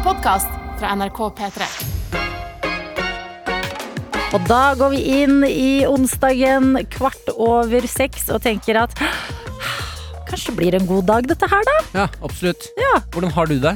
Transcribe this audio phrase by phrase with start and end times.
[0.00, 0.48] en podkast
[0.80, 1.66] fra NRK P3.
[4.30, 8.94] Og da går vi inn i onsdagen kvart over seks og tenker at
[10.30, 11.76] kanskje blir det en god dag dette her, da.
[11.98, 12.68] Ja, absolutt.
[12.78, 13.00] Ja.
[13.12, 13.74] Hvordan har du det?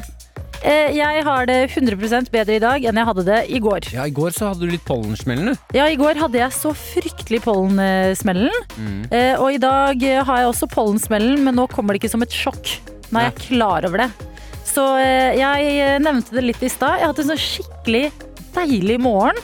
[0.64, 3.90] Eh, Jeg har det 100 bedre i dag enn jeg hadde det i går.
[3.92, 5.76] Ja, I går så hadde du litt pollensmellen, du.
[5.76, 8.54] Ja, i går hadde jeg så fryktelig pollensmellen.
[8.78, 9.02] Mm.
[9.12, 12.32] Eh, Og i dag har jeg også pollensmellen, men nå kommer det ikke som et
[12.32, 12.78] sjokk.
[13.10, 14.12] Nå er jeg klar over det.
[14.74, 16.98] Så eh, jeg eh, nevnte det litt i stad.
[16.98, 18.08] Jeg hatt en sånn skikkelig
[18.56, 19.38] deilig morgen.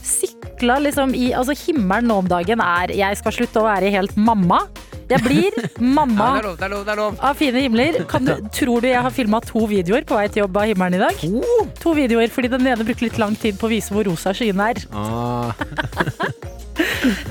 [0.00, 4.16] Sykla liksom i Altså, himmelen nå om dagen er Jeg skal slutte å være helt
[4.16, 4.62] mamma.
[5.10, 6.84] Jeg blir mamma Ja, det er lov, det er lov.
[6.86, 7.18] det er lov.
[7.30, 8.00] av fine himler.
[8.10, 11.00] Kan du, tror du jeg har filma to videoer på vei til jobb av himmelen
[11.00, 11.24] i dag?
[11.30, 11.66] Oh.
[11.82, 14.70] To videoer, fordi den ene brukte litt lang tid på å vise hvor rosa skyene
[14.74, 14.84] er.
[14.94, 15.50] Ah,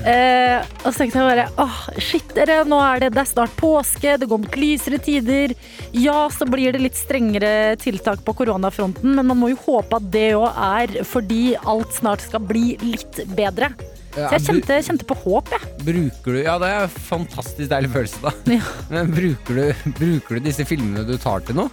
[0.06, 3.52] Eh, og så tenkte jeg bare åh, shit dere, nå er det, det er snart
[3.58, 5.54] påske, det går mot lysere tider.
[5.96, 10.06] Ja, så blir det litt strengere tiltak på koronafronten, men man må jo håpe at
[10.14, 13.72] det òg er fordi alt snart skal bli litt bedre.
[14.10, 15.72] Så jeg kjente, kjente på håp, jeg.
[15.86, 18.32] Bruker du Ja, det er en fantastisk deilig følelse, da.
[18.56, 18.62] Ja.
[18.92, 21.70] Men bruker du, bruker du disse filmene du tar til noe?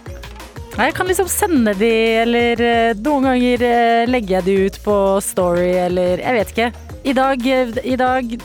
[0.77, 1.89] Nei, Jeg kan liksom sende de,
[2.21, 6.67] eller eh, noen ganger eh, legger jeg de ut på Story, eller jeg vet ikke.
[7.09, 8.35] I dag, eh, i dag,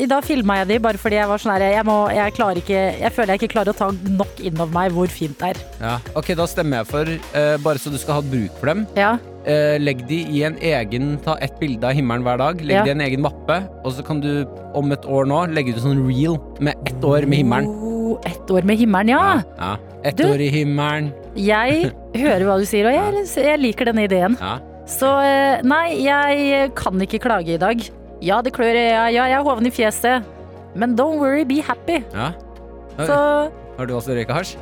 [0.00, 2.32] i dag filma jeg de bare fordi jeg var sånn her jeg, må, jeg,
[2.62, 5.52] ikke, jeg føler jeg ikke klarer å ta nok inn over meg hvor fint det
[5.52, 5.60] er.
[5.82, 5.98] Ja.
[6.16, 8.86] Ok, da stemmer jeg for, uh, bare så du skal ha bruk for dem.
[8.96, 12.60] Ja, Eh, legg de i en egen Ta ett bilde av himmelen hver dag.
[12.60, 12.82] Legg Ja.
[12.84, 13.56] de i en egen mappe.
[13.84, 17.00] Og så kan du om et år nå legge ut en sånn reel med ett
[17.04, 17.68] år med himmelen.
[17.68, 19.42] Oh, ett år med himmelen, ja.
[19.58, 19.76] ja.
[20.04, 21.12] Ett Du- år i himmelen.
[21.36, 24.36] Jeg hører hva du sier, og jeg, jeg liker denne ideen.
[24.40, 24.58] Ja.
[24.86, 27.80] Så eh, nei, jeg kan ikke klage i dag.
[28.20, 30.24] Ja, det klør, ja, ja, jeg er hoven i fjeset.
[30.74, 32.02] Men don't worry, be happy.
[32.12, 32.32] ja.
[32.98, 33.14] Så
[33.78, 34.56] Har du også røyka hasj?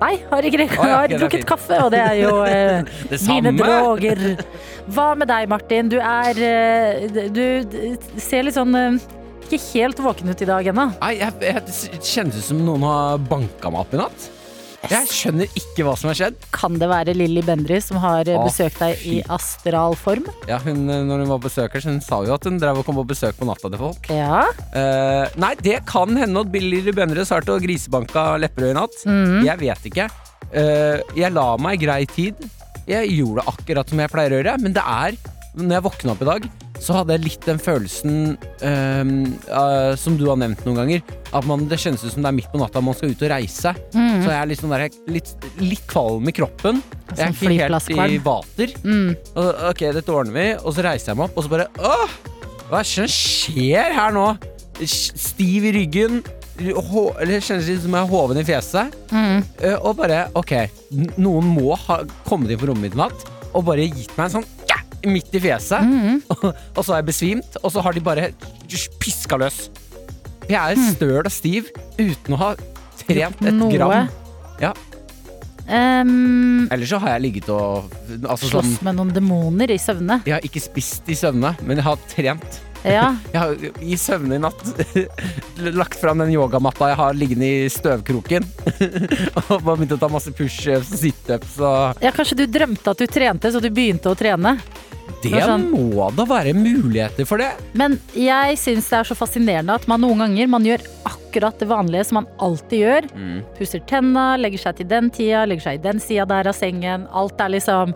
[0.00, 0.68] Nei, har ikke det.
[0.74, 2.80] Jeg har drukket kaffe, og det er jo eh,
[3.10, 3.58] Det mine samme!
[3.62, 4.24] droger.
[4.94, 5.88] Hva med deg, Martin?
[5.90, 7.42] Du er eh, Du
[8.22, 8.98] ser litt sånn eh,
[9.46, 10.88] ikke helt våken ut i dag ennå.
[10.98, 14.24] Nei, jeg, jeg, det kjennes ut som noen har banka meg opp i natt.
[14.92, 16.36] Jeg skjønner ikke hva som har skjedd.
[16.54, 20.26] Kan det være Lilly Bendriss som har eh, besøkt deg i astral form?
[20.50, 22.86] Ja, hun, eh, når hun var besøker, så hun sa jo at hun drev og
[22.88, 24.10] kom på besøk på natta til folk.
[24.12, 24.44] Ja.
[24.76, 29.00] Eh, nei, det kan hende at Lilly Bendriss har vært og grisebanka Lepperød i natt.
[29.08, 29.40] Mm.
[29.48, 30.08] Jeg vet ikke.
[30.52, 32.46] Eh, jeg la meg grei tid.
[32.86, 35.16] Jeg gjorde det akkurat som jeg pleier å gjøre, men det er
[35.56, 36.46] Når jeg våkna opp i dag,
[36.82, 39.12] så hadde jeg litt den følelsen um,
[39.48, 41.14] uh, som du har nevnt noen ganger.
[41.36, 43.32] At man, det kjennes ut som det er midt på natta man skal ut og
[43.32, 43.72] reise.
[43.94, 44.22] Mm.
[44.22, 45.32] Så jeg er sånn der, litt,
[45.62, 46.80] litt kvalm i kroppen.
[47.12, 48.74] Jeg er ikke helt i vater.
[48.84, 49.12] Mm.
[49.34, 50.48] Og, ok, dette ordner vi.
[50.62, 52.16] Og så reiser jeg meg opp, og så bare Åh!
[52.66, 54.26] Hva er det som skjer her nå?
[54.82, 56.20] Stiv i ryggen.
[56.56, 58.96] Hå, eller kjennes litt som jeg er hoven i fjeset.
[59.12, 59.40] Mm.
[59.62, 60.54] Uh, og bare OK,
[61.16, 64.34] noen må ha kommet inn på rommet mitt i natt og bare gitt meg en
[64.38, 64.48] sånn
[65.06, 65.86] midt i fjeset.
[65.96, 66.20] Mm.
[66.76, 68.28] og så har jeg besvimt, og så har de bare
[69.02, 69.68] piska løs.
[70.50, 72.50] Jeg er støl og stiv uten å ha
[73.00, 73.70] trent et Noe.
[73.72, 74.10] gram.
[74.62, 74.72] Ja.
[75.66, 77.90] Um, Eller så har jeg ligget og
[78.22, 80.20] altså sånn, slåss med noen demoner i søvne.
[80.26, 82.60] Jeg har ikke spist i søvne, men jeg har trent.
[82.86, 83.06] Ja.
[83.32, 84.62] Jeg har i søvne i natt
[85.80, 88.46] lagt fram den yogamatta jeg har liggende i støvkroken.
[89.50, 93.02] og bare begynt å ta masse pushups og situps og ja, kanskje du drømte at
[93.02, 94.56] du trente, så du begynte å trene.
[95.22, 97.50] Det sånn- må da være muligheter for det.
[97.78, 101.68] Men jeg syns det er så fascinerende at man noen ganger man gjør akkurat det
[101.70, 103.08] vanlige som man alltid gjør.
[103.58, 107.06] Pusser tenna, legger seg til den tida, legger seg i den sida der av sengen.
[107.10, 107.94] Alt er liksom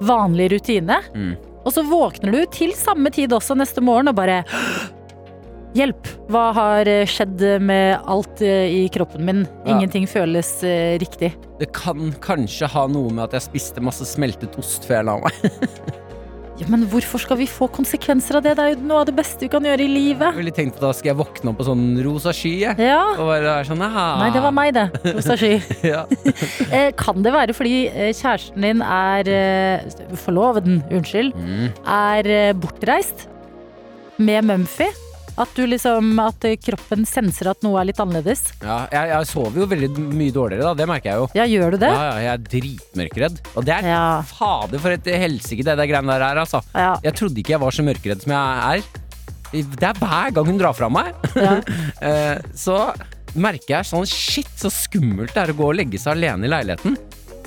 [0.00, 1.00] vanlig rutine.
[1.14, 1.32] Mm.
[1.64, 4.42] Og så våkner du til samme tid også neste morgen og bare
[5.70, 6.08] Hjelp!
[6.34, 9.44] Hva har eh, skjedd med alt eh, i kroppen min?
[9.62, 9.76] Ja.
[9.76, 11.30] Ingenting føles eh, riktig.
[11.60, 15.18] Det kan kanskje ha noe med at jeg spiste masse smeltet ost før jeg la
[15.22, 15.38] meg.
[16.60, 18.52] Ja, men hvorfor skal vi få konsekvenser av det?
[18.58, 20.26] Det er jo noe av det beste vi kan gjøre i livet.
[20.34, 22.52] Jeg ville tenkt at da skal jeg våkne opp på sånn rosa sky.
[22.66, 22.76] jeg.
[22.90, 23.00] Ja.
[23.16, 24.06] Og bare være sånn Aha.
[24.20, 24.86] Nei, det var meg, det.
[25.16, 25.54] Rosa sky.
[25.94, 26.02] Ja.
[26.70, 31.32] Eh, Kan det være fordi eh, kjæresten din er eh, Forloveden, unnskyld.
[31.34, 31.70] Mm.
[31.96, 32.30] Er
[32.60, 33.24] bortreist
[34.20, 34.90] med Mumphy?
[35.40, 38.42] At du liksom At eh, kroppen senser at noe er litt annerledes?
[38.60, 40.72] ja jeg, jeg sover jo veldig mye dårligere, da.
[40.78, 41.28] Det merker jeg jo.
[41.38, 41.92] Ja, gjør du det?
[41.94, 43.38] Ja, ja, jeg er dritmørkredd.
[43.56, 44.02] Og det er Ja.
[44.28, 46.60] fader for et helsike det der greiene der er, altså.
[46.74, 46.92] Ja.
[47.04, 48.84] Jeg trodde ikke jeg var så mørkredd som jeg er.
[49.50, 51.14] Det er hver gang hun drar fra meg.
[51.34, 51.56] ja.
[52.00, 52.76] Eh, så
[53.36, 56.50] merker jeg sånn shit, så skummelt det er å gå og legge seg alene i
[56.50, 56.96] leiligheten.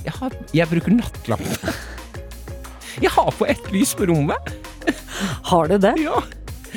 [0.05, 1.73] Jeg, har, jeg bruker nattlampe.
[3.01, 4.51] Jeg har på ett lys på rommet.
[5.49, 5.95] Har du det?
[6.03, 6.19] Ja.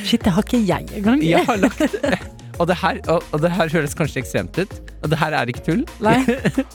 [0.03, 1.23] Shit, det har ikke jeg engang.
[1.25, 5.11] Jeg har lagt og det, her, og, og det her høres kanskje ekstremt ut, og
[5.13, 5.83] det her er ikke tull.
[6.01, 6.23] Nei.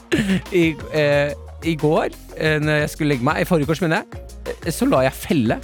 [0.62, 0.66] I,
[0.98, 1.34] eh,
[1.66, 5.06] i går, eh, når jeg skulle legge meg, i forrige års jeg, eh, så la
[5.08, 5.58] jeg felle.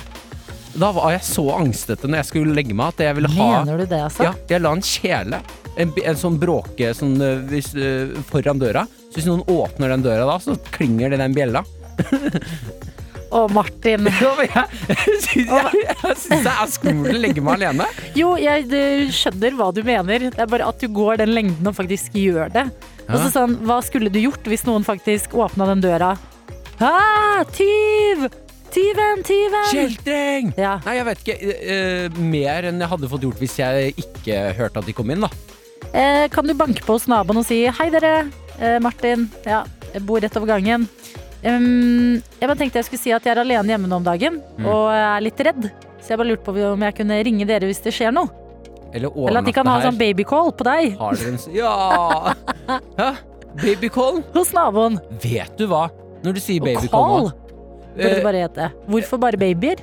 [0.77, 3.81] Da var jeg så angstete når jeg skulle legge meg at jeg ville ha Mener
[3.81, 4.27] du det, altså?
[4.27, 5.39] Ja, jeg la en kjele.
[5.77, 7.71] En, en sånn bråke sånn, eh, hvis,
[8.31, 8.87] foran døra.
[9.07, 11.65] Så hvis noen åpner den døra da, så klinger det den bjella.
[13.31, 14.07] Å, Martin.
[14.21, 17.87] Ja, men jeg jeg syns det er skummelt å legge meg alene.
[18.17, 18.67] Jo, jeg
[19.15, 20.29] skjønner hva du mener.
[20.31, 22.65] Det er bare at du går den lengden og faktisk gjør det.
[23.07, 26.13] Og så sånn, Hva skulle du gjort hvis noen faktisk åpna den døra?
[26.79, 28.27] Ah, tyv!
[28.71, 29.63] Tyven, tyven!
[29.71, 30.49] Kjeltring!
[30.59, 30.75] Ja.
[30.85, 31.37] Nei, jeg vet ikke.
[31.73, 35.23] eh, mer enn jeg hadde fått gjort hvis jeg ikke hørte at de kom inn,
[35.23, 35.31] da.
[35.87, 38.27] Uh, kan du banke på hos naboen og si hei, dere.
[38.59, 39.29] uh, Martin.
[39.47, 39.63] Ja,
[39.93, 40.85] jeg bor rett over gangen.
[41.47, 44.41] Um, jeg bare tenkte jeg skulle si at jeg er alene hjemme nå om dagen
[44.57, 44.65] Mm.
[44.65, 45.69] og er litt redd.
[46.01, 48.29] Så jeg bare lurte på om jeg kunne ringe dere hvis det skjer noe.
[48.93, 52.33] Eller Eller at de kan ha overnatte sånn babycall på deg Har dere en Ja!
[53.01, 53.09] Hæ?
[53.57, 54.21] Babycall?
[54.33, 54.99] hos naboen.
[55.21, 55.87] Vet du hva?
[56.23, 57.29] Når du sier babycall call
[57.97, 58.65] burde det eh, bare hete.
[58.87, 59.79] Hvorfor bare babyer?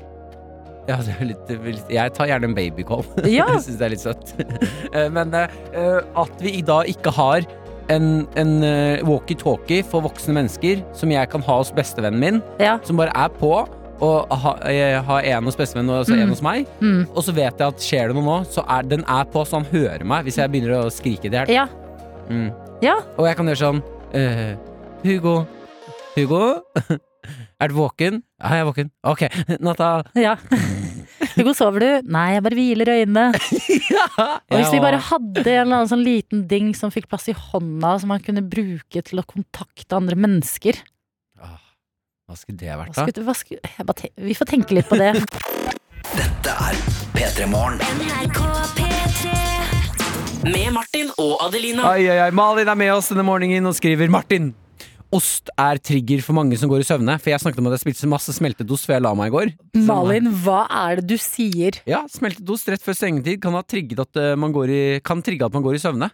[0.88, 1.48] ja, litt,
[1.90, 3.04] Jeg tar gjerne en babycall.
[3.24, 3.46] Ja.
[3.54, 4.34] jeg syns det er litt søtt.
[4.94, 7.46] Eh, Men eh, at vi i dag ikke har
[7.92, 12.78] en, en eh, walkietalkie for voksne mennesker som jeg kan ha hos bestevennen min, Ja.
[12.84, 13.52] som bare er på.
[14.04, 16.32] Og ha, jeg har en hos bestevennen og så en Mm.
[16.34, 16.66] hos meg.
[16.80, 17.06] Mm.
[17.14, 19.60] Og så vet jeg at skjer det noe nå, så er den er på, så
[19.62, 21.48] han hører meg hvis jeg begynner å skrike til hjelp.
[21.54, 21.66] Ja.
[22.28, 22.50] Mm.
[22.82, 22.96] Ja.
[23.18, 23.82] Og jeg kan gjøre sånn
[24.14, 24.56] uh,
[25.04, 25.46] Hugo.
[26.16, 26.60] Hugo?
[27.60, 28.18] Er du våken?
[28.42, 28.90] Ja, jeg er våken.
[29.08, 29.22] Ok,
[29.64, 30.02] natta.
[30.20, 30.34] ja.
[31.34, 31.88] Hugo, sover du?
[32.14, 33.24] Nei, jeg bare hviler øynene.
[34.50, 37.34] Og hvis vi bare hadde en eller annen sånn liten ding som fikk plass i
[37.34, 40.78] hånda, som man kunne bruke til å kontakte andre mennesker
[41.42, 41.58] Ah,
[42.30, 43.06] Hva skulle det vært, da?
[43.08, 45.10] skulle, hva skulle, jeg bare ten- Vi får tenke litt på det.
[46.14, 46.78] Dette er
[47.16, 47.80] P3 Morgen.
[47.98, 48.40] NRK
[48.78, 49.34] P3
[50.54, 51.82] Med Martin og Adelina.
[51.94, 52.30] Ai, ai, ai.
[52.36, 54.52] Malin er med oss denne morgenen og skriver Martin.
[55.14, 57.14] Ost er trigger for mange som går i søvne.
[57.22, 59.34] For jeg snakket om at jeg spilte masse smeltet ost før jeg la meg i
[59.34, 59.52] går.
[59.86, 61.78] Malin, hva er det du sier?
[61.86, 65.22] Ja, smeltet ost rett før sengetid kan, ha trigget at, eh, man går i, kan
[65.22, 66.10] trigge at man går i søvne.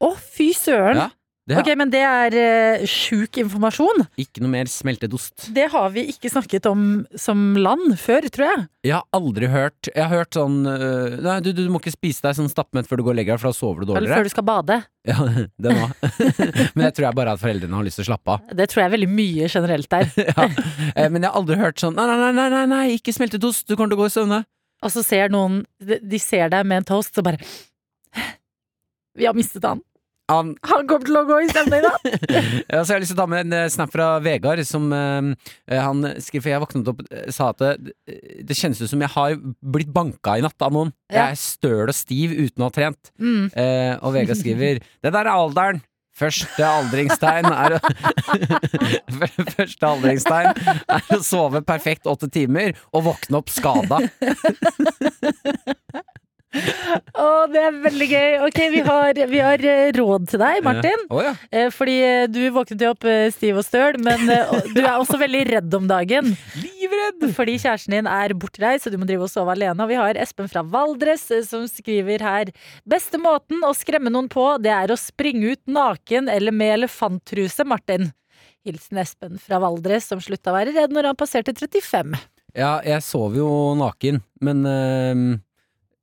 [0.00, 0.98] Å, fy søren!
[0.98, 1.08] Ja,
[1.56, 4.04] er Ok, men det er uh, sjuk informasjon.
[4.20, 5.48] ikke noe mer smeltet ost.
[5.54, 6.84] Det har vi ikke snakket om
[7.18, 8.66] som land før, tror jeg.
[8.86, 12.22] Jeg har aldri hørt Jeg har hørt sånn uh, Nei, du, du må ikke spise
[12.24, 14.06] deg sånn stappmett før du går og legger deg, for da sover du dårligere.
[14.06, 14.78] Eller før du skal bade.
[15.08, 15.18] Ja,
[15.66, 15.88] det nå.
[16.76, 18.54] Men jeg tror jeg bare at foreldrene har lyst til å slappe av.
[18.56, 20.08] Det tror jeg er veldig mye generelt der.
[20.30, 20.46] Ja.
[20.94, 23.66] Eh, Men jeg har aldri hørt sånn Nei, nei, nei, nei, nei, ikke smeltet ost,
[23.68, 24.40] du kommer til å gå i søvne.
[24.80, 27.40] Og så ser noen De de ser deg med en toast, så bare
[29.18, 29.82] Vi har mistet han.
[30.30, 31.92] Han, Han kommer til å gå i stemning, da!
[32.72, 34.88] ja, så jeg har lyst til å ta med en eh, snap fra Vegard, som
[34.94, 37.94] eh, han skriver For jeg våknet opp og sa at det,
[38.46, 40.94] det kjennes ut som jeg har blitt banka i natt av noen.
[41.10, 41.26] Ja.
[41.30, 43.12] Jeg er støl og stiv uten å ha trent.
[43.18, 43.50] Mm.
[43.54, 45.82] Uh, og Vegard skriver Det der er alderen.
[46.20, 47.80] Første aldringstegn er å
[49.56, 54.02] Første aldringstegn er å sove perfekt åtte timer og våkne opp skada.
[56.50, 58.32] Å, det er veldig gøy.
[58.48, 61.04] Ok, vi har, vi har eh, råd til deg, Martin.
[61.12, 61.34] Å ja.
[61.54, 64.24] Eh, Fordi eh, du våknet jo opp stiv og støl, men
[64.74, 66.32] du er også veldig redd om dagen.
[66.58, 67.28] Livredd!
[67.36, 69.78] Fordi kjæresten din er bortreist, så du må drive og sove alene.
[69.84, 72.50] Og vi har Espen fra Valdres som skriver her
[72.88, 77.66] Beste måten å skremme noen på, det er å springe ut naken eller med elefanttruse,
[77.68, 78.10] Martin.
[78.66, 82.18] Hilsen Espen fra Valdres, som slutta å være redd når han passerte 35.
[82.58, 85.22] Ja, jeg sover jo naken, men eh,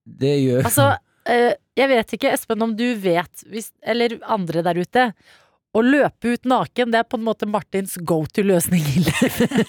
[0.08, 0.88] det gjør Altså,
[1.30, 5.12] eh, jeg vet ikke, Espen, om du vet, hvis, eller andre der ute
[5.78, 9.68] å løpe ut naken, det er på en måte Martins go to-løsning i livet.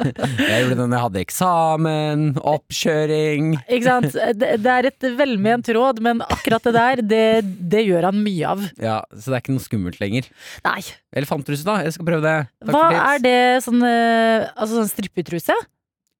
[0.50, 4.14] Jeg gjorde det når jeg hadde eksamen, oppkjøring Ikke sant?
[4.40, 7.24] Det, det er et velment råd, men akkurat det der, det,
[7.72, 8.64] det gjør han mye av.
[8.80, 10.28] Ja, Så det er ikke noe skummelt lenger.
[10.66, 10.80] Nei.
[11.16, 11.78] Elefanttruse, da.
[11.86, 12.36] Jeg skal prøve det.
[12.64, 15.56] Takk Hva er det sånn eh, Altså sånn strippetruse?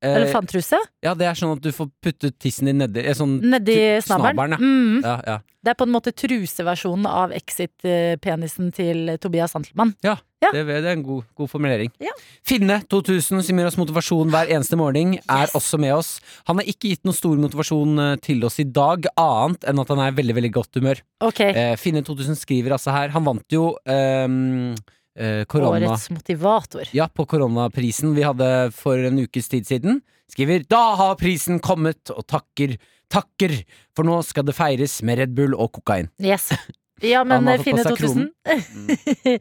[0.02, 0.78] Eh, Elefanttruse?
[1.04, 4.54] ja, det er sånn at du får puttet tissen din nedi eh, sånn, Nedi snabelen?
[4.56, 4.58] ja.
[4.60, 5.00] Mm.
[5.04, 5.38] Ja, ja.
[5.60, 9.94] Det er på en måte truseversjonen av Exit-penisen til Tobias Santelmann.
[10.04, 10.14] Ja.
[10.40, 11.90] Det, det er en god, god formulering.
[12.00, 12.14] Ja.
[12.48, 15.52] Finne 2000, som gir oss motivasjon hver eneste morgen, er Yes.
[15.58, 16.14] også med oss.
[16.48, 19.92] Han har ikke gitt noen stor motivasjon eh, til oss i dag, annet enn at
[19.92, 21.02] han er i veldig veldig godt humør.
[21.28, 21.52] Okay.
[21.52, 24.72] Eh, Finne 2000 skriver altså her Han vant jo ehm,
[25.18, 25.90] eh, korona...
[25.90, 26.90] Årets motivator.
[26.96, 30.00] Ja, på koronaprisen vi hadde for en ukes tid siden.
[30.30, 32.76] Skriver 'Da har prisen kommet', og takker,
[33.10, 33.64] takker,
[33.96, 36.10] for nå skal det feires med Red Bull og kokain.
[36.22, 36.52] Yes.
[37.02, 38.28] Ja, men seg 2000
[39.20, 39.38] det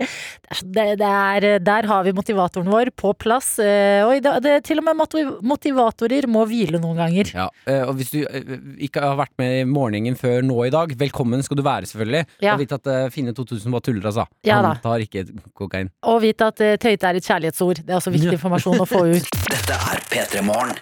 [0.75, 3.57] det, det er, Der har vi motivatoren vår på plass.
[3.59, 4.95] eh, Og i dag- det, til og med
[5.43, 7.31] motivatorer må hvile noen ganger.
[7.35, 8.53] Ja, eh, og hvis du eh,
[8.87, 12.25] ikke har vært med i morgenen før nå i dag, velkommen skal du være, selvfølgelig.
[12.41, 12.53] Ja.
[12.53, 14.25] Og vite at Finne 2000 bare tuller, altså.
[14.45, 14.75] Ja da.
[14.75, 15.25] Han tar ikke
[15.57, 15.89] kokain.
[16.03, 17.83] Og vite at tøyte er et kjærlighetsord.
[17.85, 19.29] Det er også viktig informasjon å få ut.
[19.53, 20.75] Dette er P3 Morgen.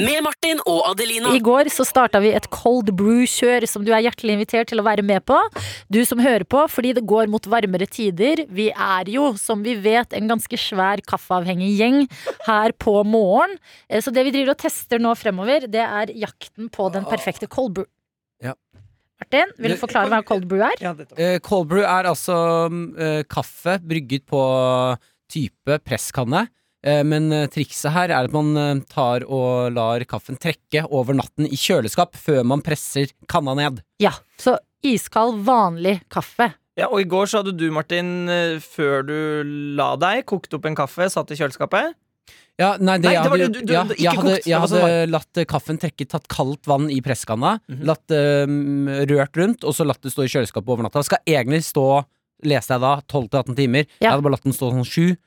[0.00, 1.32] Med Martin og Adelina.
[1.36, 4.86] I går så starta vi et cold brew-kjør som du er hjertelig invitert til å
[4.86, 5.36] være med på.
[5.92, 8.44] Du som hører på, fordi det går mot varmere tider.
[8.48, 12.02] Vi er jo, som vi vet, en ganske svær kaffeavhengig gjeng
[12.46, 13.56] her på morgen.
[13.88, 17.48] Eh, Så det vi driver og tester nå fremover, det er jakten på den perfekte
[17.50, 17.88] cold brew.
[18.42, 18.54] Ja.
[19.20, 20.80] Martin, vil du forklare hva cold brew er?
[20.80, 20.94] Ja.
[21.16, 22.36] Eh, cold brew er altså
[22.96, 24.40] eh, kaffe brygget på
[25.30, 26.46] type presskanne.
[26.86, 31.16] Eh, men eh, trikset her er at man eh, tar og lar kaffen trekke over
[31.18, 33.82] natten i kjøleskap før man presser kanna ned.
[34.00, 34.56] Ja, så
[34.86, 36.54] iskald, vanlig kaffe.
[36.78, 38.30] Ja, og i går så hadde du, Martin,
[38.64, 39.16] før du
[39.76, 41.92] la deg, kokt opp en kaffe, satt i kjøleskapet.
[42.60, 44.56] Ja, nei, det, nei, det var, jeg, hadde, du, du, ja, jeg hadde, kokt, jeg
[44.56, 44.80] altså.
[44.80, 47.84] hadde latt kaffen trekke, tatt kaldt vann i presskanna, mm -hmm.
[47.90, 51.02] latt um, rørt rundt, og så latt det stå i kjøleskapet over natta.
[51.04, 52.04] Skal egentlig stå,
[52.48, 53.84] leste jeg da, 12-18 timer.
[53.98, 54.06] Ja.
[54.06, 55.18] Jeg hadde bare latt den stå sånn 7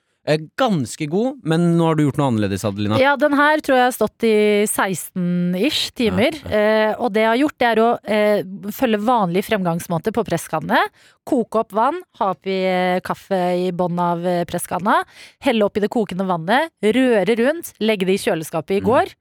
[0.55, 2.95] ganske god, men nå har du gjort noe annerledes, Adelina.
[3.01, 4.35] Ja, den her tror jeg har stått i
[4.69, 6.37] 16-ish timer.
[6.47, 10.79] Eh, og det jeg har gjort, det er å eh, følge vanlig fremgangsmåte på presskanne.
[11.27, 15.01] Koke opp vann, ha oppi eh, kaffe i bånn av eh, presskanna.
[15.43, 18.87] Helle oppi det kokende vannet, røre rundt, legge det i kjøleskapet i Mm.
[18.87, 19.11] går.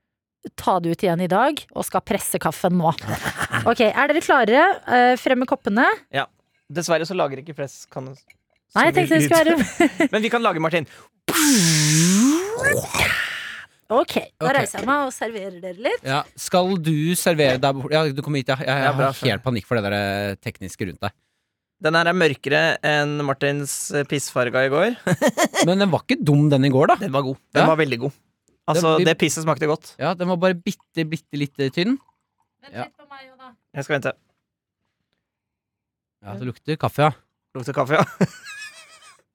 [0.58, 2.90] Ta det ut igjen i dag, og skal presse kaffen nå.
[3.66, 4.62] Ok, Er dere klare?
[4.90, 5.84] Eh, frem med koppene.
[6.72, 8.14] Dessverre så lager ikke presskanne
[8.72, 10.86] Nei, jeg tenkte det skulle være Men vi kan lage, Martin.
[13.92, 16.04] Ok, da reiser jeg meg og serverer dere litt.
[16.08, 17.92] Ja, skal du servere der borte?
[17.92, 18.56] Ja, du kommer hit, ja.
[18.62, 21.12] Jeg, jeg Ja, bra, har helt panikk for det der eh, tekniske rundt deg.
[21.82, 24.96] Den her er mørkere enn Martins eh, pissfarga i går.
[25.68, 26.96] Men den var ikke dum, den i går, da.
[27.02, 27.36] Den var god.
[27.52, 27.68] Den Ja.
[27.68, 28.16] var veldig god.
[28.72, 29.92] Altså, det, det pisset smakte godt.
[30.00, 31.98] Ja, Den var bare bitte, bitte litt eh, tynn.
[32.64, 32.86] Vent Ja.
[32.88, 33.52] litt på meg, Joda.
[33.76, 34.14] Jeg skal vente.
[36.22, 37.12] Ja, Det lukter kaffe, ja.
[37.58, 38.30] Lukter kaffe, ja.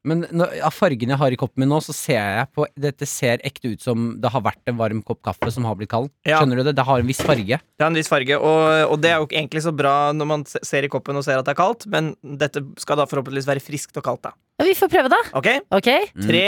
[0.08, 3.08] Men når, av fargene jeg har i koppen min nå, så ser jeg på Dette
[3.10, 6.10] ser ekte ut som det har vært en varm kopp kaffe som har blitt kald.
[6.28, 6.40] Ja.
[6.40, 6.76] Skjønner du det?
[6.78, 7.60] Det har en viss farge.
[7.60, 10.46] Det har en viss farge, og, og det er jo egentlig så bra når man
[10.48, 13.64] ser i koppen og ser at det er kaldt, men dette skal da forhåpentligvis være
[13.64, 14.36] friskt og kaldt, da.
[14.62, 15.20] Ja, Vi får prøve, da.
[15.38, 15.52] Ok?
[15.78, 15.92] Ok?
[16.16, 16.30] Mm.
[16.30, 16.46] Tre,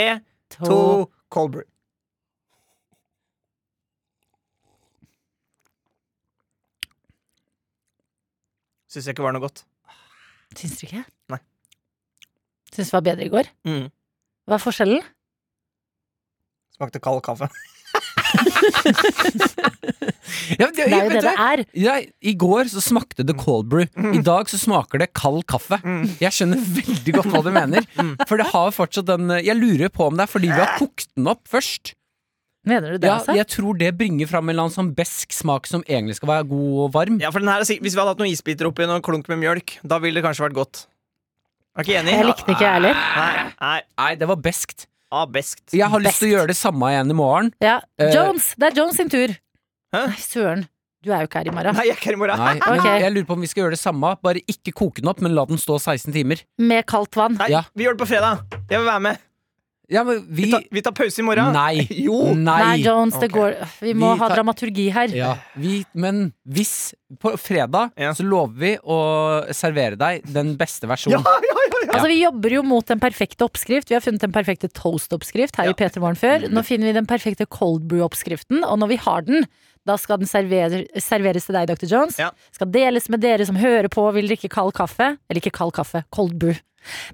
[0.56, 0.80] to,
[1.32, 1.68] cold brew.
[8.90, 9.62] Syns jeg ikke var noe godt.
[10.58, 11.04] Syns du ikke?
[12.74, 13.48] Syns det var bedre i går?
[13.66, 13.86] Mm.
[14.48, 15.02] Hva er forskjellen?
[16.76, 17.50] Smakte kald kaffe.
[20.60, 21.60] Ja, det, Det er jo det det er.
[21.78, 23.86] ja, I går så smakte det cold brew.
[24.14, 25.78] I dag så smaker det kald kaffe.
[25.82, 26.04] Mm.
[26.22, 27.86] Jeg skjønner veldig godt hva du mener.
[28.28, 31.08] For det har fortsatt den Jeg lurer på om det er fordi vi har kokt
[31.16, 31.94] den opp først.
[32.68, 33.34] Mener du det, Ja, altså?
[33.38, 36.48] jeg tror det bringer fram en eller annen sånn besk smak som egentlig skal være
[36.50, 37.16] god og varm.
[37.22, 39.30] Ja, for den her er Hvis vi hadde hatt noen isbiter oppi og en klunk
[39.32, 40.82] med mjølk, da ville det kanskje vært godt.
[41.78, 42.12] Er ikke enig?
[42.16, 42.94] Jeg likte ikke, jeg heller.
[43.16, 43.76] Nei, nei.
[44.02, 44.86] Nei, det var beskt.
[45.10, 45.72] Ah, beskt.
[45.74, 47.52] Jeg har lyst til å gjøre det samme igjen i morgen.
[47.62, 47.80] Ja.
[47.98, 48.52] Eh, Jones!
[48.58, 49.32] Det er Jones sin tur.
[49.94, 50.02] Hæ?
[50.06, 50.66] Nei, søren.
[51.02, 51.74] Du er jo ikke her i morgen.
[51.78, 52.38] Nei, jeg er ikke her i morgen.
[52.42, 52.88] Nei, men Ok.
[53.00, 54.10] jeg lurer på om vi skal gjøre det samme.
[54.22, 56.42] Bare ikke koke den opp, men la den stå 16 timer.
[56.60, 57.38] Med kaldt vann.
[57.40, 57.62] Nei, Ja.
[57.74, 58.42] vi gjør det på fredag.
[58.68, 59.18] Jeg vil være med.
[59.90, 61.52] Ja, men vi, Vi tar, vi tar pause i morgen.
[61.52, 61.86] Nei.
[62.06, 62.20] Jo.
[62.34, 62.76] Nei, Nei.
[62.84, 65.08] Jones, det går Vi må Vi ha tar- dramaturgi her.
[65.16, 68.12] Ja, vi, men hvis På fredag Ja.
[68.14, 68.98] så lover vi å
[69.56, 71.18] servere deg den beste versjonen.
[71.26, 71.66] ja, ja, ja.
[71.90, 73.90] Altså, Vi jobber jo mot den perfekte oppskrift.
[73.90, 75.74] Vi har funnet den perfekte toast-oppskrift her Ja.
[75.74, 76.46] i P3 Morgen før.
[76.54, 79.46] Nå finner vi den perfekte cold brew-oppskriften, og når vi har den,
[79.88, 81.88] da skal den server serveres til deg, Dr.
[81.90, 82.18] Jones.
[82.20, 82.30] Ja.
[82.54, 85.16] Skal deles med dere som hører på og vil drikke kald kaffe.
[85.26, 86.54] Eller ikke kald kaffe, cold brew.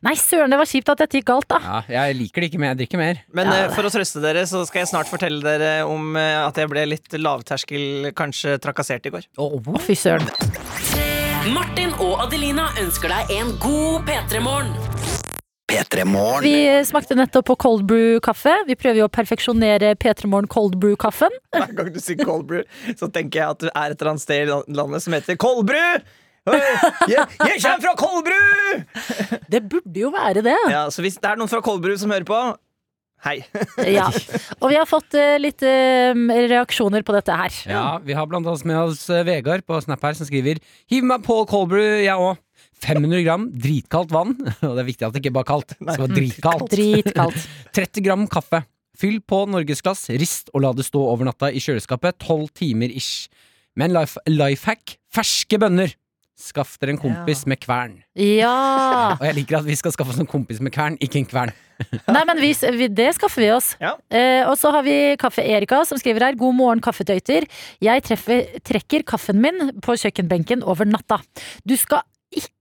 [0.06, 1.61] Nei, søren, det var kjipt at dette gikk galt, da.
[1.64, 3.23] Ja, jeg liker det ikke mer, jeg drikker mer.
[3.37, 6.40] Men Ja, eh, for å trøste dere, så skal jeg snart fortelle dere om eh,
[6.42, 9.28] at jeg ble litt lavterskel, kanskje trakassert i går.
[9.42, 9.50] Å,
[9.82, 10.28] fy søren.
[11.54, 14.75] Martin og Adelina ønsker deg en god P3-morgen.
[15.66, 16.04] P3
[16.42, 18.52] Vi smakte nettopp på cold brew-kaffe.
[18.68, 21.35] Vi prøver jo å perfeksjonere P3 Morgen cold brew-kaffen.
[21.56, 22.62] Hver gang du sier cold brew,
[22.94, 25.66] så tenker jeg at du er et eller annet sted i landet som heter cold
[25.66, 25.99] Oi,
[26.47, 28.37] Jeg, jeg kommer fra Kolbru!
[29.50, 30.57] Det burde jo være det.
[30.71, 32.38] Ja, så hvis det er noen fra Kolbru som hører på,
[33.26, 33.37] hei.
[33.91, 34.07] Ja.
[34.61, 36.15] Og vi har fått uh, litt uh,
[36.53, 37.61] reaksjoner på dette her.
[37.67, 40.61] Ja, Vi har blant annet med oss uh, Vegard på Snap her som skriver
[40.93, 42.38] Hiv meg på Kolbru jeg òg.
[42.85, 44.37] 500 gram dritkaldt vann.
[44.69, 45.76] Og det er viktig at det ikke bare er kaldt.
[45.81, 46.71] Det var dritkaldt.
[46.75, 47.47] Dritkaldt.
[47.79, 48.62] 30 gram kaffe.
[48.97, 52.17] Fyll på norgesglass, rist og la det stå over natta i kjøleskapet.
[52.25, 53.26] 12 timer ish.
[53.76, 55.93] Men life, life hack ferske bønner.
[56.37, 57.95] Skaff dere en kompis med kvern.
[58.21, 59.16] Ja!
[59.16, 61.52] Og jeg liker at vi skal skaffe oss en kompis med kvern, ikke en kvern.
[62.12, 63.71] Nei, men vi, vi, det skaffer vi oss.
[63.81, 63.95] Ja.
[64.12, 66.37] Eh, og så har vi Kaffe-Erika som skriver her.
[66.37, 67.49] God morgen, kaffetøyter.
[67.85, 71.23] Jeg treffer, trekker kaffen min på kjøkkenbenken over natta.
[71.64, 72.05] Du skal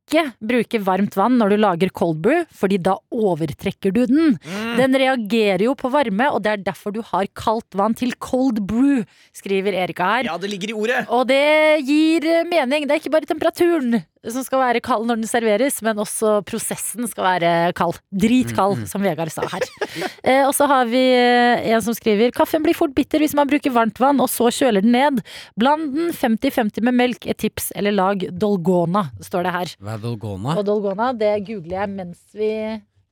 [0.05, 4.37] ikke bruke varmt vann når du lager cold brew, fordi da overtrekker du den.
[4.77, 8.61] Den reagerer jo på varme, og det er derfor du har kaldt vann til cold
[8.67, 10.29] brew, skriver Erika her.
[10.29, 11.05] Ja, det ligger i ordet.
[11.09, 12.85] Og det gir mening.
[12.85, 14.03] Det er ikke bare temperaturen
[14.33, 17.99] som skal være kald når den serveres, men også prosessen skal være kald.
[18.15, 19.65] Dritkald, som Vegard sa her.
[20.25, 23.45] Eh, og så har vi eh, en som skriver Kaffen blir fort bitter hvis man
[23.47, 25.21] bruker varmt vann, og så kjøler den ned.
[25.59, 29.75] Bland den 50-50 med melk, et tips, eller lag dolgona, står det her.
[29.85, 30.55] Hva er Dolgona?
[30.57, 32.49] Og dolgona, det googler jeg mens vi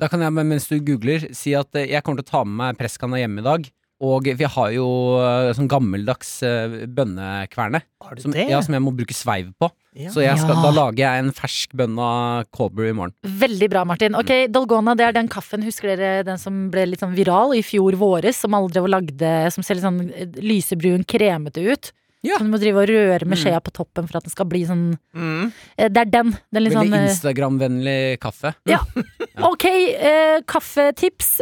[0.02, 2.58] Da kan jeg, mens du googler, si at eh, jeg kommer til å ta med
[2.64, 3.70] meg presskanna hjemme i dag.
[4.02, 4.86] Og vi har jo
[5.22, 8.48] eh, sånn gammeldags eh, bønnekverne Har du som, det?
[8.50, 9.70] ja, som jeg må bruke sveiv på.
[9.96, 10.10] Ja.
[10.10, 10.64] Så jeg skal, Ja.
[10.66, 13.14] da lager jeg en fersk bønn av Colbury i morgen.
[13.24, 14.16] Veldig bra, Martin.
[14.18, 17.62] Ok, Dolgona det er den kaffen, husker dere den som ble litt sånn viral i
[17.62, 18.42] fjor våres?
[18.42, 21.92] Som alle drev og lagde, som ser litt sånn eh, lysebrun, kremete ut?
[22.24, 22.38] Ja.
[22.40, 23.42] Så du må drive og røre med Mm.
[23.44, 25.52] skjea på toppen for at den skal bli sånn Mm.
[25.78, 26.32] eh, Det er den.
[26.54, 28.54] den litt Veldig sånn, Instagram-vennlig kaffe.
[28.66, 28.80] Ja.
[29.44, 31.42] Ok, eh, kaffetips.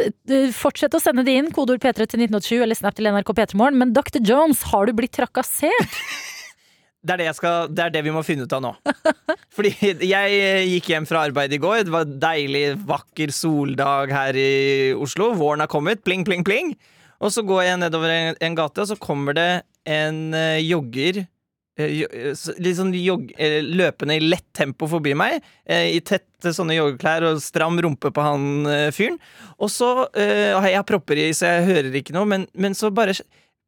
[0.56, 1.52] Fortsett å sende det inn.
[1.52, 3.76] Kodeord P3 til 1987 eller Snap til NRK P3morgen.
[3.78, 4.18] Men Dr.
[4.24, 5.70] Jones, har du blitt trakassert?
[7.04, 8.70] Det er det, jeg skal, det er det vi må finne ut av nå.
[9.56, 9.72] Fordi
[10.06, 11.80] jeg eh, gikk hjem fra arbeid i går.
[11.88, 15.32] Det var deilig, vakker soldag her i Oslo.
[15.34, 16.04] Våren har kommet.
[16.06, 16.76] Pling, pling, pling.
[17.18, 19.48] Og så går jeg nedover en, en gate, og så kommer det
[19.88, 25.40] en eh, jogger eh, eh, Litt sånn jogg, eh, løpende i lett tempo forbi meg,
[25.66, 28.44] i tette sånne joggeklær og stram rumpe på han
[28.94, 29.16] fyren.
[29.58, 32.90] Og så eh, har jeg propper i, så jeg hører ikke noe, men, men så
[32.94, 33.16] bare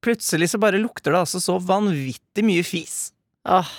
[0.05, 3.07] Plutselig så bare lukter det altså så vanvittig mye fis.
[3.49, 3.71] Åh,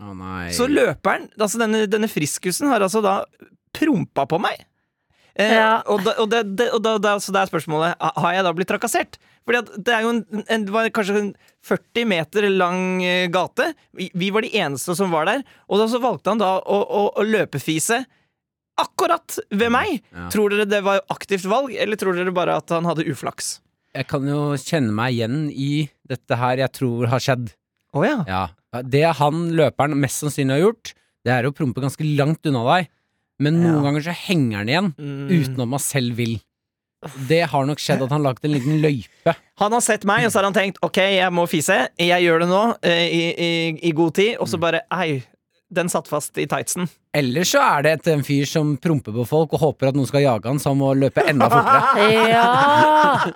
[0.00, 0.48] Oh, nei.
[0.56, 3.18] Så løperen, altså denne, denne friskusen, har altså da
[3.76, 4.62] prompa på meg.
[5.34, 5.82] Eh, Ja.
[5.92, 8.52] Og, da, og, det, det, og da, da, så det er spørsmålet Har jeg da
[8.56, 9.18] blitt trakassert.
[9.50, 11.30] Fordi det er jo en, en, det var kanskje en
[11.66, 13.72] 40 meter lang eh, gate.
[13.98, 15.42] Vi, vi var de eneste som var der.
[15.66, 18.04] Og da så valgte han da å, å, å løpefise
[18.80, 19.98] akkurat ved meg.
[20.14, 20.28] Ja.
[20.32, 23.58] Tror dere det var aktivt valg, eller tror dere bare at han hadde uflaks?
[23.96, 27.50] Jeg kan jo kjenne meg igjen i dette her jeg tror har skjedd.
[27.92, 28.20] Oh, ja.
[28.30, 28.44] Ja.
[28.86, 30.92] Det han løperen mest sannsynlig har gjort,
[31.26, 32.88] det er å prompe ganske langt unna deg.
[33.42, 35.28] Men noen ganger så henger han igjen Mm.
[35.32, 36.38] uten at man selv vil.
[37.28, 39.34] Det har nok skjedd at han lagt en liten løype.
[39.62, 41.86] Han har sett meg, og så har han tenkt Ok, jeg må fise.
[42.00, 43.52] Jeg gjør det nå, eh, i, i,
[43.88, 44.34] i god tid.
[44.40, 45.22] Og så bare Ei,
[45.70, 46.88] den satt fast i tightsen.
[47.14, 50.06] Eller så er det et, en fyr som promper på folk og håper at noen
[50.06, 52.06] skal jage han, så han må løpe enda fortere.
[52.30, 53.30] Ja!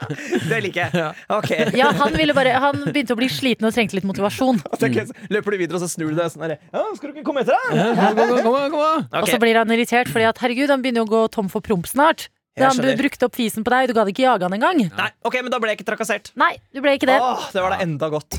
[0.51, 1.15] Det liker jeg.
[1.35, 1.51] Ok.
[1.79, 4.61] ja, han ville bare Han begynte å bli sliten og trengte litt motivasjon.
[4.61, 5.15] Mm.
[5.35, 6.57] løper du videre, og så snur du deg sånn her.
[6.75, 7.89] Ja, skal du ikke komme etter, da?
[7.97, 9.21] Kom, kom, kom, kom, okay.
[9.23, 11.89] Og så blir han irritert fordi at herregud, han begynner å gå tom for promp
[11.91, 12.29] snart.
[12.55, 14.83] Jeg han brukte opp fisen på deg, du gadd ikke jage han engang.
[14.95, 16.31] Nei, ok, men da ble jeg ikke trakassert.
[16.39, 17.17] Nei, du ble ikke det.
[17.19, 18.37] Åh, det var da enda godt.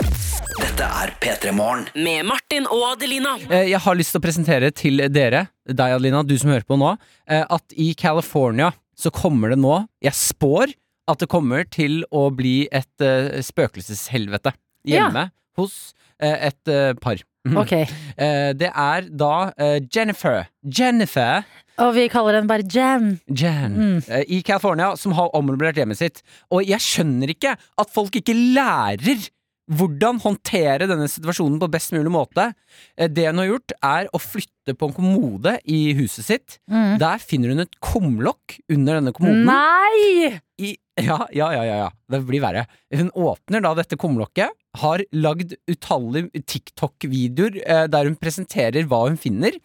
[0.55, 1.83] Dette er P3 Morgen.
[1.99, 3.33] Med Martin og Adelina.
[3.49, 6.77] Eh, Jeg har lyst til å presentere til dere, deg Adelina, du som hører på
[6.79, 6.93] nå,
[7.27, 10.71] eh, at i California så kommer det nå Jeg spår
[11.11, 14.55] at det kommer til å bli et eh, spøkelseshelvete
[14.87, 15.27] hjemme
[15.59, 15.91] hos
[16.23, 16.71] eh, et
[17.03, 17.19] par.
[17.45, 17.71] Ok,
[18.17, 21.43] Eh, det er da eh, Jennifer Jennifer
[21.77, 23.19] Og vi kaller den bare Jen.
[23.27, 23.97] Jan Mm.
[24.07, 26.21] eh, i California som har ommøblert hjemmet sitt.
[26.49, 29.27] Og jeg skjønner ikke at folk ikke lærer
[29.71, 32.51] hvordan håndtere denne situasjonen på best mulig måte.
[32.97, 36.59] Eh, Det hun har gjort, er å flytte på en kommode i huset sitt.
[36.69, 36.97] Mm.
[37.01, 39.45] Der finner hun et kumlokk under denne kommoden.
[39.49, 40.39] Nei!
[40.61, 41.89] I, ja, ja, ja, ja, ja.
[42.09, 42.65] Det blir verre.
[42.93, 49.17] Hun åpner da dette kumlokket, har lagd utallige TikTok-videoer eh, der hun presenterer hva hun
[49.19, 49.55] finner.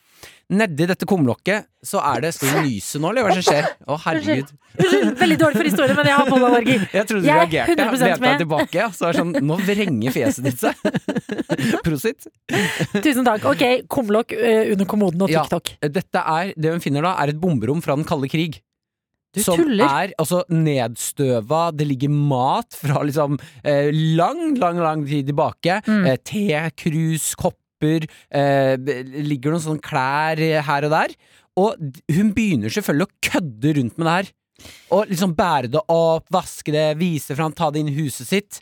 [0.51, 3.69] Nedi dette kumlokket så er det Skal du nyse nå, eller hva er som skjer?
[3.87, 4.49] Å, herregud.
[5.21, 6.77] Veldig dårlig for historien, men jeg har pollenallergi.
[6.99, 7.77] Jeg trodde du Jeg er reagerte.
[7.77, 8.41] 100% Lente med.
[8.43, 8.87] tilbake.
[8.97, 10.75] Så er det sånn Nå vrenger fjeset ditt seg.
[11.87, 12.27] Prosit.
[13.03, 13.47] Tusen takk.
[13.51, 15.45] Ok, kumlokk eh, under kommoden og Ja.
[15.47, 15.75] TikTok.
[16.01, 18.61] Dette er, det hun finner da, er et bomberom fra den kalde krig.
[19.31, 19.87] Du som tuller.
[19.87, 25.77] er altså nedstøva, det ligger mat fra liksom eh, lang, lang, lang tid tilbake.
[25.87, 26.07] Mm.
[26.11, 26.47] Eh, te,
[26.83, 27.29] krus,
[27.81, 28.07] kopper.
[28.31, 28.77] Eh,
[29.25, 31.15] ligger noen sånne klær her og der.
[31.61, 31.77] Og
[32.13, 34.33] hun begynner selvfølgelig å kødde rundt med det her.
[34.93, 38.61] Og liksom bære det opp, vaske det, vise fram, ta det inn i huset sitt.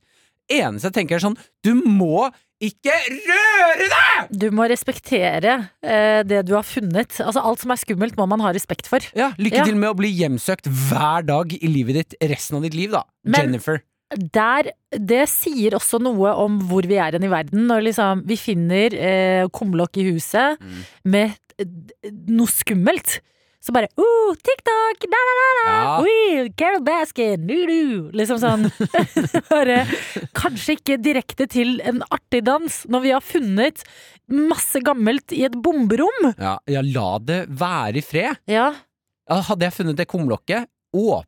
[0.49, 2.31] Eneste jeg tenker er sånn, du må
[2.63, 2.95] ikke
[3.29, 4.39] røre det!
[4.39, 7.19] Du må respektere eh, det du har funnet.
[7.23, 9.05] Altså Alt som er skummelt, må man ha respekt for.
[9.15, 9.65] Ja, Lykke Ja.
[9.69, 13.05] til med å bli hjemsøkt hver dag i livet ditt resten av ditt liv, da.
[13.25, 13.83] Men- Jennifer.
[14.16, 17.66] Der, det sier også noe om hvor vi er hen i verden.
[17.68, 20.79] Når liksom vi finner eh, kumlokk i huset Mm.
[21.05, 23.18] med eh, noe skummelt.
[23.61, 25.03] Så bare oh, TikTok!
[25.11, 25.64] Da, da, da, da.
[25.68, 25.94] Ja.
[26.01, 27.42] Oui, Carol Baskin!
[27.49, 28.11] Du, du.
[28.16, 28.68] Liksom sånn.
[29.51, 29.81] bare,
[30.38, 33.83] kanskje ikke direkte til en artig dans når vi har funnet
[34.31, 36.31] masse gammelt i et bomberom.
[36.38, 38.38] Ja, ja, la det være i fred.
[38.49, 38.71] Ja.
[39.29, 41.27] Ja, Hadde jeg funnet det kumlokket åp...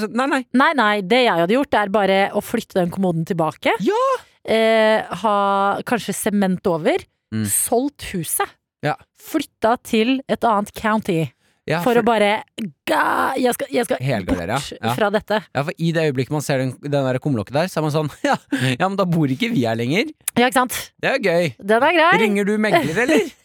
[0.00, 0.42] sagt, Nei, nei.
[0.56, 3.76] Nei, nei, det jeg hadde gjort, er bare å flytte den kommoden tilbake.
[3.84, 4.02] Ja!
[4.42, 5.36] Eh, ha
[5.86, 7.04] kanskje sement over.
[7.32, 7.46] Mm.
[7.48, 8.58] Solgt huset.
[8.82, 8.96] Ja.
[9.22, 11.22] Flytta til et annet county.
[11.70, 12.40] Ja, for, å bare
[12.90, 14.94] ga, Jeg skal, jeg skal bort ja.
[14.96, 15.38] fra dette.
[15.54, 17.94] Ja, for I det øyeblikket man ser den, den der kumlokket der, så er man
[17.94, 18.34] sånn ja,
[18.74, 20.10] ja, men da bor ikke vi her lenger.
[20.34, 20.80] Ja, ikke sant?
[20.98, 21.52] Det er gøy.
[21.62, 22.10] Den er grei.
[22.24, 23.30] Ringer du megler, eller?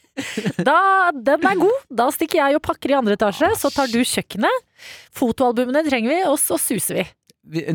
[0.65, 0.77] Da,
[1.13, 1.83] den er god.
[1.93, 3.51] Da stikker jeg og pakker i andre etasje.
[3.59, 4.63] Så tar du kjøkkenet.
[5.15, 7.05] Fotoalbumene trenger vi, og så suser vi.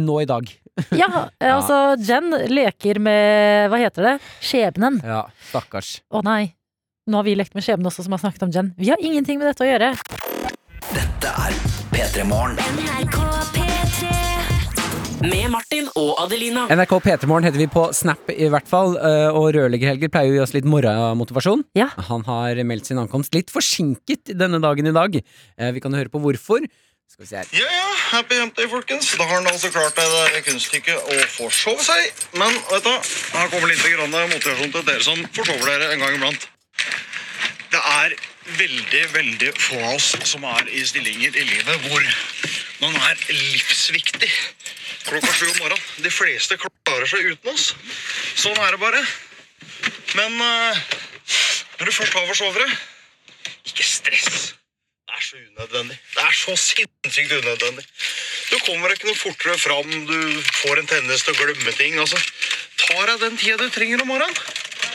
[0.03, 0.51] Nå i dag.
[0.97, 1.07] Ja,
[1.45, 4.13] altså Jen leker med Hva heter det?
[4.41, 4.97] Skjebnen.
[5.05, 5.99] Ja, stakkars.
[6.09, 6.55] Å nei.
[7.11, 8.73] Nå har vi lekt med skjebnen også, som har snakket om Jen.
[8.81, 9.93] Vi har ingenting med dette å gjøre.
[10.95, 11.61] Dette er
[11.93, 13.62] P3 Morgen.
[15.23, 16.65] Med Martin og Adelina.
[16.75, 20.39] NRK P3morgen heter vi på Snap i hvert fall, øh, og Rørleggerhelger pleier jo å
[20.41, 21.63] gi oss litt morgenmotivasjon.
[21.79, 21.87] Ja.
[22.09, 25.15] Han har meldt sin ankomst litt forsinket denne dagen i dag.
[25.21, 26.67] Eh, Vi kan høre på hvorfor.
[27.13, 27.47] Skal vi se her.
[27.55, 29.13] Ja, ja, happy hump day, folkens.
[29.15, 32.25] Da har han altså klart det der kunststykket å forsove seg.
[32.35, 36.19] Men vet du, her kommer litt grann motivasjon til dere som forsover dere en gang
[36.19, 36.49] iblant.
[37.73, 38.17] Det er
[38.59, 42.03] veldig, veldig få av oss som er i stillinger i livet hvor
[42.83, 44.33] man er livsviktig
[45.09, 45.85] klokka sju om morgenen.
[46.05, 47.73] De fleste klarer seg uten oss.
[48.39, 49.03] Sånn er det bare.
[50.19, 50.83] Men uh,
[51.79, 52.69] når du først har forsovere,
[53.69, 54.53] ikke stress.
[55.07, 55.99] Det er så unødvendig.
[56.15, 57.87] Det er så sinnssykt unødvendig.
[58.51, 60.19] Du kommer ikke noe fortere fram, du
[60.63, 61.97] får en tendens til å glemme ting.
[62.03, 62.21] Altså,
[62.83, 64.37] ta deg den tida du trenger om morgenen.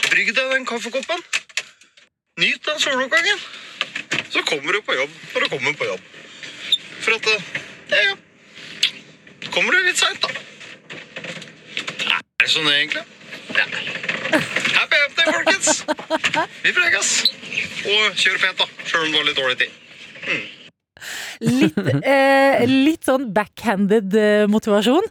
[0.08, 1.24] Brygg deg den kaffekoppen.
[2.38, 3.42] Nyt den soloppgangen.
[4.30, 6.08] Så kommer du på jobb når du kommer på jobb.
[7.02, 7.38] For at det
[7.88, 8.16] Ja, ja.
[9.54, 10.30] Kommer du litt seint, da.
[12.08, 13.04] Er det sånn egentlig?
[13.58, 13.66] Ja.
[14.78, 15.84] Happy up day, folkens!
[16.66, 17.12] Vi preges.
[17.88, 18.68] Og kjør pent, da.
[18.86, 19.84] Sjøl om du har litt dårlig tid.
[21.48, 25.06] Litt, eh, litt sånn backhanded eh, motivasjon.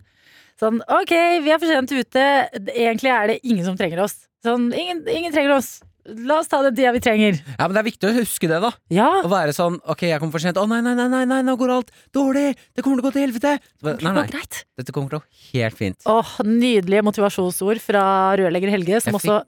[0.60, 1.12] Sånn ok,
[1.44, 2.24] vi er for sent ute.
[2.72, 4.24] Egentlig er det ingen som trenger oss.
[4.44, 5.78] Sånn, ingen, ingen trenger oss.
[6.26, 7.38] La oss ta den tida vi trenger.
[7.56, 8.70] Ja, men Det er viktig å huske det, da.
[8.94, 9.08] Ja.
[9.26, 10.58] Å være sånn Ok, jeg kommer for sent.
[10.60, 12.52] Å nei, nei, nei, nei, nei, nå går alt dårlig!
[12.76, 13.56] Det kommer til å gå til helvete!
[13.82, 14.44] Bare, Nei, nei.
[14.78, 15.98] Dette kommer til å gå helt fint.
[16.06, 18.04] Åh, Nydelige motivasjonsord fra
[18.38, 19.40] rørlegger Helge, som Jeg også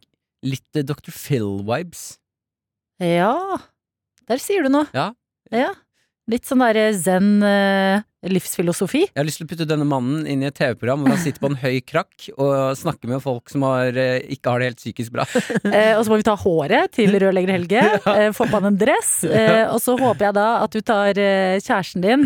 [0.48, 1.14] Litt eh, Dr.
[1.14, 2.04] Phil-vibes.
[3.02, 3.58] Ja,
[4.28, 4.86] der sier du noe.
[4.94, 5.12] Ja.
[5.54, 5.72] Ja.
[6.28, 9.04] Litt sånn derre zen eh, livsfilosofi.
[9.06, 11.42] Jeg har lyst til å putte denne mannen inn i et TV-program hvor han sitter
[11.44, 14.82] på en høy krakk og snakker med folk som har, eh, ikke har det helt
[14.82, 15.26] psykisk bra.
[15.68, 17.82] Eh, og så må vi ta håret til rørlegger Helge.
[18.18, 19.20] Eh, få på han en dress.
[19.38, 21.18] Eh, og så håper jeg da at du tar
[21.62, 22.24] kjæresten din,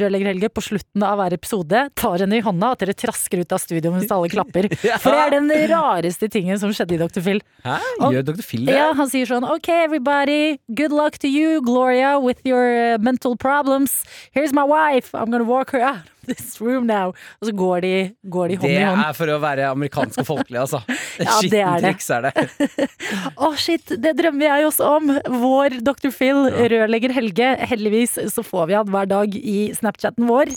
[0.00, 1.82] rørlegger Helge, på slutten av hver episode.
[1.98, 4.68] Tar henne i hånda, at dere trasker ut av studio mens alle klapper.
[5.02, 7.22] For det er den rareste tingen som skjedde i Dr.
[7.24, 7.42] Phil.
[7.66, 7.76] Hæ?
[8.00, 8.42] Og- Gjør Dr.
[8.46, 8.76] Phil det?
[8.78, 14.02] Ja, han sier sånn OK, everybody, good luck to you, Gloria, with your mental problems.
[14.34, 15.12] Here's my wife.
[15.14, 17.12] I'm gonna walk her out of this room now.
[17.40, 17.92] Og så går de,
[18.30, 19.02] går de hånd Det i hånd.
[19.04, 20.82] er for å være amerikansk og folkelig, altså.
[21.22, 21.94] Ja, Skittent det.
[22.16, 22.88] Er det.
[23.44, 25.10] Å, shit, det drømmer jeg også om.
[25.42, 26.10] Vår Dr.
[26.14, 27.52] Phil, rørlegger Helge.
[27.72, 30.54] Heldigvis så får vi han hver dag i Snapchatten vår.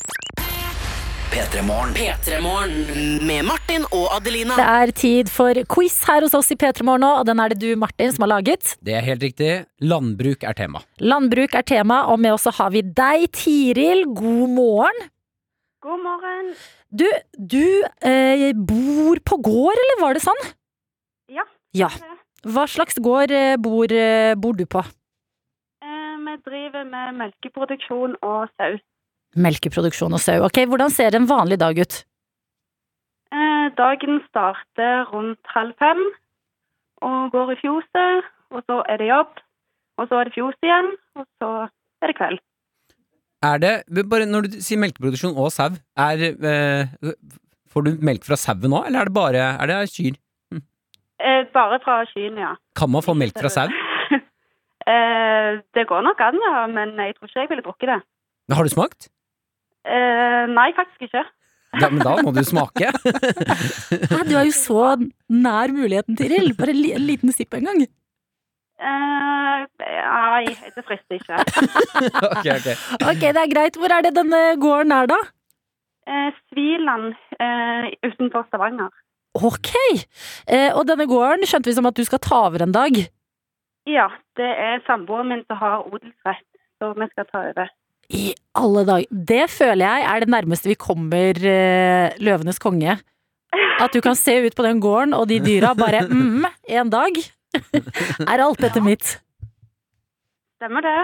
[1.31, 1.93] P3 Morgen.
[1.97, 4.55] P3morgen med Martin og Adelina.
[4.57, 7.53] Det er tid for quiz her hos oss i P3 Morgen nå, og den er
[7.53, 8.73] det du, Martin, som har laget.
[8.85, 9.49] Det er helt riktig.
[9.83, 10.81] Landbruk er tema.
[11.01, 14.05] Landbruk er tema, og med oss så har vi deg, Tiril.
[14.17, 15.01] God morgen.
[15.85, 16.51] God morgen.
[16.89, 17.65] Du, du
[18.05, 20.43] eh, bor på gård, eller var det sånn?
[21.33, 21.45] Ja.
[21.75, 21.91] Ja.
[22.45, 24.83] Hva slags gård eh, bor, eh, bor du på?
[25.83, 28.75] Eh, vi driver med melkeproduksjon og sau.
[29.35, 30.39] Melkeproduksjon og sau.
[30.47, 32.01] Ok, Hvordan ser en vanlig dag ut?
[33.35, 36.01] Eh, dagen starter rundt halv fem
[37.03, 39.39] og går i fjoset, og så er det jobb,
[39.99, 41.49] og så er det fjos igjen, og så
[42.01, 42.39] er det kveld.
[43.45, 43.73] Er det,
[44.09, 47.11] bare Når du sier melkeproduksjon og sau, er eh,
[47.69, 50.15] Får du melk fra sauen nå, eller er det bare er det kyr?
[51.19, 52.53] Eh, bare fra kyrne, ja.
[52.75, 53.67] Kan man få melk fra sau?
[54.91, 57.99] eh, det går nok an, ja, men jeg tror ikke jeg ville drukket det.
[58.55, 59.09] Har du smakt?
[59.85, 61.23] Eh, nei, faktisk ikke.
[61.75, 62.87] Ja, men da må du smake.
[64.11, 64.83] Hæ, du er jo så
[65.29, 66.53] nær muligheten, Tiril.
[66.57, 67.81] Bare en li- liten sipp en gang.
[68.79, 70.45] Eh, nei,
[70.75, 71.39] det frister ikke.
[72.31, 72.75] ok, okay.
[73.01, 73.79] Ok, det er greit.
[73.81, 75.19] Hvor er det denne gården er, da?
[76.05, 78.91] Uh, Sviland uh, utenfor Stavanger.
[79.35, 79.71] Ok.
[80.47, 83.01] Eh, og denne gården skjønte vi som at du skal ta over en dag.
[83.89, 84.07] Ja,
[84.39, 86.45] det er samboeren min som har odelsrett,
[86.79, 87.67] så vi skal ta over.
[88.13, 89.19] I alle dager.
[89.31, 92.97] Det føler jeg er det nærmeste vi kommer uh, Løvenes konge.
[93.81, 96.45] At du kan se ut på den gården og de dyra bare mm,
[96.79, 97.21] en dag
[97.55, 99.15] er alt dette mitt.
[100.59, 100.99] Stemmer det?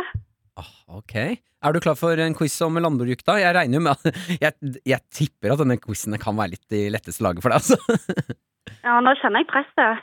[0.60, 1.16] Ah, ok.
[1.62, 3.38] Er du klar for en quiz om landbruk, da?
[3.40, 6.88] Jeg regner jo med at jeg, jeg tipper at denne quizen kan være litt i
[6.92, 8.36] letteste laget for deg, altså.
[8.82, 10.02] Ja, nå kjenner jeg presset.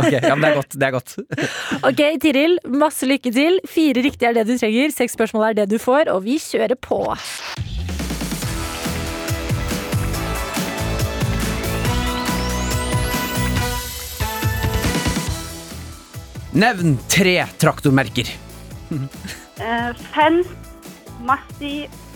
[0.00, 0.74] Ok, ja, men det er godt.
[0.74, 1.12] Det er godt.
[1.86, 3.60] Ok, Tiril, masse lykke til.
[3.70, 6.74] Fire riktige er det du trenger, seks spørsmål er det du får, og vi kjører
[6.78, 7.00] på.
[16.56, 18.30] Nevn tre traktormerker.
[18.88, 19.10] Fenn,
[20.14, 20.54] Fens,
[21.26, 21.74] Massi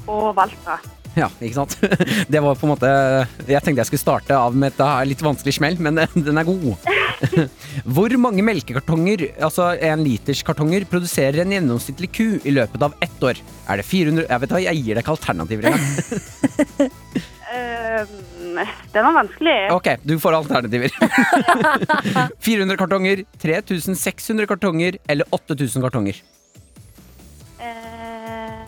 [0.09, 0.81] og Valtra.
[1.18, 1.75] Ja, ikke sant?
[2.33, 2.90] Det var på en måte
[3.49, 6.77] Jeg tenkte jeg skulle starte av med et litt vanskelig smell, men den er god.
[7.96, 13.27] Hvor mange melkekartonger, altså en liters kartonger, produserer en gjennomsnittlig ku i løpet av ett
[13.27, 13.42] år?
[13.68, 15.85] Er det 400 Jeg vet hva, jeg gir deg ikke alternativer engang.
[18.94, 19.57] Den var vanskelig.
[19.75, 20.94] Ok, du får alternativer.
[22.40, 26.23] 400 kartonger, 3600 kartonger eller 8000 kartonger?
[27.61, 28.64] Eh,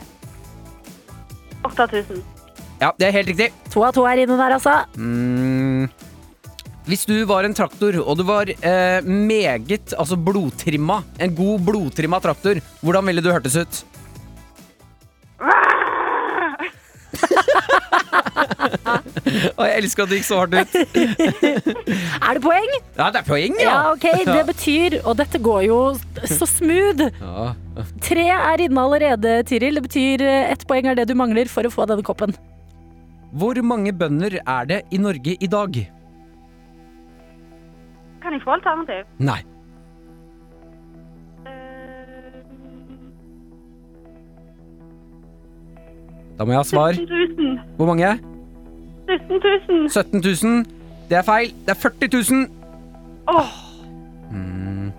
[1.63, 2.23] 8000.
[2.83, 3.51] Ja, det er helt riktig.
[3.71, 4.73] To av to er inne der, altså.
[4.99, 5.87] Mm.
[6.89, 12.19] Hvis du var en traktor, og du var eh, meget altså blodtrimma, en god blodtrimma
[12.25, 13.83] traktor, hvordan ville du hørtes ut?
[19.57, 20.73] Og jeg elsker at det gikk så hardt ut.
[22.27, 22.71] Er det poeng?
[22.99, 23.77] Ja, det er poeng, Ja, ja.
[23.93, 24.07] ok.
[24.29, 25.79] Det betyr, og dette går jo
[26.29, 27.47] så smooth ja.
[28.05, 29.75] Tre er inne allerede, Tiril.
[29.79, 32.33] Det betyr eh, ett poeng er det du mangler for å få denne koppen.
[33.33, 35.79] Hvor mange bønder er det i Norge i dag?
[38.23, 39.07] Kan jeg få alternativ?
[39.19, 39.41] Nei.
[41.47, 41.63] Eh,
[46.39, 46.93] Da må jeg ha svar.
[46.93, 47.59] 17 000.
[47.79, 48.13] Hvor mange?
[49.09, 49.89] 17 000.
[49.89, 50.65] 17 000.
[51.11, 51.53] Det er feil.
[51.67, 52.47] Det er 40 000.
[53.33, 53.59] Åh,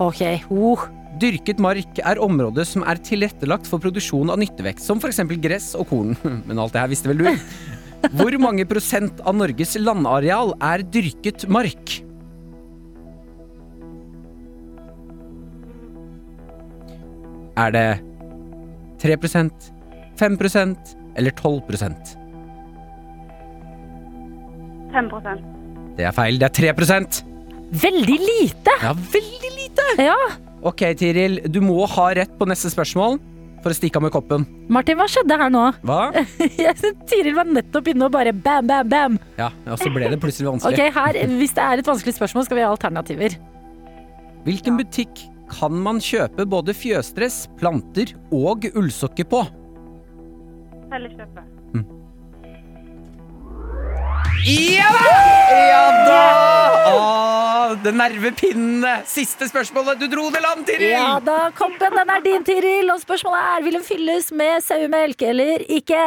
[0.02, 0.22] Ok.
[0.50, 0.90] Oh.
[1.22, 5.22] Dyrket mark er området som er tilrettelagt for produksjon av nyttevekst, som f.eks.
[5.44, 6.16] gress og korn.
[6.50, 7.28] Men alt det her visste vel du?
[8.12, 12.02] Hvor mange prosent av Norges landareal er dyrket mark?
[17.54, 17.88] Er det
[19.04, 19.70] 3%
[20.20, 22.14] 5% eller 12%
[24.94, 25.44] 5%
[25.98, 26.40] Det er feil.
[26.42, 27.22] Det er 3%
[27.84, 28.74] Veldig lite!
[28.84, 29.86] Ja, veldig lite!
[29.98, 30.18] Ja.
[30.62, 31.40] Ok, Tiril.
[31.50, 33.18] Du må ha rett på neste spørsmål
[33.64, 34.46] for å stikke av med koppen.
[34.74, 35.64] Martin, hva skjedde her nå?
[35.88, 36.02] Hva?
[37.10, 39.18] Tiril var nettopp inne og bare bam, bam, bam.
[39.40, 40.90] Ja, og så ble det plutselig vanskelig.
[40.90, 43.40] Ok, her, Hvis det er et vanskelig spørsmål, skal vi ha alternativer.
[44.44, 49.44] Hvilken butikk kan man kjøpe både fjøsdress, planter og ullsokker på?
[50.92, 52.00] Felleskjøpet.
[54.42, 55.12] Ja da!
[55.54, 56.24] Ja da!
[56.94, 60.02] Åh, det nervepinnende siste spørsmålet.
[60.02, 60.90] Du dro det land, Tiril!
[60.92, 62.90] Ja da, koppen den er din, Tiril.
[62.94, 66.02] Og spørsmålet er vil den fylles med sauemelk eller ikke?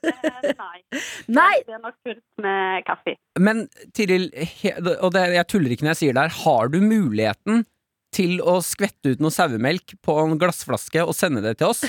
[0.00, 0.78] Eh, nei.
[1.40, 1.54] Nei.
[1.66, 3.16] Det er nok fullt med kaffe.
[3.38, 4.30] Men Tiril,
[5.02, 7.66] og det, jeg tuller ikke når jeg sier det her, har du muligheten
[8.16, 11.84] til å skvette ut noe sauemelk på en glassflaske og sende det til oss?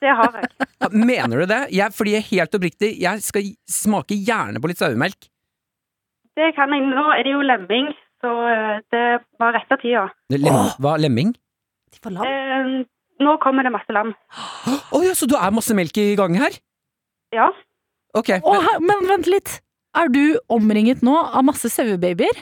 [0.00, 0.68] Det har jeg.
[1.10, 1.60] Mener du det?
[1.76, 5.28] Jeg, fordi jeg er helt oppriktig, jeg skal smake gjerne på litt sauemelk.
[6.38, 6.86] Det kan jeg.
[6.88, 7.90] Nå er det jo lemming,
[8.22, 9.04] så eh, det
[9.42, 10.06] var rette tida.
[10.32, 11.34] Lem, hva, lemming?
[11.90, 12.24] De får lam.
[12.24, 12.70] Eh,
[13.20, 14.14] nå kommer det masse lam.
[14.96, 16.54] Å ja, så du er masse melk i gang her?
[17.36, 17.50] Ja.
[18.16, 19.58] Ok, men, her- men vent litt.
[19.98, 20.22] Er du
[20.54, 22.40] omringet nå av masse sauebabyer?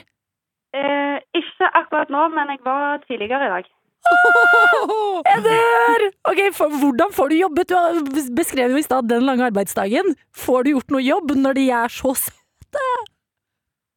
[0.77, 3.69] Eh, ikke akkurat nå, men jeg var tidligere i dag.
[5.29, 6.05] Jeg dør!
[6.31, 7.73] Ok, for, Hvordan får du jobbet?
[8.15, 10.15] Du beskrev jo i stad den lange arbeidsdagen.
[10.35, 12.87] Får du gjort noe jobb når de er så søte?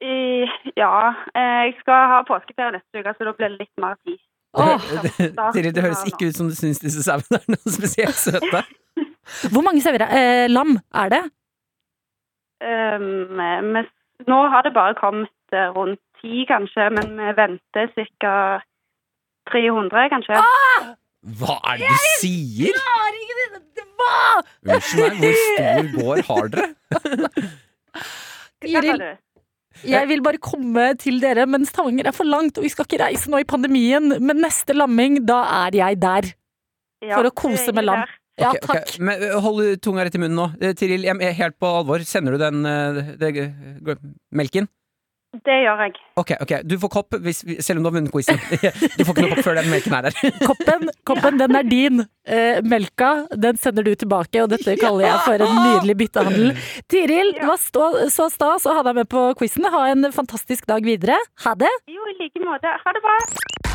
[0.02, 0.94] I, ja,
[1.38, 4.18] eh, jeg skal ha påskeferie neste uke, så da blir det litt mer tid.
[4.58, 4.88] Åh,
[5.54, 8.64] Tiril, det høres ikke ut som du syns disse sauene er noe spesielt søte.
[9.52, 11.22] hvor mange sauer eh, lam er det?
[12.62, 13.86] Um, men
[14.28, 17.88] nå har det bare kommet eh, rundt ti, kanskje, men vi venter
[18.22, 18.34] ca.
[19.50, 20.38] 300, kanskje.
[21.40, 22.78] Hva er det du sier?
[24.02, 24.14] Hva?
[24.66, 26.68] Unnskyld meg, hvor stor gård har dere?
[28.62, 29.02] Du?
[29.88, 33.00] jeg vil bare komme til dere, men Stavanger er for langt, og vi skal ikke
[33.02, 34.12] reise nå i pandemien.
[34.22, 36.28] Men neste lamming, da er jeg der.
[37.02, 38.04] Ja, For å kose med lam.
[38.40, 38.68] Ja, okay, ok.
[38.70, 38.92] takk.
[39.04, 40.46] Men hold tunga rett i munnen nå.
[40.62, 42.02] Eh, Tiril, jeg er helt på alvor.
[42.06, 43.96] Sender du den den, den, g-
[44.32, 44.68] melken?
[45.32, 45.94] Det gjør jeg.
[46.20, 46.50] Ok, ok.
[46.68, 48.36] Du får kopp hvis, selv om du har vunnet quizen.
[48.98, 50.18] Du får ikke noe kopp før den melken er der.
[50.50, 52.04] Koppen, koppen den er din.
[52.28, 56.52] Eh, melka den sender du tilbake, og dette kaller jeg for en nydelig byttehandel.
[56.92, 59.64] Tiril, det var stå, så stas å ha deg med på quizen.
[59.72, 61.16] Ha en fantastisk dag videre.
[61.46, 61.72] Ha det.
[61.88, 62.76] Jo, i like måte.
[62.84, 63.71] Ha det bra.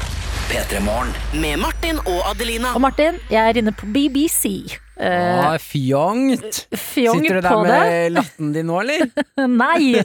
[0.48, 1.10] P3 Morgen.
[1.42, 2.72] Med Martin og Adelina.
[2.78, 4.78] Og Martin, jeg er inne på BBC.
[4.98, 5.04] Uh,
[5.52, 6.64] Ah, fjongt!
[6.74, 7.28] fjongt!
[7.28, 7.68] Sitter du der der det.
[7.68, 9.04] med latten din nå, eller?
[9.62, 10.00] Nei!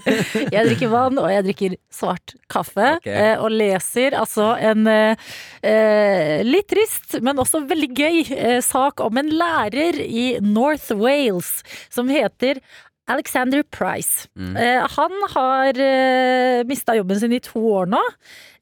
[0.53, 2.91] Jeg drikker vann, og jeg drikker svart kaffe.
[2.99, 3.31] Okay.
[3.33, 5.33] Uh, Og leser altså en eh,
[5.65, 11.63] eh, litt trist, men også veldig gøy eh, sak om en lærer i North Wales
[11.89, 12.61] som heter
[13.11, 14.29] Alexander Price.
[14.39, 14.57] Mm.
[14.57, 18.01] Eh, han har eh, mista jobben sin i to år nå,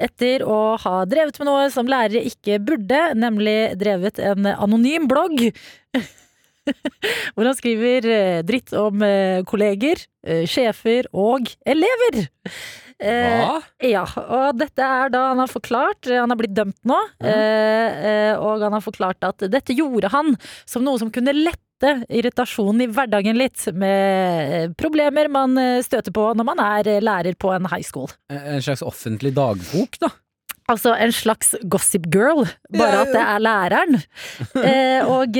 [0.00, 5.50] etter å ha drevet med noe som lærere ikke burde, nemlig drevet en anonym blogg.
[7.34, 9.02] Hvor han skriver eh, dritt om
[9.48, 10.02] kolleger,
[10.46, 12.24] sjefer og elever.
[13.00, 13.60] Eh, Hva?
[13.88, 17.30] ja, og dette er da han har forklart Han har blitt dømt nå, Mm.
[17.32, 20.34] eh, og han har forklart at dette gjorde han
[20.68, 26.30] som noe som kunne lette irritasjonen i hverdagen litt, med problemer man eh, støter på
[26.36, 28.10] når man er eh, lærer på en high school.
[28.30, 30.12] En slags offentlig dagbok, da.
[30.70, 34.00] Altså en slags gossip girl, bare at det er læreren.
[34.60, 35.36] Eh, og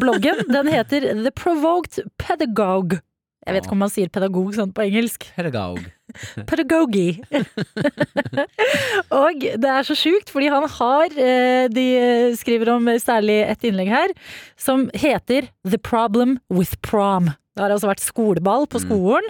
[0.00, 3.00] bloggen, den heter The Provoked Pedagogue.
[3.44, 5.26] Jeg vet ikke om man sier pedagog sånn på engelsk.
[5.36, 5.82] Pedagog.
[6.50, 7.08] Pedagogi.
[9.20, 11.86] og det er så sjukt, fordi han har eh, De
[12.40, 14.14] skriver om særlig et innlegg her
[14.60, 17.32] som heter The Problem with Prom.
[17.54, 19.28] Det har altså vært skoleball på skolen.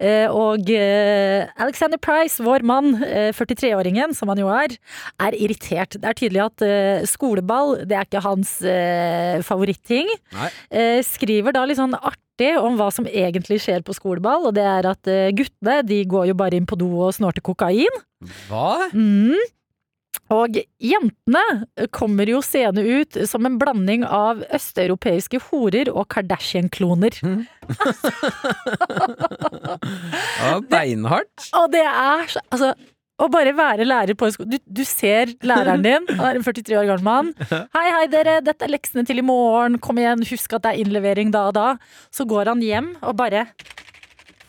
[0.00, 0.32] Mm.
[0.34, 4.74] og eh, Alexander Price, vår mann, eh, 43-åringen, som han jo er,
[5.22, 5.94] er irritert.
[5.94, 10.10] Det er tydelig at eh, skoleball, det er ikke hans eh, favoritting.
[10.34, 10.50] Nei.
[10.72, 12.29] Eh, skriver da litt sånn artig
[12.60, 16.30] om hva som egentlig skjer på skoleball, og det er at eh, guttene de går
[16.30, 18.00] jo bare inn på do og snorter kokain.
[18.48, 18.90] Hva?
[18.94, 19.36] Mm.
[20.30, 27.18] Og jentene kommer jo seende ut som en blanding av østeuropeiske horer og Kardashian-kloner.
[30.40, 31.50] Ja, beinhardt.
[31.56, 32.72] Og det er så Altså,
[33.20, 36.46] å bare være lærer på en skole du, du ser læreren din, han er en
[36.46, 37.32] 43 år gammel mann.
[37.50, 39.78] Hei, hei, dere, dette er leksene til i morgen.
[39.82, 41.68] Kom igjen, husk at det er innlevering da og da.
[42.14, 43.44] Så går han hjem og bare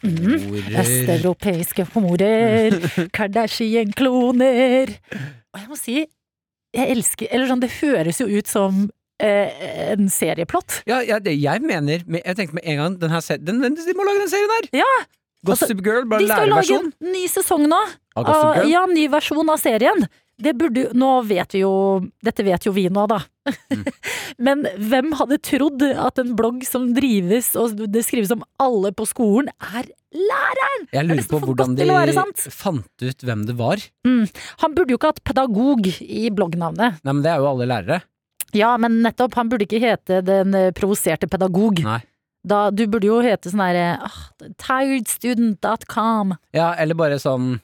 [0.05, 2.77] mm, Østeuropeiske homorer,
[3.17, 4.95] Kardashian-kloner.
[5.51, 5.99] Og jeg må si,
[6.71, 8.86] jeg elsker Eller sånn, det høres jo ut som
[9.21, 10.81] eh, en serieplott.
[10.89, 13.97] Ja, ja det, jeg mener Jeg tenkte med en gang den her den, den, De
[13.97, 14.69] må lage den serien her!
[14.84, 14.93] Ja,
[15.45, 17.81] Gossip Girl, bare De skal lage en ny sesong nå.
[18.15, 18.71] Av Gossip Girl?
[18.74, 20.06] ja, ny versjon av serien.
[20.41, 21.71] Det burde jo Nå vet vi jo
[22.26, 23.19] Dette vet jo vi nå, da.
[23.71, 23.86] Mm.
[24.45, 29.06] Men hvem hadde trodd at en blogg som drives og det skrives om alle på
[29.10, 30.88] skolen, er læreren?
[30.89, 33.84] Jeg er lurer på hvordan de fant ut hvem det var.
[34.63, 37.02] Han burde jo ikke hatt pedagog i bloggnavnet.
[37.04, 38.02] Nei, men det er jo alle lærere.
[38.58, 41.80] Ja, men nettopp, han burde ikke hete Den eh, provoserte pedagog.
[41.86, 42.02] Nei.
[42.47, 44.21] Da, du burde jo hete sånn herre ah,
[44.63, 46.34] tiredstudent.com.
[46.58, 47.60] Ja, eller bare sånn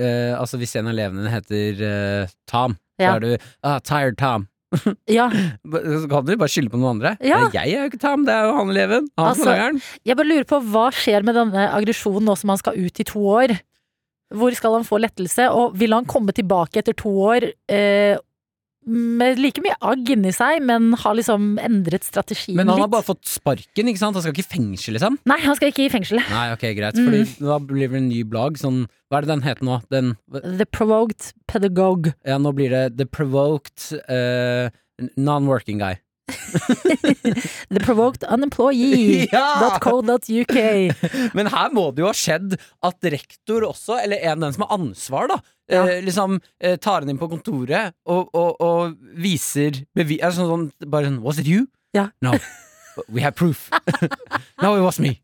[0.00, 3.30] eh, Altså hvis en av elevene heter eh, Tom, så er du
[3.62, 4.48] ah, Tired Tom.
[5.18, 7.14] Ja, Så kan du bare skylde på noen andre.
[7.22, 7.44] Ja.
[7.44, 9.08] Nei, Jeg er jo ikke Tom, det er jo han eleven.
[9.20, 12.60] Han som Altså, jeg bare lurer på hva skjer med denne aggresjonen nå som han
[12.62, 13.54] skal ut i to år?
[14.34, 18.16] Hvor skal han få lettelse, og vil han komme tilbake etter to år eh,
[18.86, 22.58] med like mye agg inni seg, men har liksom endret strategien litt.
[22.60, 22.94] Men han har litt?
[22.96, 24.18] bare fått sparken, ikke sant?
[24.18, 25.18] Han skal ikke i fengsel, liksom.
[25.30, 26.20] Nei, han skal ikke i fengsel.
[26.30, 27.00] Nei, ok, greit.
[27.00, 27.08] Mm.
[27.08, 28.60] Fordi da blir det en ny blogg.
[28.60, 29.80] Sånn, hva er det den heter nå?
[29.94, 32.14] Den, The Provoked Pedagogue.
[32.26, 34.68] ja, nå blir det The Provoked uh,
[35.16, 35.98] Non-Working Guy.
[37.74, 40.56] The Provoked Unemployee.co.uk.
[41.34, 42.50] Men her må det jo ha skjedd
[42.84, 45.38] at rektor også, eller en den som har ansvar, da,
[45.72, 45.82] Ja.
[45.88, 50.66] eh, liksom eh, tar henne inn på kontoret og, og, og viser bevis sånn, sånn
[50.92, 51.64] Bare sånn Was it you?
[51.96, 52.10] Ja.
[52.20, 52.34] No.
[53.08, 53.70] We have proof.
[54.62, 55.20] no, it was me.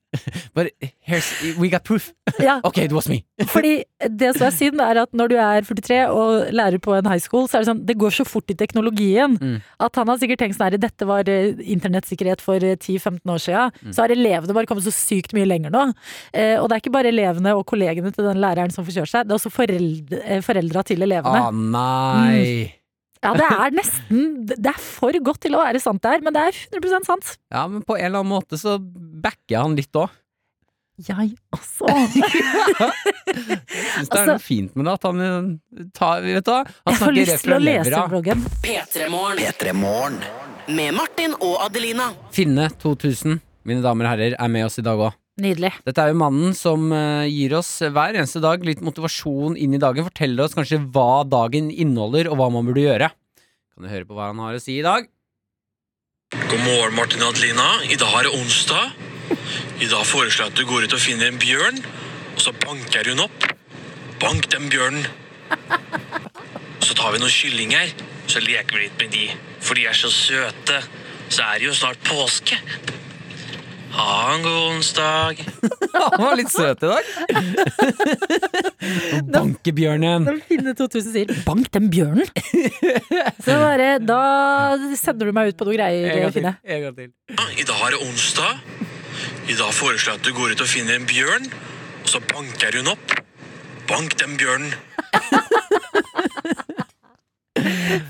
[0.54, 0.72] But
[1.06, 1.28] here's
[1.58, 2.12] We got proof.
[2.42, 3.20] Ja, Ok, it was me.
[3.54, 3.84] fordi
[4.18, 7.20] det som er synd, er at når du er 43 og lærer på en high
[7.22, 9.60] school, så er det sånn Det går så fort i teknologien Mm.
[9.80, 13.38] at han har sikkert tenkt sånn her Dette var eh, internettsikkerhet for eh, 10-15 år
[13.44, 13.70] siden.
[13.84, 13.92] Mm.
[13.94, 15.84] Så har elevene bare kommet så sykt mye lenger nå.
[16.34, 19.28] Eh, og det er ikke bare elevene og kollegene til den læreren som forkjører seg,
[19.28, 19.52] det er også
[20.24, 21.46] eh, foreldra til elevene.
[21.46, 22.79] Å nei.
[23.20, 26.32] Ja, det er nesten Det er for godt til å være sant det her, men
[26.32, 27.34] det er 100% sant.
[27.52, 30.08] Ja, men på en eller annen måte så backer jeg han litt òg.
[31.00, 31.88] Jeg også.
[32.90, 36.58] Syns det er Altså- noe fint med det at han eh, tar Vet du hva?
[36.66, 38.02] Han Jeg får snakker lyst rett til å fra lese levra.
[38.12, 38.44] bloggen.
[38.64, 39.38] P3morgen.
[39.40, 40.18] P3 Morgen.
[40.76, 42.10] Med Martin og Adelina.
[42.32, 45.12] Finne 2000, mine damer og herrer, er med oss i dag òg.
[45.40, 45.72] Nydelig.
[45.86, 49.80] Dette er jo mannen som eh, gir oss hver eneste dag litt motivasjon inn i
[49.80, 50.06] dagen.
[50.06, 53.08] Forteller oss kanskje hva dagen inneholder, og hva man burde gjøre.
[53.72, 55.08] Kan du høre på hva han har å si i dag?
[56.36, 57.70] God morgen, Martin og Adelina.
[57.88, 58.92] I dag er det onsdag.
[59.80, 61.80] I dag foreslår jeg at du går ut og finner en bjørn,
[62.36, 63.48] og så banker hun opp.
[64.20, 65.08] Bank den bjørnen.
[66.84, 67.94] Så tar vi noen kyllinger,
[68.30, 69.26] så leker vi litt med de.
[69.64, 70.82] For de er så søte.
[71.30, 72.58] Så er det jo snart påske.
[73.90, 75.40] Ha en god onsdag.
[75.94, 77.04] Han var litt søt i dag.
[79.34, 80.26] Bankebjørnen.
[80.28, 82.30] Når Finne 2000 sier 'bank den bjørnen'.
[83.44, 84.20] Så bare, da
[84.98, 86.30] sender du meg ut på noe En greier.
[86.34, 86.54] Finne.
[86.64, 87.10] En gang til.
[87.58, 88.52] I dag er det onsdag.
[89.50, 91.50] I dag foreslår jeg at du går ut og finner en bjørn,
[92.04, 93.16] og så banker hun opp.
[93.90, 94.72] Bank den bjørnen.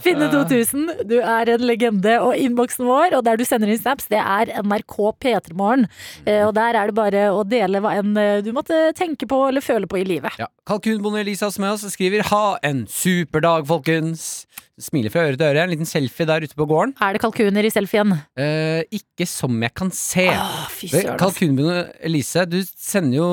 [0.05, 2.17] Finne 2000, du er en legende.
[2.25, 5.87] Og innboksen vår, og der du sender inn snaps, det er NRK P3morgen.
[6.27, 9.43] Eh, Og der er det bare å dele hva enn eh, du måtte tenke på
[9.49, 10.37] eller føle på i livet.
[10.41, 10.49] Ja.
[10.69, 14.47] Kalkunbonde Elisa med oss skriver 'ha en super dag, folkens'.
[14.81, 15.65] Smiler fra øre til øre.
[15.65, 16.95] En liten selfie der ute på gården.
[17.03, 18.15] Er det kalkuner i selfien?
[18.39, 20.27] Eh, ikke som jeg kan se.
[20.33, 20.95] Ass.
[21.21, 23.29] Kalkunbonde Elise, du sender jo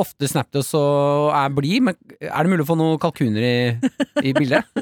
[0.00, 3.46] ofte snap til oss og er blid, men er det mulig å få noen kalkuner
[3.46, 3.58] i,
[4.30, 4.66] i bildet?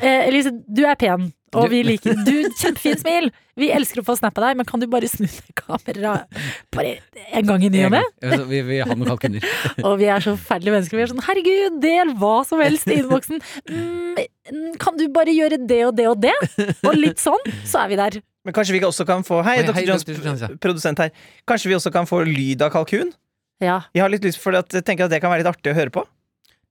[0.00, 1.26] Eh, Elise, du er pen,
[1.58, 3.30] og vi liker Du, kjempefin smil!
[3.60, 6.38] Vi elsker å få snap av deg, men kan du bare snu ned kameraet
[6.72, 6.94] bare
[7.36, 8.02] en gang i ny og ne?
[8.48, 9.44] Vi, Vi har ha noen kalkuner.
[9.88, 10.96] Og vi er så forferdelige mennesker.
[10.96, 13.42] Vi er sånn herregud, del hva som helst i innboksen.
[13.68, 16.36] Mm, kan du bare gjøre det og det og det?
[16.86, 18.20] Og litt sånn, så er vi der.
[18.46, 19.82] Men kanskje vi også kan få Hei, Dr.
[19.84, 20.22] Jones, Dr.
[20.24, 20.48] Jones, ja.
[20.62, 21.12] produsent her.
[21.48, 23.12] Kanskje vi også kan få lyd av kalkun?
[23.60, 23.82] Ja.
[23.92, 25.76] Jeg har litt lyst for at, jeg tenker at det kan være litt artig å
[25.76, 26.06] høre på.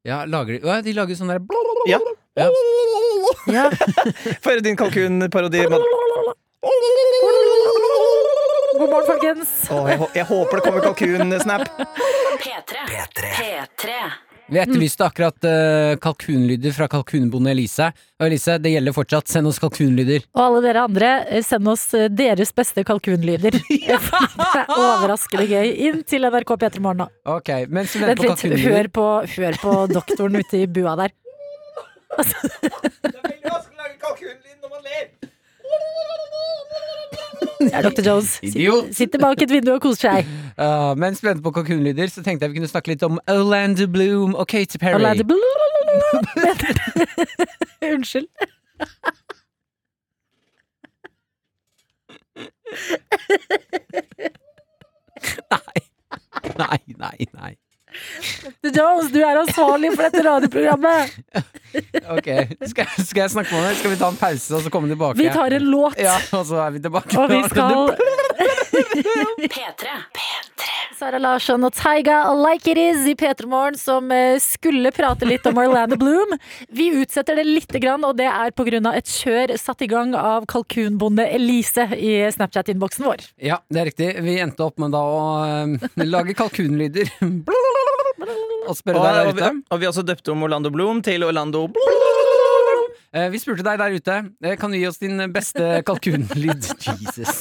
[0.08, 1.44] Ja, lager de, ja, de lager sånn der
[1.92, 2.00] Ja.
[2.40, 2.48] Ja.
[3.58, 3.70] Ja.
[4.44, 5.66] Få høre din kalkunparodi.
[8.80, 9.52] God morgen, folkens.
[9.74, 11.68] Oh, jeg, jeg håper det kommer kalkunsnap.
[12.40, 12.88] P3.
[12.90, 13.36] P3.
[13.40, 14.00] P3.
[14.50, 17.92] Vi etterlyste akkurat uh, kalkunlyder fra kalkunbonde Elise.
[18.20, 19.30] Og Elise, det gjelder fortsatt.
[19.30, 20.26] Send oss kalkunlyder.
[20.34, 23.60] Og alle dere andre, eh, send oss eh, deres beste kalkunlyder.
[23.70, 25.70] Det er overraskende gøy.
[25.90, 27.10] Inn til NRK P3 Morgen nå.
[27.38, 29.08] Okay, mens vi Vent litt, hør på,
[29.38, 31.14] hør på doktoren ute i bua der.
[37.60, 38.02] Det er Dr.
[38.10, 38.40] Jones.
[38.44, 38.96] Idiot.
[38.96, 40.26] Sitter- bak et vindu og koser seg.
[40.58, 43.88] Uh, mens vi venter på kalkunlyder, så tenkte jeg vi kunne snakke litt om Orlando
[43.88, 44.94] Bloom og Katy Perry.
[44.96, 45.42] Orlando Bloom.
[47.94, 48.28] Unnskyld.
[55.52, 55.82] nei.
[56.58, 57.58] Nei, nei, nei.
[58.64, 58.72] Dr.
[58.76, 61.18] Jones, du er ansvarlig for dette radioprogrammet.
[62.10, 62.26] Ok,
[62.66, 63.76] skal, skal jeg snakke med deg?
[63.78, 65.20] Skal vi ta en pause og så komme tilbake?
[65.22, 67.14] Vi tar en låt, Ja, og så er vi tilbake.
[67.22, 67.94] og vi skal
[69.54, 69.94] P3.
[70.18, 70.66] P3.
[71.00, 75.46] Sara Larsson og Taiga Like It Is i P3 Morgen, som eh, skulle prate litt
[75.48, 76.34] om Orlando Bloom.
[76.76, 78.82] Vi utsetter det lite grann, og det er pga.
[78.98, 83.24] et kjør satt i gang av kalkunbonde Elise i Snapchat-innboksen vår.
[83.40, 84.10] Ja, det er riktig.
[84.26, 87.14] Vi endte opp med da å eh, lage kalkunlyder.
[88.70, 89.50] Og spørre deg der og, ute.
[89.72, 91.68] og vi har også døpt om Orlando Bloom til Orlando
[93.12, 94.16] Eh, Vi spurte deg der ute.
[94.46, 97.40] eh, Kan du gi oss din beste kalkunlyd Jesus,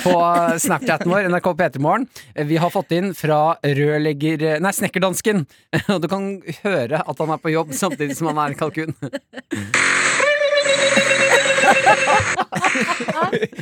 [0.00, 2.06] på eh, Snapchaten vår, NRK P3morgen?
[2.34, 4.40] Eh, Vi har fått inn fra rørlegger...
[4.54, 5.44] eh, Nei, snekkerdansken.
[5.92, 6.30] Og du kan
[6.64, 8.96] høre at han er på jobb samtidig som han er kalkun.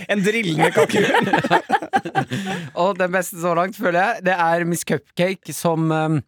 [0.09, 1.05] En drillende kalkun.
[2.79, 6.19] Og den beste så langt, føler jeg, det er Miss Cupcake som eh,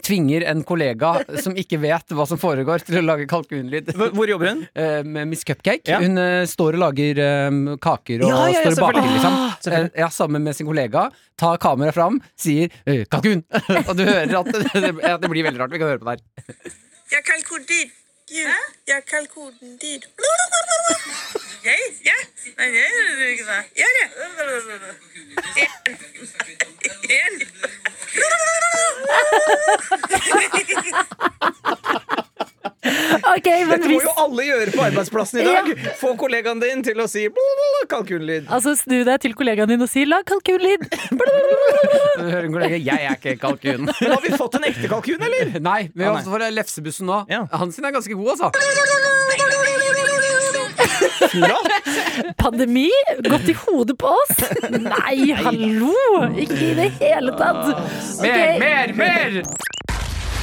[0.00, 1.12] tvinger en kollega
[1.42, 3.92] som ikke vet hva som foregår, til å lage kalkunlyd.
[3.92, 4.66] Hvor jobber hun?
[4.82, 5.84] Eh, med Miss Cupcake.
[5.90, 5.98] Ja.
[6.02, 7.50] Hun eh, står og lager eh,
[7.82, 9.34] kaker og Ja, ja, ja, står og baker, liksom.
[9.36, 9.88] Ah.
[10.00, 11.04] Ja, sammen med sin kollega.
[11.38, 13.44] Tar kameraet fram, sier 'kalkun'!
[13.88, 15.74] og du hører at det, at det blir veldig rart.
[15.74, 16.22] Vi kan høre på det her.
[17.12, 17.90] Jeg kalkuner din.
[18.88, 19.76] jeg kalkuner
[21.62, 21.80] Jeg?
[22.08, 22.18] Ja?
[22.58, 23.26] Nei, jeg gjør du.
[23.76, 24.06] Gjør det.
[27.12, 27.34] En.
[28.12, 30.02] En.
[33.22, 35.68] Ok, men Dette må hvis jo alle gjøre på arbeidsplassen i dag.
[36.00, 37.28] Få kollegaen din til å si
[37.92, 38.48] kalkunlyd.
[38.52, 40.82] Altså, snu deg til kollegaen din og si 'lag kalkunlyd'.
[41.12, 43.86] Du hører en kollega 'jeg er ikke kalkun'.
[43.86, 45.60] Men har vi fått en ekte kalkun, eller?
[45.60, 47.24] Nei, vi har Ah, fått lefsebussen nå.
[47.30, 47.46] Ja.
[47.52, 48.50] Han sin er ganske god, altså.
[52.38, 52.88] Pandemi?
[53.28, 54.42] Gått i hodet på oss?
[54.70, 55.92] Nei, hallo!
[56.38, 57.72] Ikke i det hele tatt.
[58.22, 59.38] Mer, mer, mer!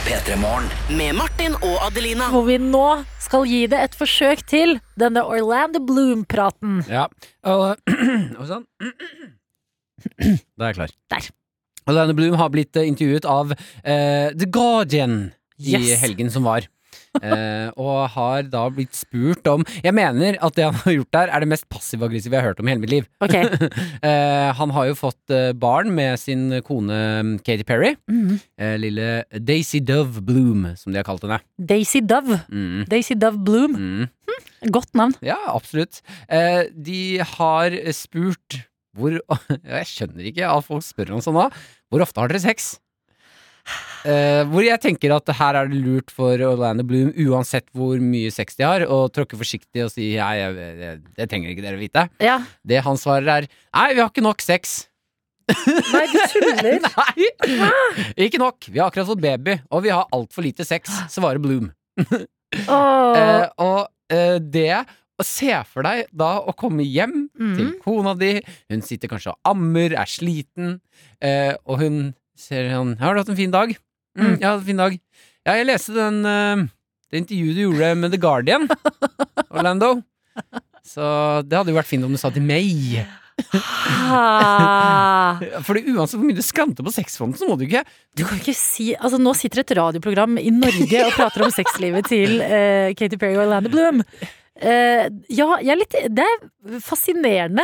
[0.09, 0.69] P3 Morgen.
[0.97, 2.29] Med Martin og Adelina.
[2.33, 2.85] Hvor vi nå
[3.21, 6.79] skal gi det et forsøk til denne Orlando Bloom-praten.
[6.89, 7.05] Ja.
[7.45, 7.75] Og,
[8.39, 8.65] og sånn.
[10.09, 10.95] Da er jeg klar.
[11.13, 11.29] Der.
[11.89, 15.19] Orlando Bloom har blitt eh, intervjuet av uh, The Guardian
[15.59, 15.99] i Yes.
[16.01, 16.65] helgen som var.
[17.19, 21.31] Eh, og har da blitt spurt om Jeg mener at det han har gjort der,
[21.33, 23.09] er det mest passiv-aggressive jeg har hørt om i hele mitt liv.
[23.23, 23.47] Okay.
[24.09, 27.91] Eh, han har jo fått eh, barn med sin kone mm, Katy Perry.
[28.09, 28.37] Mm.
[28.61, 29.07] Eh, lille
[29.43, 31.39] Daisy Dove Bloom, som de har kalt henne.
[31.57, 32.39] Daisy Dove.
[32.47, 32.85] Mm.
[32.89, 33.75] Daisy Dove Bloom.
[33.75, 34.39] Mm.
[34.71, 35.15] Godt navn.
[35.25, 36.01] Ja, absolutt.
[36.31, 38.61] Eh, de har spurt
[38.97, 39.19] hvor
[39.75, 41.49] Jeg skjønner ikke at folk spør om sånn da.
[41.89, 42.77] Hvor ofte har dere sex?
[44.07, 48.31] Eh, hvor jeg tenker at her er det lurt for Orlando Bloom, uansett hvor mye
[48.31, 50.37] sex de har, å tråkke forsiktig og si nei,
[51.17, 52.05] det trenger ikke dere vite.
[52.23, 52.39] Ja.
[52.63, 54.85] Det han svarer er nei, vi har ikke nok sex.
[55.49, 56.77] Nei, du tuller.
[56.85, 57.27] Nei!
[58.21, 58.67] Ikke nok.
[58.69, 61.71] Vi har akkurat fått baby, og vi har altfor lite sex, svarer Bloom.
[61.99, 62.69] oh.
[62.69, 64.83] uh, og uh, det
[65.25, 67.55] se for deg da å komme hjem mm.
[67.57, 68.37] til kona di,
[68.71, 70.77] hun sitter kanskje og ammer, er sliten,
[71.67, 71.97] og hun
[72.39, 73.75] ser han 'Har du hatt en fin dag?'
[74.17, 74.35] Mm, Mm.
[74.39, 74.99] 'Jeg har hatt en fin dag'.
[75.45, 76.67] Ja, jeg leste den uh,
[77.11, 78.67] det intervjuet du gjorde med The Guardian,
[79.55, 80.01] Orlando.
[80.83, 83.05] Så det hadde jo vært fint om du sa til meg.
[84.09, 85.39] Ah.
[85.67, 87.83] Fordi uansett hvor mye du skranter på sexfronten, så må du ikke
[88.17, 92.09] Du kan ikke si Altså, nå sitter et radioprogram i Norge og prater om sexlivet
[92.11, 94.03] til uh, Katy Perry og Orlando Bloom.
[94.59, 97.63] Uh, ja, jeg er litt Det er fascinerende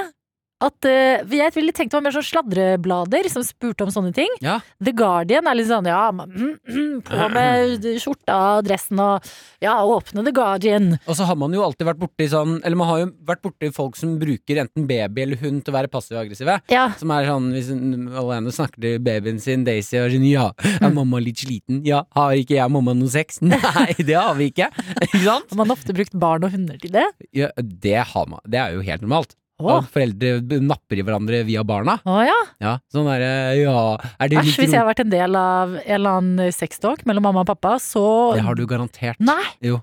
[0.66, 4.32] at uh, Jeg ville tenkt det var mer sånn sladreblader som spurte om sånne ting.
[4.44, 4.60] Ja.
[4.84, 9.30] The Guardian er litt sånn ja, mm, mm, på med skjorta og dressen og
[9.64, 10.90] ja, åpne The Guardian.
[11.06, 13.70] Og så har man jo alltid vært borti sånn Eller man har jo vært borti
[13.76, 16.58] folk som bruker enten baby eller hund til å være passiv-aggressive.
[16.74, 16.88] Ja.
[17.00, 20.50] Som er sånn Hvis Alene snakker til babyen sin Daisy og sånn Ja,
[20.80, 21.84] er mamma litt sliten?
[21.88, 23.40] Ja, har ikke jeg og mamma noe sex?
[23.46, 24.70] Nei, det har vi ikke.
[25.06, 25.50] Ikke sant?
[25.52, 27.06] Har man ofte brukt barn og hunder til det?
[27.36, 28.42] Ja, det har man.
[28.48, 29.36] Det er jo helt normalt.
[29.56, 31.96] At foreldre napper i hverandre via barna.
[32.04, 32.38] Å ja.
[32.60, 33.24] Ja, sånn der,
[33.62, 37.06] Ja, er det Æsj, hvis jeg har vært en del av en eller annen sextalk
[37.08, 39.16] mellom mamma og pappa, så Det har du garantert.
[39.24, 39.44] Nei!
[39.64, 39.80] Jo.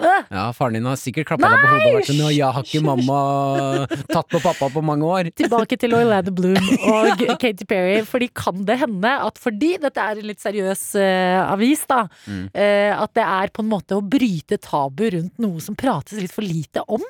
[0.00, 2.64] Ja, faren din har sikkert klappa deg på hodet og vært sånn Ja, jeg har
[2.64, 3.16] ikke mamma
[4.08, 5.28] tatt på pappa på mange år.
[5.42, 7.98] Tilbake til Orlando Bloom og Katy Perry.
[8.08, 12.46] Fordi kan det hende at fordi dette er en litt seriøs uh, avis, da, Mm.
[12.54, 16.32] uh, at det er på en måte å bryte tabu rundt noe som prates litt
[16.32, 17.04] for lite om?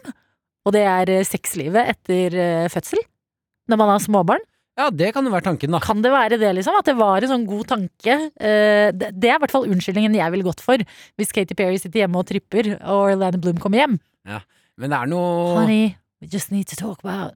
[0.68, 3.00] Og det er eh, sexlivet etter eh, fødsel?
[3.70, 4.42] Når man har småbarn?
[4.78, 5.80] Ja, det kan jo være tanken, da.
[5.84, 6.76] Kan det være det, liksom?
[6.78, 8.14] At det var en sånn god tanke?
[8.40, 10.80] Eh, det, det er i hvert fall unnskyldningen jeg ville gått for
[11.20, 13.98] hvis Katy Perry sitter hjemme og tripper, og Orlando Bloom kommer hjem.
[14.28, 14.40] Ja,
[14.80, 15.90] Men det er noe Honey,
[16.22, 17.34] we just need to talk about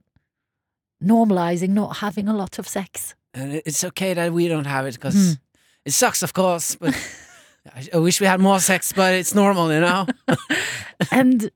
[1.03, 3.13] normalizing not having a lot of sex.
[3.33, 5.37] And it's okay that we don't have it because Mm.
[5.85, 6.75] it sucks, of course.
[6.79, 6.95] But
[7.93, 10.05] I wish we had more sex, but it's normal, you know.
[11.11, 11.49] And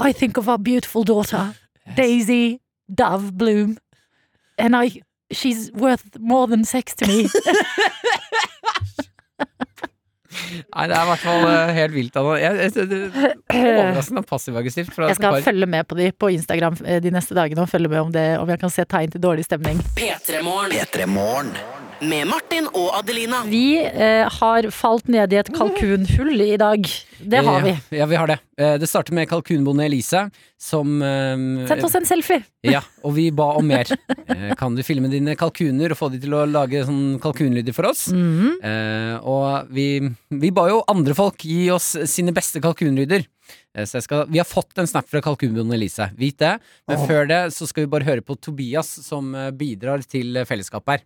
[0.00, 1.54] I think of our beautiful daughter,
[1.94, 2.60] Daisy
[2.92, 3.78] Dove Bloom,
[4.58, 7.28] and I she's worth more than sex to me.
[10.50, 12.16] Nei, det er i hvert fall eh, helt vilt.
[12.20, 14.98] Overraskende passiv-aggressivt.
[14.98, 15.44] Jeg skal par.
[15.46, 18.26] følge med på de på Instagram eh, de neste dagene og følge med om, det,
[18.38, 19.82] om jeg kan se tegn til dårlig stemning.
[19.98, 21.54] P3 Morgen.
[22.00, 22.08] P3 Morgen.
[22.08, 23.42] Med Martin og Adelina.
[23.46, 26.84] Vi eh, har falt ned i et kalkunhull i dag.
[27.20, 27.70] Det har vi.
[27.90, 28.38] Ja, ja, vi har det.
[28.58, 32.42] Eh, Det starter med kalkunbonde Elise, som eh, Send oss en selfie.
[32.64, 33.86] Ja, og vi ba om mer.
[34.30, 37.90] Eh, Kan du filme dine kalkuner og få de til å lage sånn kalkunlyder for
[37.90, 38.08] oss?
[38.12, 38.56] Mhm.
[38.64, 43.26] Eh, og vi, vi ba jo andre folk gi oss sine beste kalkunlyder.
[43.74, 46.56] Så jeg skal, vi har fått en snap fra kalkunbonden Elise, vit det.
[46.90, 51.04] Men før det så skal vi bare høre på Tobias, som bidrar til fellesskapet her.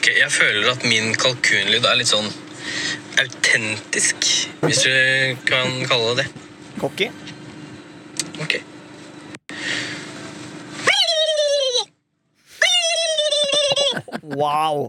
[0.00, 2.30] Ok, jeg føler at min kalkunlyd er litt sånn
[3.20, 4.24] autentisk,
[4.62, 4.94] hvis du
[5.44, 6.46] kan kalle det det.
[6.80, 7.10] Cocky.
[8.40, 8.54] Ok.
[14.24, 14.88] Wow.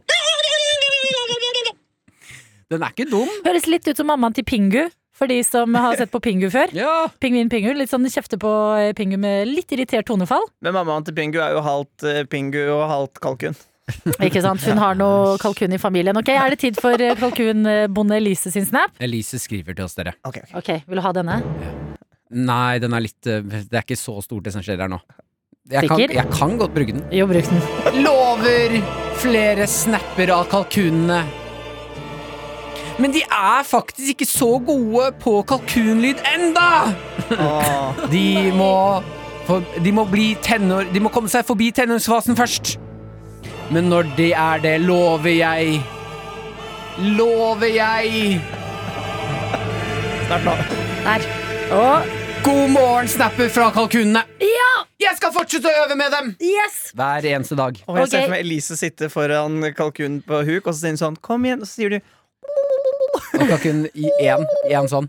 [2.72, 3.28] Den er ikke dum.
[3.44, 4.86] Høres litt ut som mammaen til Pingu.
[5.12, 6.72] For de som har sett på Pingu før.
[6.86, 7.10] Ja.
[7.20, 7.74] Pingvin Pingu.
[7.76, 10.48] Litt sånn kjefte på eh, Pingu med litt irritert tonefall.
[10.64, 13.60] Men mammaen til Pingu er jo halvt eh, pingu og halvt kalkun.
[14.28, 14.62] Ikke sant?
[14.68, 16.18] Hun har noe kalkun i familien.
[16.20, 18.94] Ok, Er det tid for eh, kalkunbonde Elise sin snap?
[19.04, 20.14] Elise skriver til oss, dere.
[20.28, 20.56] Ok, ok.
[20.62, 21.40] Ok, Vil du ha denne?
[22.32, 25.02] Nei, den er litt eh, Det er ikke så stort, det som skjer her nå.
[25.72, 26.16] Jeg kan, Sikker?
[26.18, 27.04] jeg kan godt bruke den.
[27.16, 27.62] Jo, bruk den.
[28.04, 28.74] Lover
[29.22, 31.22] flere snapper av kalkunene.
[33.02, 36.68] Men de er faktisk ikke så gode på kalkunlyd enda!
[37.32, 38.02] Åh.
[38.14, 38.26] De
[38.58, 38.74] må,
[39.48, 40.90] for, de må bli tenår...
[40.94, 42.76] De må komme seg forbi tenåringsfasen først.
[43.72, 45.78] Men når de er det, lover jeg
[47.16, 48.42] Lover jeg
[50.28, 50.56] Snart nå.
[51.06, 51.24] Der.
[51.72, 52.10] Og
[52.44, 54.24] God morgen, snapper fra kalkunene!
[54.44, 54.72] ja!
[55.02, 56.34] Jeg skal fortsette å øve med dem!
[56.44, 56.92] Yes!
[56.98, 57.80] Hver eneste dag.
[57.88, 61.02] Og jeg ser for meg Elise sitte foran kalkunen på huk, og så sier hun
[61.02, 62.00] sånn 'kom igjen', og så sier du
[63.40, 65.08] Og kalkunen i én, sånn.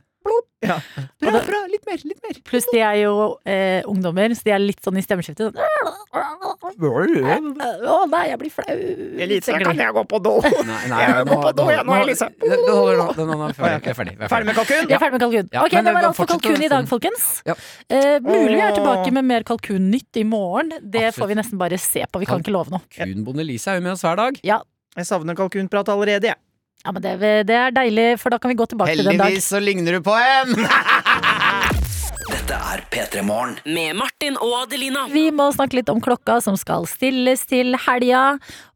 [0.62, 0.76] Ja.
[1.22, 2.38] Bra, bra, litt mer, litt mer.
[2.48, 3.12] Pluss de er jo
[3.44, 5.56] eh, ungdommer, så de er litt sånn i stemmeskiftet.
[6.72, 8.76] Å nei, jeg blir flau.
[9.26, 10.34] Elise, kan jeg gå på do?
[10.66, 12.28] Nei, nei, Jeg må på do, jeg nå, Elise.
[12.42, 13.06] Nå, nå, holder nå.
[13.18, 13.90] Nå- nå er vi ferdig.
[13.92, 14.14] Er ferdig.
[14.18, 14.90] Er Ferdig med kalkun?
[14.96, 15.48] Er ferdig med kalkun.
[15.52, 16.90] Ja, ok, men Det var alt for kalkun i dag, sånn.
[16.92, 17.26] folkens.
[17.48, 17.56] Ja.
[17.88, 20.72] Eh, mulig vi er tilbake med mer kalkunnytt i morgen.
[20.82, 21.18] Det Absolutt.
[21.22, 22.22] får vi nesten bare se på.
[22.22, 22.82] Vi kan ikke love noe.
[22.92, 24.40] Kalkunbonde Elise er jo med oss hver dag.
[24.46, 24.62] Ja,
[24.96, 26.36] Jeg savner kalkunprat allerede, jeg.
[26.84, 27.16] Ja men det,
[27.48, 29.30] det er deilig, for da kan vi gå tilbake til den dag.
[29.30, 30.56] Heldigvis så ligner du på en!
[32.32, 33.56] Dette er P3 Morgen.
[33.66, 35.04] Med Martin og Adelina.
[35.12, 38.22] Vi må snakke litt om klokka som skal stilles til helga.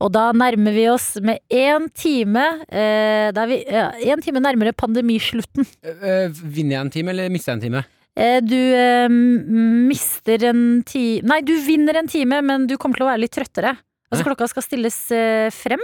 [0.03, 4.43] Og da nærmer vi oss med én time eh, da er vi, ja, En time
[4.45, 5.67] nærmere pandemislutten.
[5.83, 7.85] Eh, vinner jeg en time, eller mister jeg en time?
[8.17, 13.07] Eh, du eh, mister en time Nei, du vinner en time, men du kommer til
[13.07, 13.77] å være litt trøttere.
[14.11, 14.31] Altså Hæ?
[14.31, 15.83] klokka skal stilles eh, frem.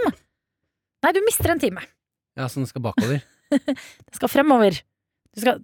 [1.03, 1.83] Nei, du mister en time.
[2.37, 3.21] Ja, så den skal bakover.
[4.07, 4.79] Det skal fremover.
[5.35, 5.61] Du skal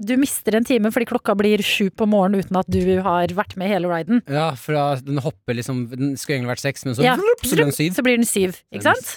[0.00, 3.56] du mister en time fordi klokka blir sju på morgenen uten at du har vært
[3.60, 4.22] med hele riden.
[4.30, 7.58] Ja, for den hopper liksom Den skulle egentlig vært seks, men så, Ja, vlup, så
[7.58, 7.72] den.
[7.72, 9.12] Så blir den syv, ikke sant?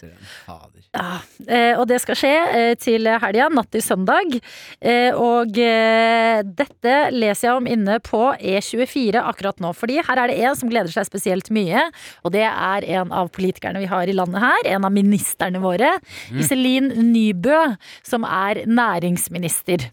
[0.93, 4.35] Ja, eh, og det skal skje eh, til helga, natt til søndag.
[4.77, 10.37] Eh, og dette leser jeg om inne på E24 akkurat nå, fordi her er det
[10.43, 11.87] en som gleder seg spesielt mye.
[12.21, 15.95] Og det er en av politikerne vi har i landet her, en av ministerne våre.
[16.33, 17.59] Iselin Nybø,
[18.05, 19.89] som er næringsminister.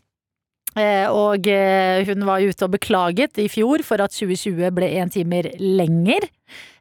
[0.78, 5.10] Eh, og eh, hun var ute og beklaget i fjor for at 2020 ble én
[5.10, 6.28] timer lenger.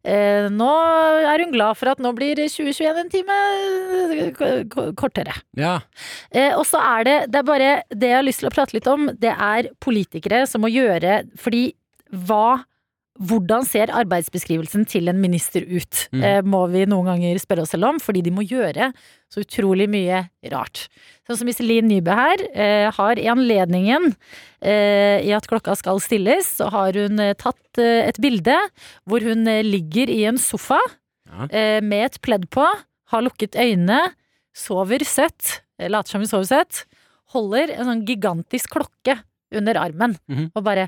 [0.06, 0.70] Eh, nå
[1.26, 3.40] er hun glad for at nå blir 2021 en time
[5.00, 5.36] kortere.
[5.58, 5.80] Ja.
[6.58, 8.90] Og så er det, det er bare det jeg har lyst til å prate litt
[8.90, 11.72] om, det er politikere som må gjøre Fordi
[12.10, 12.62] hva
[13.20, 16.06] hvordan ser arbeidsbeskrivelsen til en minister ut?
[16.16, 16.22] Mm.
[16.24, 18.94] Eh, må vi noen ganger spørre oss selv om, fordi de må gjøre
[19.30, 20.22] så utrolig mye
[20.54, 20.86] rart.
[21.28, 24.14] Sånn som Iselin Nybø her eh, har i anledningen
[24.64, 28.56] eh, i at klokka skal stilles, så har hun eh, tatt eh, et bilde
[29.06, 30.80] hvor hun eh, ligger i en sofa
[31.30, 31.46] Ja.
[31.54, 32.64] eh, med et pledd på,
[33.12, 34.00] har lukket øynene,
[34.56, 36.86] sover søtt, later som hun sover søtt,
[37.36, 39.20] holder en sånn gigantisk klokke
[39.54, 40.48] under armen, Mhm.
[40.58, 40.88] og bare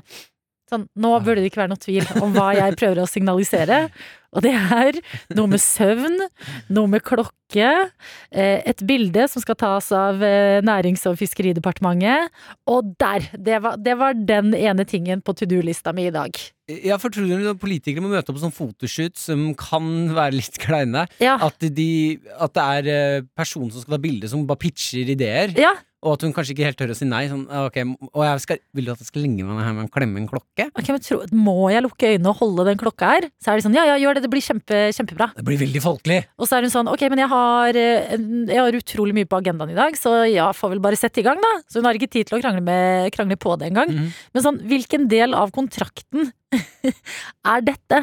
[0.72, 3.84] Sånn, nå burde det ikke være noe tvil om hva jeg prøver å signalisere.
[4.32, 4.96] Og det er
[5.36, 6.16] noe med søvn,
[6.72, 7.68] noe med klokke,
[8.32, 12.32] eh, et bilde som skal tas av eh, Nærings- og fiskeridepartementet.
[12.72, 13.28] Og der!
[13.36, 16.40] Det var, det var den ene tingen på to do-lista mi i dag.
[16.72, 20.56] Ja, for tror du politikere må møte opp på sånn fotoshoot som kan være litt
[20.62, 21.04] kleine?
[21.20, 21.36] Ja.
[21.44, 21.90] At, de,
[22.40, 25.52] at det er eh, personen som skal ta bilde, som bare pitcher ideer?
[25.60, 27.22] Ja, Og at hun kanskje ikke helt tør å si nei.
[27.30, 29.86] Sånn, okay, og jeg skal, Vil du at jeg skal ligge med meg her med
[29.86, 30.66] å klemme en klokke?
[30.74, 33.28] ok, men tro, Må jeg lukke øynene og holde den klokka her?
[33.42, 35.30] Så er de sånn ja, ja, gjør det, det blir kjempe, kjempebra.
[35.36, 36.18] Det blir veldig folkelig.
[36.38, 38.16] Og så er hun sånn ok, men jeg har, eh,
[38.50, 41.26] jeg har utrolig mye på agendaen i dag, så ja, får vel bare sette i
[41.26, 41.52] gang, da.
[41.70, 43.94] Så hun har ikke tid til å krangle, med, krangle på det engang.
[43.94, 44.10] Mm.
[44.34, 46.32] Men sånn, hvilken del av kontrakten
[47.54, 48.02] er dette?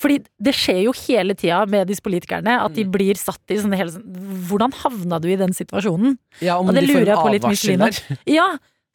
[0.00, 3.76] Fordi det skjer jo hele tida med disse politikerne at de blir satt i sånn
[3.76, 4.06] hele sånn
[4.48, 6.16] Hvordan havna du i den situasjonen?
[6.40, 8.00] Ja, om Og det de lurer jeg på litt, der.
[8.38, 8.46] Ja,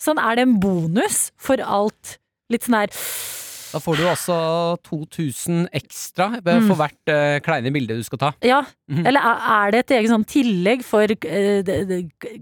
[0.01, 2.17] sånn er det en bonus for alt
[2.49, 2.89] litt sånn her
[3.75, 4.35] Da får du altså
[4.87, 6.67] 2000 ekstra eh, Mm.
[6.71, 8.29] for hvert uh, kleine bilde du skal ta.
[8.45, 9.05] Ja, mm.
[9.05, 12.37] eller er det et eget sånn tillegg for uh, det- det-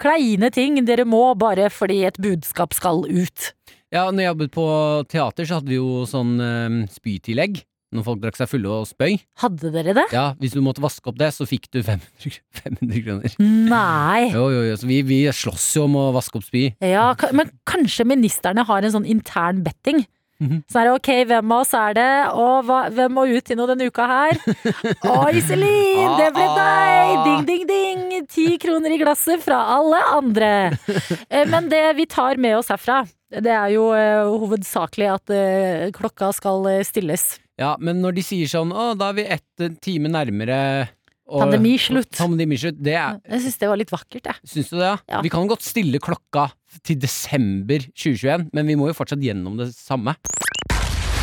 [0.00, 3.52] kleine ting dere må bare fordi et budskap skal ut?
[3.92, 4.66] Ja, når jeg jobbet på
[5.10, 7.62] teater, så hadde vi jo sånn uh, spytillegg.
[7.94, 9.14] Når folk drakk seg fulle og spøy.
[9.40, 10.04] Hadde dere det?
[10.12, 13.36] Ja, Hvis du måtte vaske opp det, så fikk du 500, 500 kroner.
[13.40, 14.28] Nei.
[14.34, 16.66] Jo, jo, jo, så vi, vi slåss jo om å vaske opp spy.
[16.84, 20.04] Ja, ka- men kanskje ministerne har en sånn intern betting?
[20.38, 20.60] Mhm.
[20.70, 23.56] Så er det ok, hvem av oss er det, og hva, hvem må ut i
[23.58, 24.36] noe denne uka her?
[25.10, 27.16] Å, Iselin, det ble deg!
[27.24, 28.04] Ding, ding, ding!
[28.30, 30.52] Ti kroner i glasset fra alle andre.
[31.32, 33.00] Eh, Men det vi tar med oss herfra,
[33.34, 37.26] det er jo eh, hovedsakelig at eh, klokka skal eh, stilles.
[37.58, 40.88] Ja, men når de sier sånn 'Å, da er vi ett time nærmere
[41.28, 42.12] og- Pandemislutt.
[42.16, 42.80] Pandemislutt.
[42.80, 44.36] Det er Jeg syns det var litt vakkert, jeg.
[44.46, 44.96] Syns du det, ja?
[45.08, 45.20] Ja.
[45.22, 46.52] Vi kan godt stille klokka
[46.84, 50.14] til desember 2021, men vi må jo fortsatt gjennom det samme.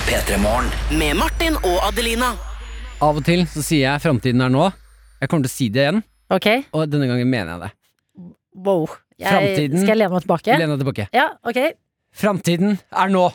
[0.05, 0.69] P3 Morgen.
[0.99, 2.35] Med Martin og Adelina.
[3.01, 4.73] Av og til så sier jeg 'framtiden er nå'.
[5.21, 6.65] Jeg kommer til å si det igjen, Ok?
[6.73, 7.71] og denne gangen mener jeg det.
[8.55, 8.87] Wow.
[9.17, 9.29] Jeg,
[9.71, 10.57] skal jeg lene meg tilbake?
[10.59, 11.07] Lene deg tilbake.
[11.13, 11.73] Ja, ok.
[12.13, 13.33] Framtiden er nå.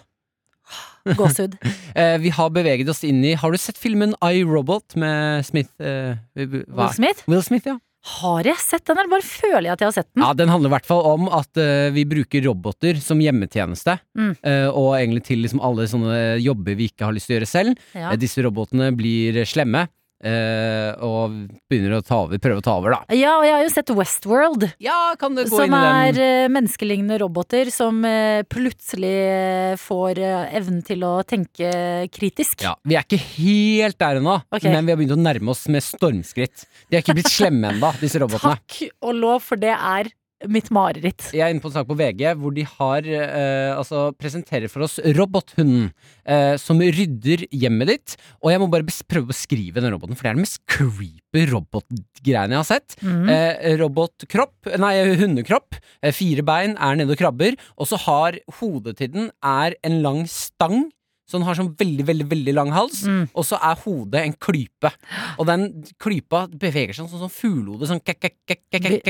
[1.18, 1.58] Gåsehud.
[1.90, 5.72] Eh, vi har beveget oss inn i Har du sett filmen I, Robot med Smith?
[5.82, 7.24] eh, Will Smith?
[7.26, 7.80] Will Smith, ja.
[8.00, 10.22] Har jeg sett den, eller bare føler jeg at jeg har sett den?
[10.24, 13.98] Ja, Den handler i hvert fall om at uh, vi bruker roboter som hjemmetjeneste.
[14.16, 14.30] Mm.
[14.40, 17.50] Uh, og egentlig til liksom alle sånne jobber vi ikke har lyst til å gjøre
[17.50, 17.82] selv.
[17.92, 18.14] Ja.
[18.16, 19.84] Disse robotene blir slemme.
[20.24, 21.36] Eh, og
[21.70, 23.16] begynner å ta over, prøve å ta over, da.
[23.16, 24.66] Ja, og jeg har jo sett Westworld.
[24.82, 26.44] Ja, kan du gå Som inn i er den?
[26.44, 31.72] eh, menneskelignende roboter som uh, plutselig får uh, evnen til å tenke
[32.12, 32.64] kritisk.
[32.66, 34.70] Ja, Vi er ikke helt der ennå, okay.
[34.72, 36.66] men vi har begynt å nærme oss med stormskritt.
[36.88, 38.56] De er ikke blitt slemme ennå, disse robotene.
[38.60, 40.10] Takk og lov, for det er
[40.48, 41.26] mitt mareritt.
[41.34, 44.86] Jeg er inne på en sak på VG hvor de har eh, altså presenterer for
[44.86, 45.90] oss robothunden
[46.24, 48.14] eh, som rydder hjemmet ditt.
[48.40, 51.44] Og jeg må bare prøve å beskrive den roboten, for det er den mest creepy
[51.52, 52.96] robotgreiene jeg har sett.
[53.04, 53.26] Mm.
[53.34, 58.96] Eh, robotkropp, nei, hundekropp, eh, fire bein, er nede og krabber, og så har hodet
[59.02, 60.88] til den er en lang stang.
[61.30, 63.28] Så den har sånn veldig, veldig veldig lang hals, Mm.
[63.38, 64.90] og så er hodet en klype.
[65.38, 67.86] Og den klypa beveger seg sånn som sånn fuglehode.
[67.86, 68.00] Sånn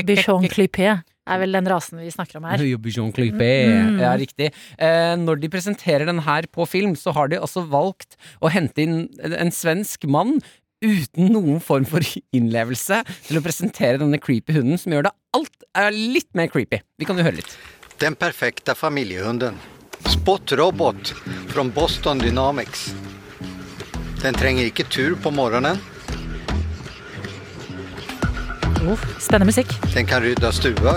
[0.05, 1.01] Bichon kek.
[1.29, 2.57] Er vel den rasen vi snakker om her.
[3.91, 3.99] Mm.
[4.01, 4.47] Ja, riktig.
[4.77, 8.81] Eh, når de presenterer den her på film, så har de også valgt å hente
[8.81, 10.39] inn en svensk mann
[10.81, 12.01] uten noen form for
[12.33, 16.81] innlevelse til å presentere denne creepy hunden, som gjør det alt er litt mer creepy.
[16.97, 17.53] Vi kan jo høre litt.
[18.01, 19.59] Den perfekte familiehunden.
[20.09, 21.13] Spot-robot
[21.53, 22.87] från Boston Dynamics.
[24.23, 25.77] Den trenger ikke tur på morgenen.
[28.81, 29.69] Oh, spennende musikk.
[29.93, 30.95] Den kan rydde stua.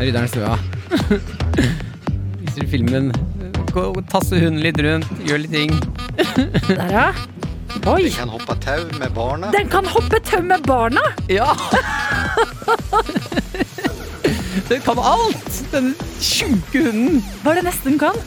[0.00, 0.56] Rydderen i stua.
[2.40, 3.12] Viser filmen.
[4.10, 5.70] Tasse hunden litt rundt, gjør litt ting.
[6.66, 7.04] Der, ja.
[7.86, 8.02] Oi!
[8.08, 9.50] Den kan hoppe tau med barna.
[9.54, 11.04] Den kan hoppe tau med barna!
[11.30, 11.52] Ja!
[14.68, 15.60] Den kan alt!
[15.70, 17.22] Den sjuke hunden.
[17.44, 18.18] Hva er det nesten den kan?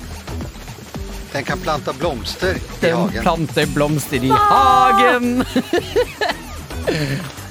[1.34, 3.22] Den kan plante blomster i Den hagen.
[3.26, 5.44] planter blomster i hagen.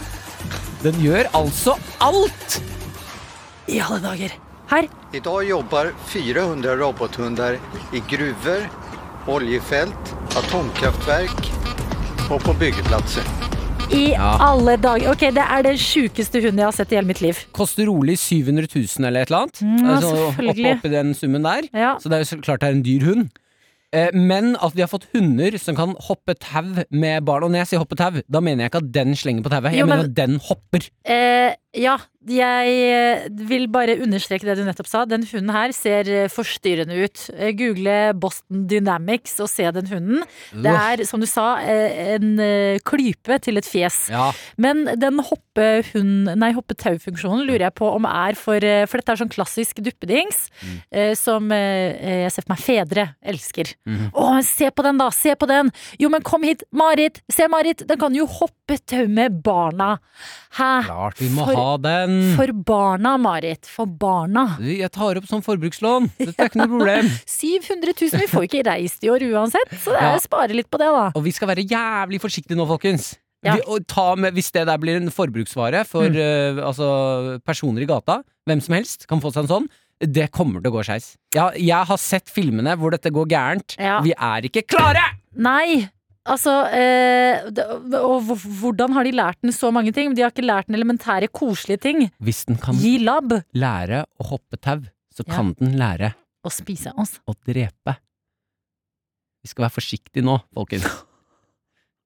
[0.83, 2.57] Den gjør altså alt!
[3.71, 4.33] I alle dager.
[4.73, 4.89] Her.
[5.15, 7.59] I dag jobber 400 robothunder
[7.95, 8.65] i gruver,
[9.31, 11.51] oljefelt, atomkraftverk
[12.33, 13.27] og på byggeplasser.
[13.93, 14.31] I Ja.
[14.41, 15.11] alle dager.
[15.13, 17.37] Ok, det er den sjukeste hunden jeg har sett i hele mitt liv.
[17.53, 19.61] Koster rolig 700 000 eller et eller annet.
[19.63, 20.71] Mm, ja, altså, selvfølgelig.
[20.73, 21.69] Opp, oppi den summen der.
[21.77, 21.93] Ja.
[22.01, 23.29] Så det er jo klart det er en dyr hund.
[23.93, 27.45] Eh, Men at vi har fått hunder som kan hoppe tau med barn.
[27.45, 29.73] Og når jeg sier hoppe tau, da mener jeg ikke at den slenger på tauet.
[29.73, 30.87] Jeg Jo, men- mener at den hopper.
[31.05, 31.99] Eh, ja,
[32.29, 35.05] jeg eh, vil bare understreke det du nettopp sa.
[35.09, 37.25] Den hunden her ser eh, forstyrrende ut.
[37.35, 40.23] Eh, Google Boston Dynamics og se den hunden.
[40.55, 42.37] Det er, som du sa, en
[42.87, 44.09] klype til et fjes.
[44.13, 44.29] Ja.
[44.61, 45.19] Men den
[46.57, 50.79] hoppe-tau-funksjonen lurer jeg på om er for For dette er sånn klassisk duppedings Mm.
[51.19, 53.73] som jeg ser for meg fedre elsker.
[53.89, 54.11] Mhm.
[54.15, 55.09] Å, se på den, da!
[55.15, 55.71] Se på den!
[56.01, 57.21] Jo, men kom hit, Marit!
[57.33, 57.83] Se, Marit!
[57.89, 59.97] Den kan jo hoppe tau med barna!
[60.59, 60.71] Hæ?
[60.87, 62.12] Klart vi må For- ha den.
[62.37, 63.67] For barna, Marit.
[63.69, 64.45] For barna.
[64.65, 66.11] Jeg tar opp som forbrukslån.
[66.19, 67.11] Dette er ikke noe problem.
[67.39, 68.23] 700 000!
[68.23, 70.23] Vi får ikke reist i år uansett, så det er Ja.
[70.23, 71.09] spare litt på det, da.
[71.15, 73.13] Og vi skal være jævlig forsiktige nå, folkens.
[73.43, 73.57] Ja.
[73.59, 73.63] Vi,
[74.23, 76.19] med, hvis det der blir en forbruksvare for Mm.
[76.59, 79.67] uh, altså, personer i gata, hvem som helst kan få seg en sånn,
[80.03, 81.17] det kommer til å gå skeis.
[81.35, 83.77] Ja, jeg har sett filmene hvor dette går gærent.
[83.79, 84.01] Ja.
[84.03, 85.03] Vi er ikke klare!
[85.35, 85.89] Nei!
[86.23, 87.43] Altså, eh,
[87.99, 88.29] og
[88.61, 90.13] hvordan har de lært den så mange ting?
[90.15, 92.05] De har ikke lært den elementære, koselige ting.
[92.23, 95.35] Hvis den kan Gi labb lære å hoppe tau, så Ja.
[95.35, 96.13] kan den lære
[96.47, 97.19] Å spise oss.
[97.27, 97.97] å drepe.
[99.43, 100.87] Vi skal være forsiktige nå, folkens.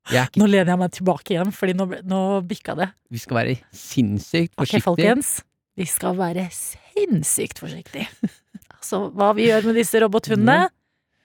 [0.07, 2.89] Ikke, Nå lener jeg meg tilbake igjen, fordi nå, nå bikka det.
[3.11, 4.79] vi skal være sinnssykt forsiktige.
[4.79, 5.43] Ok, folkens.
[5.77, 8.07] Vi skal være sinnssykt forsiktige.
[8.87, 10.71] Så hva vi gjør med disse robothundene,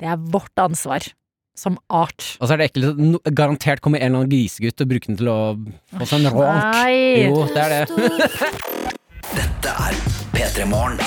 [0.02, 1.06] det er vårt ansvar.
[1.62, 2.26] Som art.
[2.41, 5.12] Og så er det ekkelt at no- garantert kommer en eller annen grisegutt og bruker
[5.12, 5.39] den til å
[5.99, 6.64] få seg en ronk.
[6.74, 7.28] Nei.
[7.28, 7.86] Jo, det er det.
[9.38, 9.99] Dette er
[10.34, 10.97] P3 Morgen.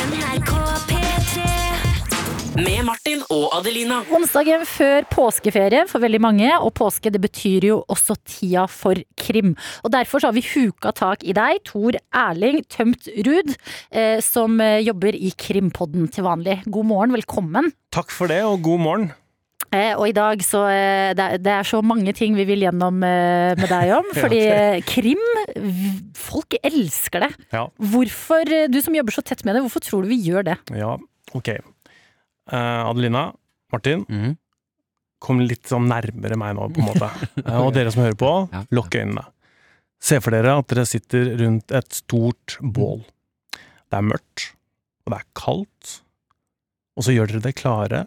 [2.54, 3.96] Med Martin og Adelina.
[4.14, 9.56] Onsdagen før påskeferie for veldig mange, og påske det betyr jo også tida for krim.
[9.82, 13.56] Og Derfor så har vi huka tak i deg, Tor Erling Tømt Ruud,
[13.90, 16.60] eh, som eh, jobber i Krimpodden til vanlig.
[16.70, 17.72] God morgen, velkommen.
[17.90, 19.10] Takk for det, og god morgen.
[19.74, 23.54] Eh, og i dag så eh, det, er, så mange ting vi vil gjennom eh,
[23.58, 24.06] med deg om.
[24.22, 24.40] Fordi
[24.86, 25.22] krim,
[26.18, 27.30] folk elsker det.
[27.54, 30.58] Ja, Hvorfor, du som jobber så tett med det, hvorfor tror du vi gjør det?
[30.78, 30.92] ja
[31.34, 31.48] ok.
[31.56, 33.32] Eh, Adelina,
[33.74, 34.36] Martin, Mm.
[35.24, 37.08] kom litt sånn nærmere meg nå, på en måte.
[37.64, 38.30] Og dere som hører på,
[38.76, 39.24] lukk øynene.
[40.04, 43.00] Se for dere at dere sitter rundt et stort bål.
[43.90, 44.50] det er mørkt,
[45.06, 45.94] og det er kaldt,
[46.98, 48.04] og så gjør dere det klare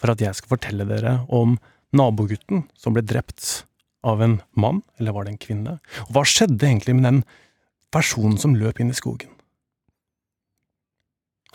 [0.00, 1.56] for at jeg skal fortelle dere om
[1.96, 3.64] nabogutten som ble drept
[4.06, 5.78] av en mann, eller var det en kvinne?
[6.06, 7.22] Og hva skjedde egentlig med den
[7.94, 9.32] personen som løp inn i skogen?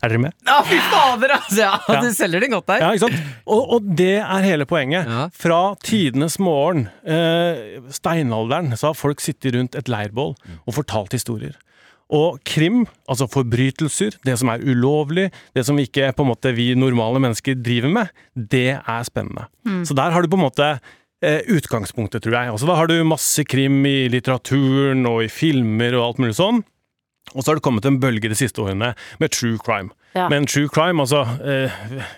[0.01, 0.33] Er dere med?
[0.47, 1.59] Ja, fy fader, altså!
[1.61, 1.99] Ja, Ja.
[2.01, 2.81] Du selger den godt der.
[2.81, 3.33] Ja, ikke sant?
[3.45, 5.05] Og, og det er hele poenget.
[5.37, 10.33] Fra tidenes morgen, eh, steinalderen, så har folk sittet rundt et leirbål
[10.65, 11.53] og fortalt historier.
[12.11, 16.73] Og krim, altså forbrytelser, det som er ulovlig, det som ikke på en måte vi
[16.75, 19.47] normale mennesker driver med, det er spennende.
[19.63, 19.85] Mm.
[19.87, 20.67] Så der har du på en måte
[21.23, 22.51] eh, utgangspunktet, tror jeg.
[22.51, 26.61] Altså, da har du masse krim i litteraturen og i filmer og alt mulig sånn.
[27.31, 28.91] Og så har det kommet en bølge de siste årene
[29.21, 29.93] med true crime.
[30.15, 30.25] Ja.
[30.31, 31.71] Men true crime, altså eh,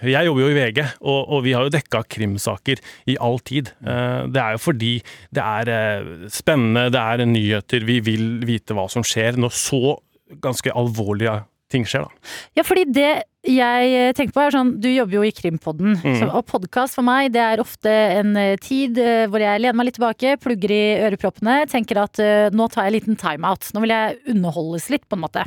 [0.10, 3.70] Jeg jobber jo i VG, og, vi har jo dekka krimsaker i all tid.
[3.86, 4.93] Eh, det er jo fordi
[5.36, 9.97] det er eh, spennende, det er nyheter, vi vil vite hva som skjer når så
[10.41, 11.43] ganske alvorlige
[11.74, 12.34] ting skjer, da.
[12.58, 13.12] Ja, fordi det
[13.44, 16.20] jeg eh, tenker på er sånn, du jobber jo i Krimpodden, Mm.
[16.20, 19.74] så- og podkast for meg det er ofte en eh, tid eh, hvor jeg lener
[19.76, 23.68] meg litt tilbake, plugger i øreproppene, tenker at uh, nå tar jeg en liten timeout.
[23.74, 25.44] Nå vil jeg underholdes litt, på en måte.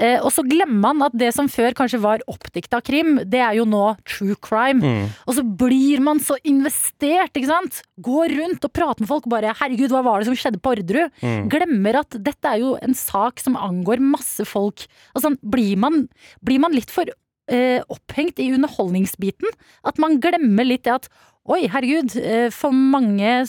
[0.00, 3.54] Uh, og så glemmer man at det som før kanskje var oppdikta krim, det er
[3.54, 4.82] jo nå true crime.
[4.82, 5.08] Mm.
[5.28, 7.82] Og så blir man så investert, ikke sant?
[8.00, 10.74] Går rundt og prater med folk og bare 'herregud, hva var det som skjedde på
[10.74, 11.48] Orderud?' Mm.
[11.48, 14.86] Glemmer at dette er jo en sak som angår masse folk.
[15.16, 16.08] Altså, blir man,
[16.44, 17.04] blir man litt for
[17.48, 19.48] eh, opphengt i underholdningsbiten?
[19.84, 21.08] At man glemmer litt det at
[21.48, 23.46] 'oi, herregud', eh, for mange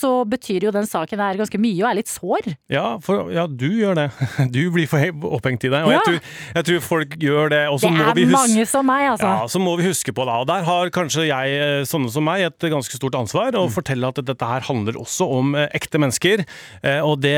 [0.00, 2.48] så betyr jo den saken her ganske mye og er litt sår.
[2.72, 4.08] Ja, for, ja, du gjør det.
[4.54, 5.02] Du blir for
[5.36, 5.82] opphengt i det.
[5.84, 5.98] Og Ja.
[5.98, 6.18] jeg, tror,
[6.56, 7.60] jeg tror folk gjør det.
[7.82, 9.28] Det er mange som meg, altså.
[9.28, 10.36] Ja, så må vi huske på det.
[10.42, 13.52] Og der har kanskje jeg, eh, sånne som meg, et ganske stort ansvar.
[13.54, 13.70] Mm.
[13.74, 16.44] Fortelle at dette her handler også om eh, ekte mennesker.
[16.82, 17.36] Eh, og det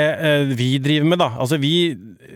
[0.57, 1.31] vi driver med, da.
[1.43, 1.73] Altså vi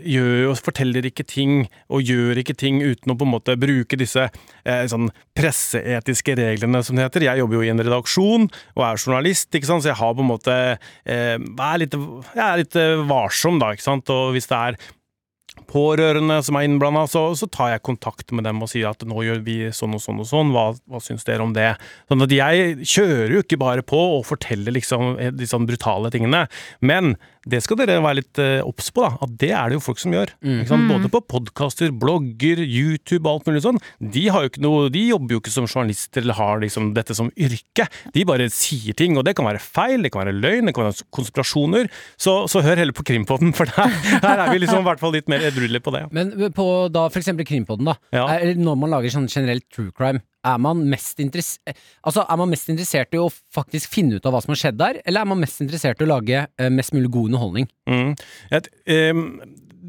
[0.06, 4.28] gjør forteller ikke ting, og gjør ikke ting uten å på en måte bruke disse
[4.66, 7.26] sånn presseetiske reglene, som det heter.
[7.28, 9.84] Jeg jobber jo i en redaksjon og er journalist, ikke sant?
[9.84, 10.58] så jeg har på en måte
[11.06, 11.96] eh, er litt,
[12.34, 13.72] er litt eh, varsom, da.
[13.74, 14.12] ikke sant?
[14.12, 14.78] Og hvis det er
[15.70, 19.22] pårørende som er innblanda, så, så tar jeg kontakt med dem og sier at nå
[19.24, 21.70] gjør vi sånn og sånn og sånn, hva, hva syns dere om det?
[22.10, 26.44] Sånn at jeg kjører jo ikke bare på og forteller liksom de sånn brutale tingene,
[26.84, 27.16] men
[27.46, 30.00] det skal dere være litt eh, obs på, da, at det er det jo folk
[30.02, 30.32] som gjør.
[30.66, 30.82] Sant?
[30.82, 30.88] Mm.
[30.90, 33.78] Både på podkaster, blogger, YouTube og alt mulig sånn.
[34.00, 37.14] De, har jo ikke noe, de jobber jo ikke som journalister eller har liksom dette
[37.16, 37.86] som yrke.
[38.16, 40.88] De bare sier ting, og det kan være feil, det kan være løgn, det kan
[40.88, 41.90] være konspirasjoner.
[42.18, 43.94] Så, så hør heller på Krimpodden, for der,
[44.26, 46.06] her er vi liksom i hvert fall litt mer edruelige på det.
[46.16, 47.98] Men på da for eksempel Krimpodden, da.
[48.26, 53.14] Er, når man lager sånn generelt true crime, er man, altså, er man mest interessert
[53.16, 55.62] i å faktisk finne ut av hva som har skjedd der, eller er man mest
[55.64, 57.70] interessert i å lage eh, mest mulig god underholdning?
[57.90, 58.12] Mm.
[58.58, 59.24] Et, ehm,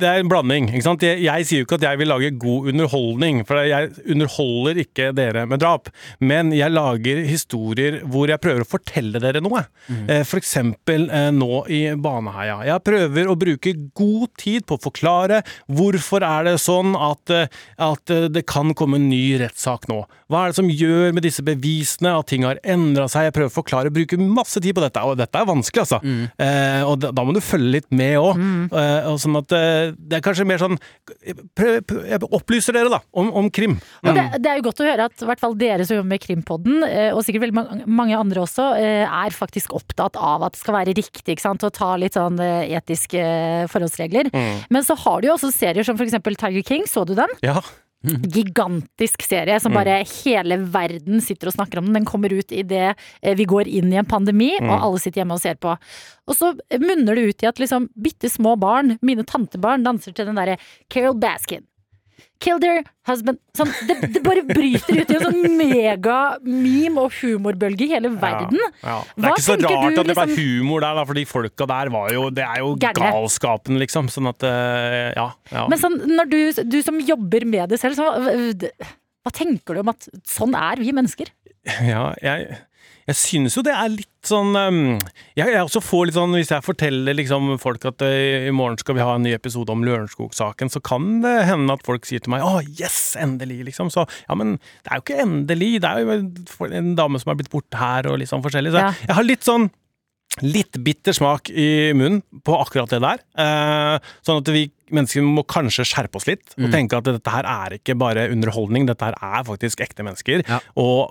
[0.01, 0.67] det er en blanding.
[0.71, 1.03] ikke sant?
[1.05, 5.09] Jeg, jeg sier jo ikke at jeg vil lage god underholdning, for jeg underholder ikke
[5.17, 5.89] dere med drap.
[6.23, 9.63] Men jeg lager historier hvor jeg prøver å fortelle dere noe.
[10.07, 12.59] Eh, For eksempel eh, nå i Baneheia.
[12.69, 15.41] Jeg prøver å bruke god tid på å forklare
[15.71, 17.49] hvorfor er det sånn at, eh,
[17.87, 20.03] at eh, det kan komme en ny rettssak nå.
[20.27, 23.29] Hva er det som gjør med disse bevisene at ting har endra seg?
[23.29, 26.01] Jeg prøver å forklare, bruker masse tid på dette, og dette er vanskelig, altså.
[26.03, 28.41] Eh, og da, da må du følge litt med òg.
[28.75, 30.77] Eh, sånn at eh, det er kanskje mer sånn
[31.57, 33.77] prøv, prøv, Jeg opplyser dere, da, om, om krim.
[34.03, 36.11] Og det, det er jo godt å høre at i hvert fall dere som jobber
[36.13, 40.47] med Krimpodden, eh, og sikkert veldig mange, mange andre også, eh, er faktisk opptatt av
[40.47, 43.23] at det skal være riktig, ikke sant, og ta litt sånn eh, etiske
[43.73, 44.31] forholdsregler.
[44.33, 44.63] Mm.
[44.73, 47.37] Men så har du jo også serier som for eksempel Tiger King, så du den?
[47.45, 47.61] Ja.
[48.07, 49.77] Gigantisk serie som Mm.
[49.79, 51.93] bare hele verden sitter og snakker om den.
[51.93, 54.69] Den kommer ut idet vi går inn i en pandemi, Mm.
[54.69, 55.77] og alle sitter hjemme og ser på.
[56.27, 60.25] Og så munner det ut i at liksom bitte små barn, mine tantebarn, danser til
[60.25, 60.57] den derre
[60.89, 61.63] Carol Baskin.
[62.39, 67.87] Kill their husband sånn, det, det bare bryter ut i en sånn mega-meme- og humorbølge
[67.87, 68.59] i hele verden.
[68.61, 68.97] Ja, ja.
[69.15, 71.13] Det Hva er ikke så rart du, at det ble liksom- humor der, da, for
[71.17, 73.11] de folka der var jo Det er jo Gærne.
[73.11, 74.07] galskapen, liksom.
[74.13, 75.31] Sånn at eh, Ja.
[75.51, 75.67] ja.
[75.67, 76.39] Men sånn, når du,
[76.69, 78.71] du som jobber med det selv, så, hva,
[79.25, 81.27] hva tenker du om at sånn er vi mennesker?
[81.83, 82.57] Ja, jeg,
[83.07, 84.51] jeg synes jo det er litt sånn
[85.37, 88.77] jeg, jeg også får litt sånn Hvis jeg forteller liksom folk at eh, i morgen
[88.81, 92.19] skal vi ha en ny episode om Lørenskog-saken, så kan det hende at folk sier
[92.19, 93.87] til meg 'Å, yes, endelig', liksom.
[93.93, 95.71] Så ja, men det er jo ikke endelig.
[95.81, 96.11] Det er jo
[96.73, 98.71] en, dame som har blitt borte her, og litt sånn forskjellig.
[98.75, 98.91] Så Ja.
[99.07, 99.69] jeg har litt sånn
[100.43, 103.17] Litt bitter smak i munnen på akkurat det der.
[103.41, 106.71] Eh, sånn at vi mennesker må kanskje skjerpe oss litt og Mm.
[106.71, 110.43] tenke at dette her er ikke bare underholdning, dette her er faktisk ekte mennesker.
[110.77, 111.09] Og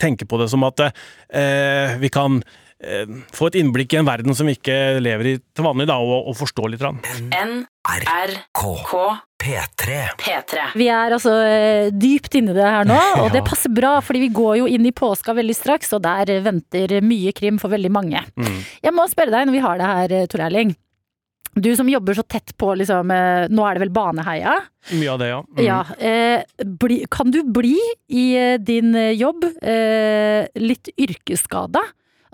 [0.00, 2.42] tenke på det som at eh, vi kan
[2.82, 5.96] eh, få et innblikk i en verden som vi ikke lever i til vanlig, da,
[6.02, 6.84] og, og forstå litt.
[6.84, 8.62] NRK
[9.38, 9.98] P3.
[10.18, 10.64] P3.
[10.74, 13.34] Vi er altså eh, dypt inni det her nå, og Ja.
[13.36, 16.98] det passer bra, fordi vi går jo inn i påska veldig straks, og der venter
[17.06, 18.24] mye krim for veldig mange.
[18.34, 18.58] Mm.
[18.82, 20.74] Jeg må spørre deg når vi har det her, eh, Tor Erling.
[21.54, 24.54] Du som jobber så tett på liksom, eh, Nå er det vel Baneheia?
[24.92, 25.40] Mye av det, ja.
[25.56, 25.62] Mm.
[25.64, 25.78] Ja.
[25.98, 27.76] Eh, bli, kan du bli
[28.08, 31.82] i eh, din eh, jobb eh, litt yrkesskada?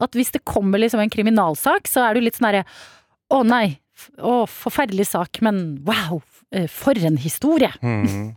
[0.03, 2.65] At hvis det kommer liksom en kriminalsak, så er du litt sånn herre
[3.35, 3.79] Å nei,
[4.19, 6.21] å, forferdelig sak, men wow,
[6.71, 7.73] for en historie!
[7.83, 8.35] Mhm.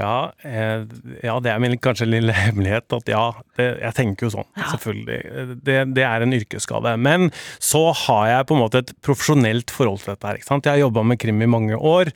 [0.00, 0.84] Ja, eh,
[1.20, 3.24] ja, det er min kanskje en lille hemmelighet at ja,
[3.58, 5.18] det, jeg tenker jo sånn, selvfølgelig.
[5.66, 6.94] Det, det er en yrkesskade.
[6.96, 7.28] Men
[7.60, 10.40] så har jeg på en måte et profesjonelt forhold til dette her.
[10.40, 12.12] Jeg har jobba med krim i mange år,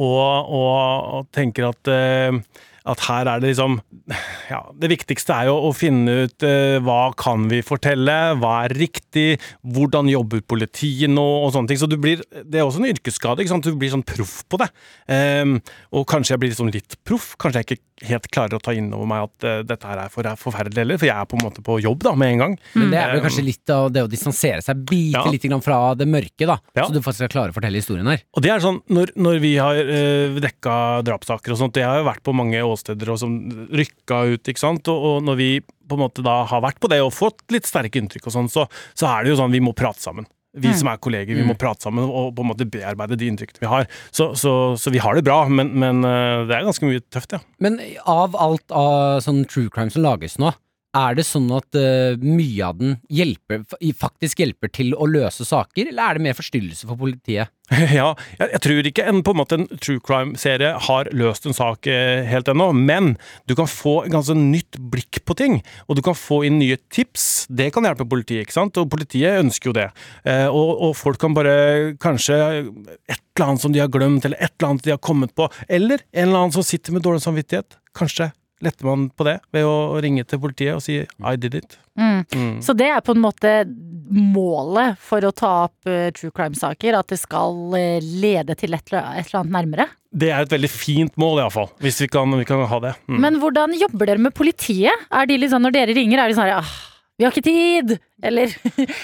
[0.00, 0.72] og, og,
[1.18, 2.40] og tenker at eh,
[2.88, 3.78] at her er det liksom
[4.48, 8.74] Ja, det viktigste er jo å finne ut eh, hva kan vi fortelle, hva er
[8.78, 11.80] riktig, hvordan jobber politiet nå, og sånne ting.
[11.80, 13.68] Så du blir, det er også en yrkesskade, ikke sant.
[13.68, 14.70] Du blir sånn proff på det.
[15.10, 15.58] Um,
[15.92, 17.34] og kanskje jeg blir sånn litt proff.
[17.40, 20.12] Kanskje jeg ikke helt klarer å ta inn over meg at uh, dette her er
[20.12, 22.56] for, forferdelig heller, for jeg er på en måte på jobb da, med en gang.
[22.78, 25.24] Men det er vel Ehm, kanskje litt av det å distansere seg, bite Ja.
[25.34, 26.58] litt grann fra det mørke, da.
[26.78, 26.86] Ja.
[26.86, 28.22] Så du faktisk skal klare å fortelle historien her.
[28.36, 31.98] Og det er sånn, når, når vi har uh, dekka drapssaker og sånt, det har
[32.00, 33.36] jo vært på mange åsteder og som
[33.74, 36.88] rykka ut, ikke sant, og, og når vi på en måte da har vært på
[36.92, 39.60] det og fått litt sterke inntrykk og sånn, så, så er det jo sånn vi
[39.64, 40.26] må prate sammen.
[40.58, 40.76] Vi Mm.
[40.80, 41.50] som er kolleger, vi Mm.
[41.52, 43.84] må prate sammen og på en måte bearbeide de inntrykkene vi har.
[44.10, 47.36] Så, så, så vi har det bra, men, men eh, det er ganske mye tøft,
[47.36, 47.38] ja.
[47.62, 47.76] Men
[48.08, 50.50] av alt av sånn true crime som lages nå,
[50.96, 53.64] er det sånn at uh, mye av den hjelper,
[53.98, 57.52] faktisk hjelper til å løse saker, eller er det mer forstyrrelse for politiet?
[57.98, 61.56] Ja, jeg, jeg tror ikke en, på en måte en true crime-serie har løst en
[61.56, 63.12] sak eh, helt ennå, men
[63.50, 66.78] du kan få et ganske nytt blikk på ting, og du kan få inn nye
[66.94, 67.46] tips.
[67.52, 68.80] Det kan hjelpe politiet, ikke sant?
[68.80, 69.88] Og politiet ønsker jo det.
[70.24, 74.40] Eh, og, og folk kan bare kanskje et eller annet som de har glemt, eller
[74.40, 77.24] et eller annet de har kommet på, eller en eller annen som sitter med dårlig
[77.26, 77.76] samvittighet.
[77.96, 78.32] Kanskje
[78.64, 81.76] letter man på det ved å ringe til politiet og si 'I did it'.
[81.98, 82.24] Mm.
[82.34, 82.56] Mm.
[82.62, 83.52] Så det er på en måte
[84.10, 88.84] målet for å ta opp eh, true crime-saker, at det skal eh, lede til et,
[88.92, 89.88] eller- et eller annet nærmere.
[90.12, 91.68] Det er et veldig fint mål, iallfall.
[91.84, 92.94] Hvis vi kan, vi kan ha det.
[93.08, 93.18] Mm.
[93.20, 94.94] Men hvordan jobber dere med politiet?
[95.12, 96.70] Er de liksom, når dere ringer, er de sånn ah,
[97.18, 97.98] vi har ikke tid!
[98.18, 98.50] Eller,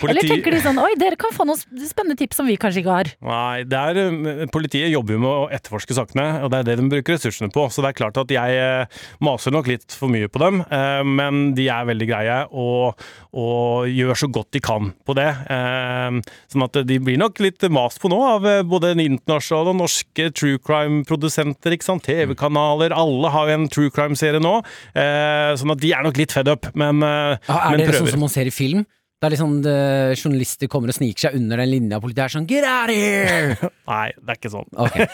[0.03, 2.95] eller tenker de sånn oi, dere kan få noen spennende tips som vi kanskje ikke
[2.97, 3.11] har.
[3.23, 6.75] Nei, det er, eh, politiet jobber jo med å etterforske sakene, og det er det
[6.81, 7.69] de bruker ressursene på.
[7.71, 11.03] Så det er klart at jeg eh, maser nok litt for mye på dem, eh,
[11.07, 12.99] men de er veldig greie og,
[13.39, 15.29] og gjør så godt de kan på det.
[15.47, 16.19] Eh,
[16.51, 20.27] Sånn at de blir nok litt mast på nå av både den internasjonale og norske
[20.37, 22.05] true crime-produsenter, ikke sant.
[22.07, 24.57] TV-kanaler, alle har jo en true crime-serie nå.
[24.99, 28.11] eh, Sånn at de er nok litt fed up, men, Ja, er men det sånn
[28.11, 28.85] som man ser i film?
[29.25, 29.75] Der liksom det,
[30.21, 33.71] journalister kommer og sniker seg under den linja, og politiet er sånn 'get out here'!
[33.95, 34.69] Nei, det er ikke sånn.
[34.85, 35.07] Okay.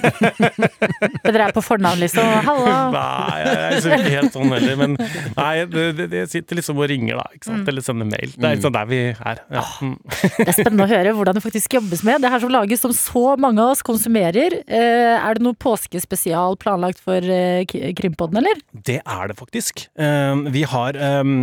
[1.26, 2.26] Dere er på fornavn, liksom.
[2.46, 2.74] Halla!
[2.96, 4.74] Nei, jeg er liksom ikke helt sånn heller.
[4.80, 4.96] Men
[5.36, 7.38] nei, det, det, det sitter liksom og ringer, da.
[7.38, 7.70] Ikke sant?
[7.70, 8.34] Eller sender mail.
[8.34, 9.42] Det er liksom der vi er.
[9.54, 9.64] Ja.
[9.86, 9.96] Mm.
[10.11, 12.24] Det er spennende å høre hvordan det faktisk jobbes med.
[12.24, 14.61] Det her som lages som så mange av oss konsumerer.
[14.66, 18.62] Eh, er det noe påskespesial planlagt for eh, Krimpodden, eller?
[18.74, 19.86] Det er det faktisk.
[19.94, 21.34] Eh, vi har eh,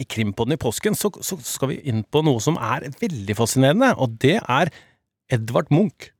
[0.00, 3.92] I Krimpodden i påsken så, så skal vi inn på noe som er veldig fascinerende,
[4.00, 4.72] og det er
[5.32, 6.10] Edvard Munch.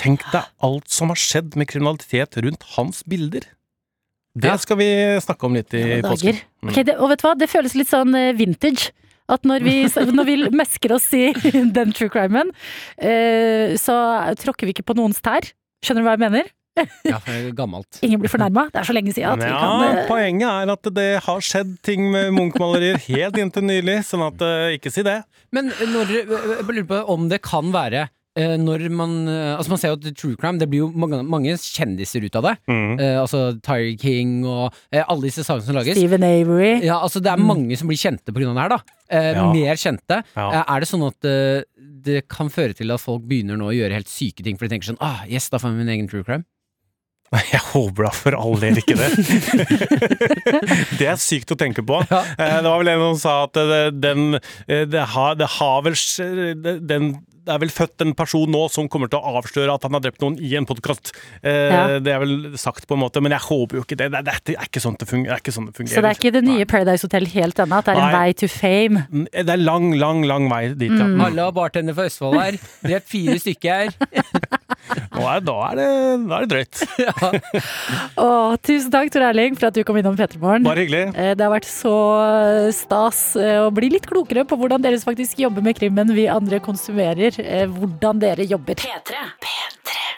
[0.00, 3.46] Tenk deg alt som har skjedd med kriminalitet rundt hans bilder.
[4.34, 4.88] Det skal vi
[5.22, 6.40] snakke om litt i ja, påsken.
[6.64, 6.72] Mm.
[6.72, 8.90] Okay, det, og vet du hva, det føles litt sånn eh, vintage.
[9.30, 9.76] At når vi,
[10.18, 11.28] når vi mesker oss i
[11.78, 12.50] den true crimen,
[12.98, 13.96] eh, så
[14.40, 15.46] tråkker vi ikke på noens tær.
[15.84, 16.50] Skjønner du hva jeg mener?
[17.06, 17.20] Ja,
[17.54, 18.00] gammelt.
[18.02, 18.66] Ingen blir fornærma.
[18.72, 21.44] Det er så lenge siden at vi Ja, kan eh, poenget er at det har
[21.44, 25.20] skjedd ting med Munch-malerier helt inntil nylig, sånn at eh, ikke si det.
[25.54, 29.78] Men når, jeg lurer på om det kan være eh, når man eh, Altså Man
[29.78, 32.54] ser jo at true crime Det blir jo mange, mange kjendiser ut av det.
[32.66, 32.96] Mm.
[32.98, 35.94] Eh, altså Tyre King og eh, alle disse sangene som lages.
[35.94, 36.72] Steven Avery.
[36.82, 38.50] Ja, altså Det er mange som blir kjente pga.
[38.50, 38.74] det her.
[38.74, 38.80] da
[39.14, 39.46] eh, Ja.
[39.54, 40.22] Mer kjente.
[40.34, 40.48] Ja.
[40.50, 41.62] Eh, er det sånn at eh,
[42.04, 44.74] det kan føre til at folk begynner nå å gjøre helt syke ting for de
[44.74, 46.44] tenker sånn Ah, yes, da får jeg min egen true crime.
[47.52, 49.10] Jeg håper da for all del ikke det.
[51.00, 52.00] det er sykt å tenke på.
[52.10, 52.22] Ja.
[52.38, 54.34] Eh, Det var vel en som sa at det, den,
[54.68, 55.96] eh, det, har, det har vel
[56.88, 57.14] den
[57.44, 60.00] det er vel født en person nå som kommer til å avsløre at han har
[60.06, 61.10] drept noen i en podkast.
[61.42, 61.98] Eh, Ja.
[62.00, 64.06] Det er vel sagt på en måte, men jeg håper jo ikke det.
[64.14, 65.28] Det, er, det er ikke sånn det fungerer.
[65.28, 65.94] Det er ikke sånn det fungerer.
[65.98, 68.32] Så det er ikke det nye Paradise Hotel helt ennå, at det er en vei
[68.40, 69.04] to fame.
[69.28, 71.04] Det er lang, lang, lang vei dit, ja.
[71.10, 71.20] Mm.
[71.28, 72.58] Alle har bartender fra Østfold her.
[72.86, 73.92] Drept fire stykker her.
[75.14, 75.86] Nå er, da, er det,
[76.28, 76.80] da er det drøyt.
[78.24, 80.66] Åh, tusen takk, Tor Erling, for at du kom innom P3morgen.
[80.66, 81.04] Bare hyggelig.
[81.14, 81.94] Eh, Det har vært så
[82.24, 86.26] eh, stas eh, å bli litt klokere på hvordan dere faktisk jobber med krimmen vi
[86.32, 87.36] andre konsumerer.
[87.74, 88.80] Hvordan dere jobber.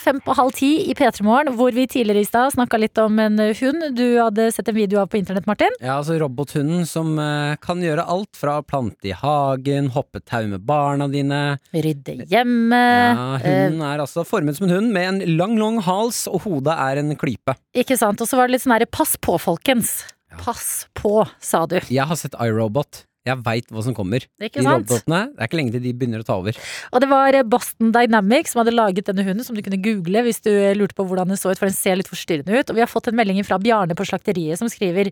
[0.06, 3.16] Fem på halv ti i P3 Morgen, hvor vi tidligere i stad snakka litt om
[3.18, 5.74] en eh, hund du hadde sett en video av på internett, Martin.
[5.80, 10.62] Ja, altså robothunden som eh, kan gjøre alt fra plante i hagen, hoppe tau med
[10.68, 11.40] barna dine.
[11.74, 12.78] Rydde hjemme.
[12.78, 16.78] Ja, hunden er altså formet som en hund med en lang, lang hals, og hodet
[16.86, 17.58] er en klype.
[17.74, 18.22] Ikke sant.
[18.22, 20.04] Og så var det litt sånn herre pass på, folkens.
[20.38, 21.80] Pass på, sa du.
[21.90, 23.02] Jeg har sett iRobot.
[23.26, 24.22] Jeg veit hva som kommer.
[24.38, 24.86] Ikke De sant?
[24.86, 26.58] robotene, Det er ikke lenge til de begynner å ta over.
[26.92, 30.40] Og det var Boston Dynamics som hadde laget denne hunden, som du kunne google hvis
[30.46, 32.70] du lurte på hvordan den så ut, for den ser litt forstyrrende ut.
[32.70, 35.10] Og vi har fått en melding fra Bjarne på slakteriet som skriver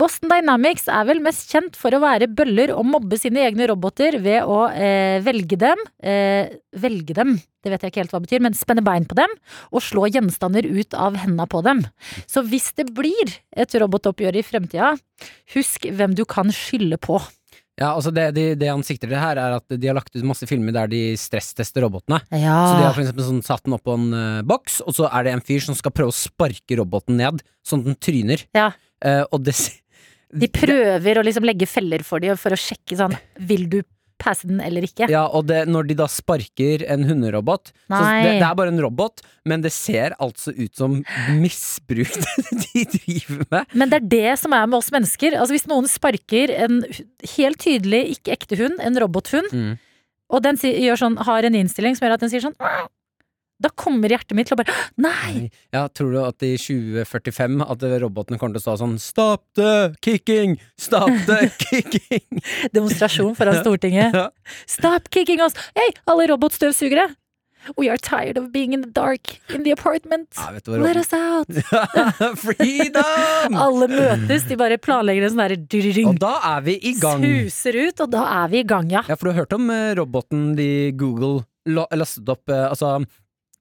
[0.00, 4.16] Boston Dynamics er vel mest kjent for å være bøller og mobbe sine egne roboter
[4.24, 6.48] ved å eh, velge dem eh,
[6.80, 7.32] Velge dem,
[7.64, 9.32] det vet jeg ikke helt hva det betyr, men spenne bein på dem
[9.74, 11.82] og slå gjenstander ut av hendene på dem.
[12.30, 14.92] Så hvis det blir et robotoppgjør i fremtida,
[15.56, 17.18] husk hvem du kan skylde på.
[17.80, 20.26] Ja, altså det, de, det han sikter til her, er at de har lagt ut
[20.28, 22.20] masse filmer der de stresstester robotene.
[22.28, 22.58] Ja.
[22.68, 25.08] Så de har for eksempel sånn, satt den opp på en uh, boks, og så
[25.08, 28.44] er det en fyr som skal prøve å sparke roboten ned, sånn at den tryner.
[28.56, 28.68] Ja.
[29.00, 29.56] Uh, og det
[30.30, 33.14] De prøver å liksom legge feller for dem for å sjekke sånn
[33.48, 33.78] Vil du
[34.20, 35.08] passe den eller ikke?
[35.10, 38.80] Ja, og det, når de da sparker en hunderobot så det, det er bare en
[38.84, 40.98] robot, men det ser altså ut som
[41.40, 42.12] misbruk
[42.62, 43.74] de driver med.
[43.74, 45.34] Men det er det som er med oss mennesker.
[45.40, 46.82] Altså Hvis noen sparker en
[47.36, 49.78] helt tydelig ikke ekte hund, en robothund, Mm.
[50.30, 52.54] og den si- sånn, har en innstilling som gjør at den sier sånn
[53.60, 55.50] Da kommer hjertet mitt til å bare Nei!
[55.74, 59.92] Ja, tror du at i 2045 at robotene kommer til å stå sånn Stop the
[60.04, 60.56] kicking!
[60.80, 62.40] Stop the kicking!
[62.72, 64.16] Demonstrasjon foran Stortinget.
[64.16, 64.28] Ja.
[64.64, 65.56] Stop kicking us!
[65.76, 67.10] Hei, alle robotstøvsugere!
[67.76, 70.32] We are tired of being in the dark in the apartment.
[70.36, 71.46] Ja, Let us out!
[72.40, 73.52] Freedom!
[73.60, 77.20] Alle møtes, de bare planlegger en sånn derre Og da er vi i gang.
[77.20, 79.04] Suser ut, og da er vi i gang, ja.
[79.04, 82.96] Ja, for du har hørt om eh, roboten de Google lastet opp, eh, altså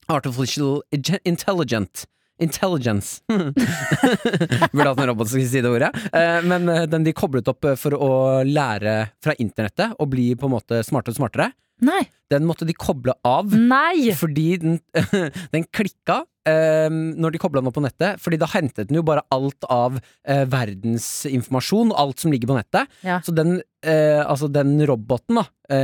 [0.10, 0.82] Artificial
[1.24, 2.06] Intelligent.
[2.40, 3.22] Intelligence.
[4.72, 5.92] Burde hatt en robot som skulle si det ordet.
[6.16, 8.12] Eh, men eh, den de koblet opp eh, for å
[8.48, 11.50] lære fra internettet og bli på en måte smartere og smartere,
[11.84, 12.02] Nei.
[12.32, 13.52] den måtte de koble av.
[13.52, 14.14] Nei!
[14.18, 14.80] Fordi den,
[15.56, 18.18] den klikka når de kobla den opp på nettet.
[18.24, 22.90] Fordi da hentet den jo bare alt av eh, verdensinformasjon, alt som ligger på nettet.
[23.06, 23.20] Ja.
[23.22, 25.44] Så den, altså den roboten da,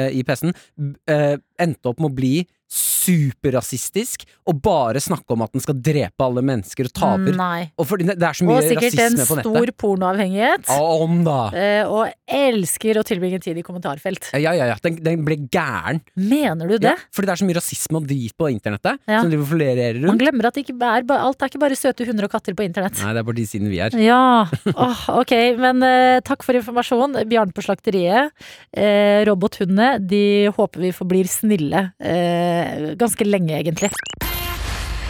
[0.09, 0.55] i PC-en
[1.61, 2.34] endte opp med å bli
[2.72, 7.36] superrasistisk og bare snakke om at den skal drepe alle mennesker og taper.
[7.38, 7.68] Nei.
[7.82, 10.70] Og for, det er så mye Og sikkert en stor pornoavhengighet.
[10.76, 11.39] Om da!
[11.55, 14.32] Eh, og elsker å tilbringe tid i kommentarfelt.
[14.34, 14.78] Ja, ja, ja.
[14.84, 16.01] Den, den ble gæren.
[16.18, 16.93] Mener du det?
[16.93, 19.22] Ja, fordi det er så mye rasisme og drit på internettet Ja.
[19.22, 20.09] som driver og rundt.
[20.09, 22.97] Man glemmer at er, alt er ikke bare søte hunder og katter på internett.
[23.01, 23.97] Nei, det er på de siden vi er.
[24.01, 24.45] Ja,
[24.76, 27.16] Oh, ok, men uh, takk for informasjon.
[27.30, 28.34] Bjarne på slakteriet.
[28.76, 32.55] Uh, robothundene, de håper vi forblir snille eh,
[32.99, 33.91] ganske lenge, egentlig.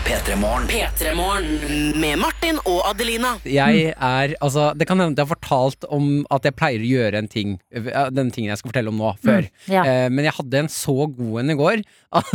[0.05, 0.67] P3morgen.
[0.69, 3.31] P3morgen med Martin og Adelina.
[3.49, 6.89] Jeg er, altså Det kan hende at jeg har fortalt om at jeg pleier å
[6.91, 9.47] gjøre en ting eh, Den tingen jeg skal fortelle om nå, før.
[9.49, 9.81] Mm, ja.
[9.89, 11.81] Eh, men jeg hadde en så god en i går
[12.21, 12.31] at,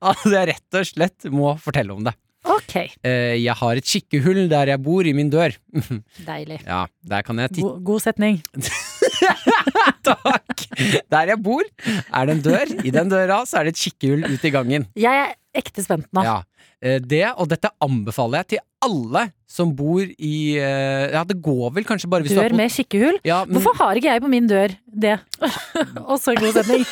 [0.00, 2.16] at jeg rett og slett må fortelle om det.
[2.48, 5.52] Ok, Eh, jeg har et kikkehull der jeg bor, i min dør.
[6.30, 6.62] deilig.
[6.64, 8.40] ja, der kan jeg titte God, god setning.
[10.06, 10.64] Takk!
[11.10, 12.72] Der jeg bor, er det en dør.
[12.86, 14.86] I den døra så er det et kikkehull ut i gangen.
[14.98, 16.24] Jeg er ekte spent nå.
[16.26, 16.38] Ja.
[16.80, 21.74] Eh, Det, og dette anbefaler jeg til alle som bor i eh, Ja, det går
[21.76, 23.18] vel kanskje bare hvis du Dør med kikkehull?
[23.28, 25.18] ja, men Hvorfor har ikke jeg på min dør det?
[26.14, 26.86] Også en god setning.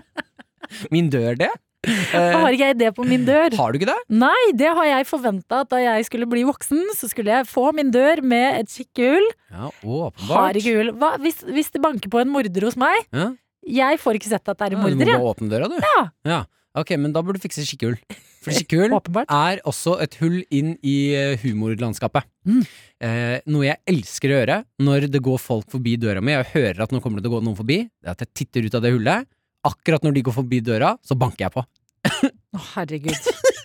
[0.94, 1.50] Min dør det?
[1.82, 3.56] Hvorfor har Eh, ikke jeg det på min dør?
[3.58, 3.98] har du ikke det?
[4.08, 7.72] Nei, det har jeg forventa at da jeg skulle bli voksen, så skulle jeg få
[7.74, 9.26] min dør med et kikkehull.
[9.50, 10.56] Ja, Har åpenbart.
[10.60, 10.92] ikke hull.
[11.00, 13.32] Hva, hvis, hvis det banker på en morder hos meg, Ja.
[13.66, 15.26] jeg får ikke sett at det er en Ja, du må morder.
[15.34, 15.78] åpne døra, du.
[15.82, 16.10] Ja.
[16.24, 16.44] Ja.
[16.74, 17.98] Ok, men da burde du fikse kikkehull.
[18.42, 18.94] For kikkehull
[19.28, 22.24] er også et hull inn i eh, humorlandskapet.
[22.46, 22.62] Mm.
[23.02, 26.80] Eh, noe jeg elsker å gjøre når det går folk forbi døra mi, jeg hører
[26.86, 28.74] at nå kommer det til å gå noen forbi, det er at jeg titter ut
[28.78, 29.26] av det hullet.
[29.68, 31.62] Akkurat når de går forbi døra, så banker jeg på.
[32.02, 33.14] Å, herregud.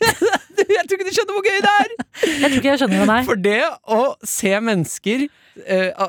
[0.77, 1.93] jeg tror ikke du skjønner hvor gøy det er!
[2.27, 3.19] Jeg tror ikke jeg skjønner det, nei.
[3.27, 3.59] For det
[3.97, 6.05] å se mennesker uh,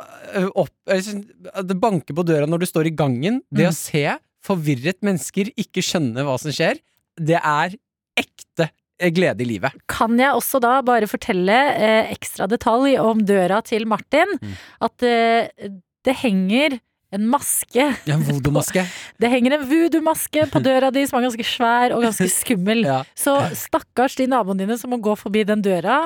[0.60, 3.40] opp uh, Det banker på døra når du står i gangen.
[3.48, 3.72] Det Mm.
[3.72, 4.04] å se
[4.48, 6.78] forvirret mennesker ikke skjønne hva som skjer,
[7.18, 7.74] det er
[8.18, 8.68] ekte
[9.14, 9.74] glede i livet.
[9.90, 14.32] Kan jeg også da bare fortelle eh, ekstra detalj om døra til Martin?
[14.42, 14.54] Mm.
[14.88, 15.70] At eh,
[16.06, 16.78] det henger
[17.14, 17.84] en maske.
[18.06, 18.82] En voodoo-maske.
[19.22, 22.84] Det henger en voodoo-maske på døra di som er ganske svær og ganske skummel.
[22.88, 22.98] Ja.
[23.18, 25.96] Så stakkars de naboene dine som må gå forbi den døra,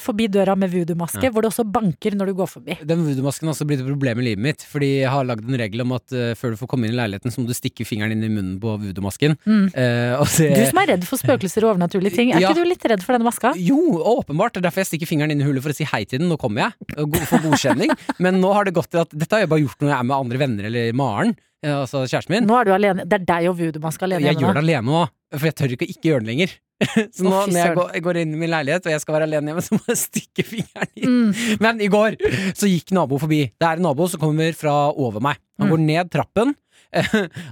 [0.00, 1.30] forbi døra med voodoo-maske, Ja.
[1.34, 2.76] hvor det også banker når du går forbi.
[2.86, 4.64] Den voodoo-masken har også blitt et problem i livet mitt.
[4.70, 6.98] Fordi jeg har lagd en regel om at uh, før du får komme inn i
[7.00, 9.36] leiligheten, så må du stikke fingeren inn i munnen på voodoo-masken.
[9.48, 9.66] Mm.
[9.74, 12.52] Uh, Du som er redd for spøkelser og overnaturlige ting, er Ja.
[12.52, 13.52] ikke du litt redd for denne maska?
[13.60, 13.80] Jo,
[14.14, 14.54] åpenbart.
[14.56, 16.28] Det er derfor jeg stikker fingeren inn i hullet for å si hei til den.
[16.32, 16.96] Nå kommer jeg.
[17.28, 17.92] For godkjenning.
[18.22, 20.08] Men nå har det gått til at dette har jeg bare gjort når jeg er
[20.08, 21.36] med andre venner eller Maren.
[21.62, 22.46] eh, Altså kjæresten min.
[22.48, 23.04] Nå er du alene.
[23.06, 25.86] Det er deg og voodoo-maska alene Jeg gjør det alene òg, for jeg tør ikke
[25.86, 26.56] å ikke gjøre det lenger.
[27.12, 29.26] Så nå når jeg går, jeg går inn i min leilighet og jeg skal være
[29.28, 31.18] alene hjemme, så må jeg stikke fingeren inn.
[31.28, 31.60] Mm.
[31.60, 32.16] Men i går
[32.56, 33.42] så gikk nabo forbi.
[33.60, 35.36] Det er en nabo som kommer fra over meg.
[35.60, 35.72] Han Mm.
[35.76, 36.54] går ned trappen.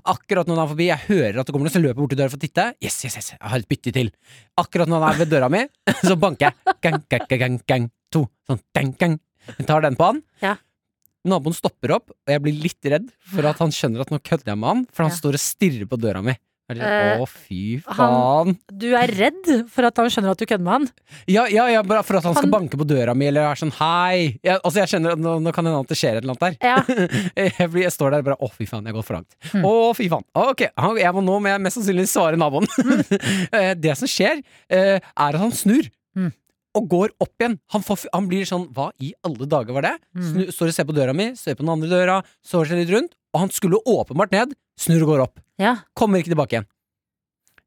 [0.09, 2.11] Akkurat når han er forbi, jeg hører at det kommer noe, så løper jeg bort
[2.15, 2.65] til døra for å titte.
[2.83, 4.09] Yes, yes, yes, jeg har et bytte til.
[4.59, 5.61] Akkurat når han er ved døra mi,
[6.01, 6.75] så banker jeg.
[6.89, 7.87] Gang, gang, gang, gang, gang.
[8.17, 8.25] To.
[8.49, 9.19] Sånn, gang, gang.
[9.59, 10.23] Jeg tar den på han.
[10.43, 10.55] Ja.
[11.27, 14.53] Naboen stopper opp, og jeg blir litt redd for at han skjønner at nå kødder
[14.55, 15.17] jeg med han, for han Ja.
[15.19, 16.37] står og stirrer på døra mi.
[16.69, 18.59] Jeg er Eh, Å, fy han- faen.
[18.77, 20.89] Du er redd for at han skjønner at du kødder med han?
[21.27, 24.39] Ja, ja, ja, for at han skal banke på døra mi, eller er sånn hei.
[24.45, 26.37] Jeg, altså, jeg kjenner at nå, nå kan det hende at det skjer et eller
[26.37, 26.57] annet der.
[26.61, 26.77] Ja.
[27.41, 29.33] jeg, jeg står der og bare å, fy faen, jeg har gått for langt.
[29.55, 29.65] Mm.
[29.65, 30.25] Å, fy faen.
[30.37, 30.61] Ok,
[31.01, 32.69] jeg må nå må jeg mest sannsynlig svare naboen.
[33.59, 35.89] Eh, det som skjer, eh, er at han snur.
[36.79, 37.59] Og går opp igjen.
[37.75, 39.95] Han, får, han blir sånn Hva i alle dager var det?
[40.15, 40.25] Mm.
[40.31, 42.95] Snu, står og ser på døra mi, ser på den andre døra, står seg litt
[42.95, 43.13] rundt.
[43.35, 45.43] Og han skulle åpenbart ned, snur og går opp.
[45.61, 45.77] Ja.
[45.99, 46.69] Kommer ikke tilbake igjen.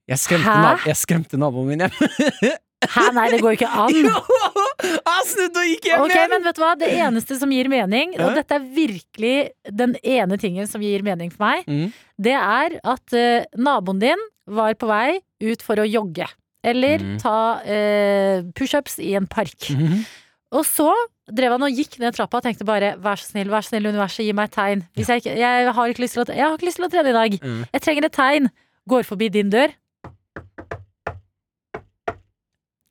[0.09, 1.93] Jeg skremte, nab jeg skremte naboen min hjem.
[2.91, 3.93] Hæ, nei, det går ikke an.
[4.07, 4.97] Jo!
[5.05, 6.31] Han snudde og gikk hjem Ok, igjen!
[6.33, 6.71] men vet du hva?
[6.81, 9.33] Det eneste som gir mening, og dette er virkelig
[9.69, 11.91] den ene tingen som gir mening for meg, Mm.
[12.17, 16.25] det er at uh, naboen din var på vei ut for å jogge.
[16.63, 17.15] Eller Mm.
[17.21, 19.57] ta eh, pushups i en park.
[19.73, 20.03] Mhm.
[20.51, 20.91] Og så
[21.31, 23.87] drev han og gikk ned trappa og tenkte bare vær så snill, vær så snill,
[23.87, 24.81] universet, gi meg et tegn.
[24.99, 26.91] Hvis jeg, ikke, jeg, har ikke lyst til å, jeg har ikke lyst til å
[26.91, 27.37] trene i dag.
[27.41, 27.61] Mm.
[27.73, 28.49] Jeg trenger et tegn.
[28.89, 29.71] Går forbi din dør.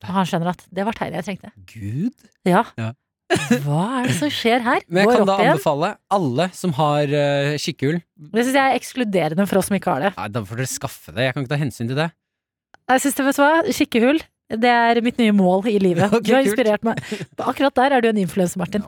[0.01, 1.53] Og han skjønner at det var tegnet jeg trengte.
[1.69, 2.29] Gud.
[2.49, 2.65] Ja.
[2.81, 2.93] Ja.
[3.63, 4.81] Hva er det som skjer her?
[4.89, 5.53] Men jeg Går kan da igjen.
[5.55, 8.01] anbefale alle som har uh, kikkehull
[8.35, 10.11] Det syns jeg er ekskluderende for oss som ikke har det.
[10.17, 11.29] Nei, Da får dere skaffe det.
[11.29, 12.09] Jeg kan ikke ta hensyn til det.
[12.91, 13.51] Jeg syns det, vet du hva?
[13.77, 14.19] Skikkehull.
[14.61, 16.11] Det er mitt nye mål i livet.
[16.17, 16.51] Okay, du har kult.
[16.51, 17.03] inspirert meg.
[17.39, 18.83] Akkurat der er du en influenser, Martin.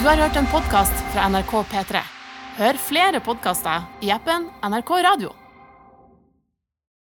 [0.00, 2.00] Du har hørt en podkast fra NRK P3.
[2.60, 5.32] Hør flere podkaster i appen NRK Radio.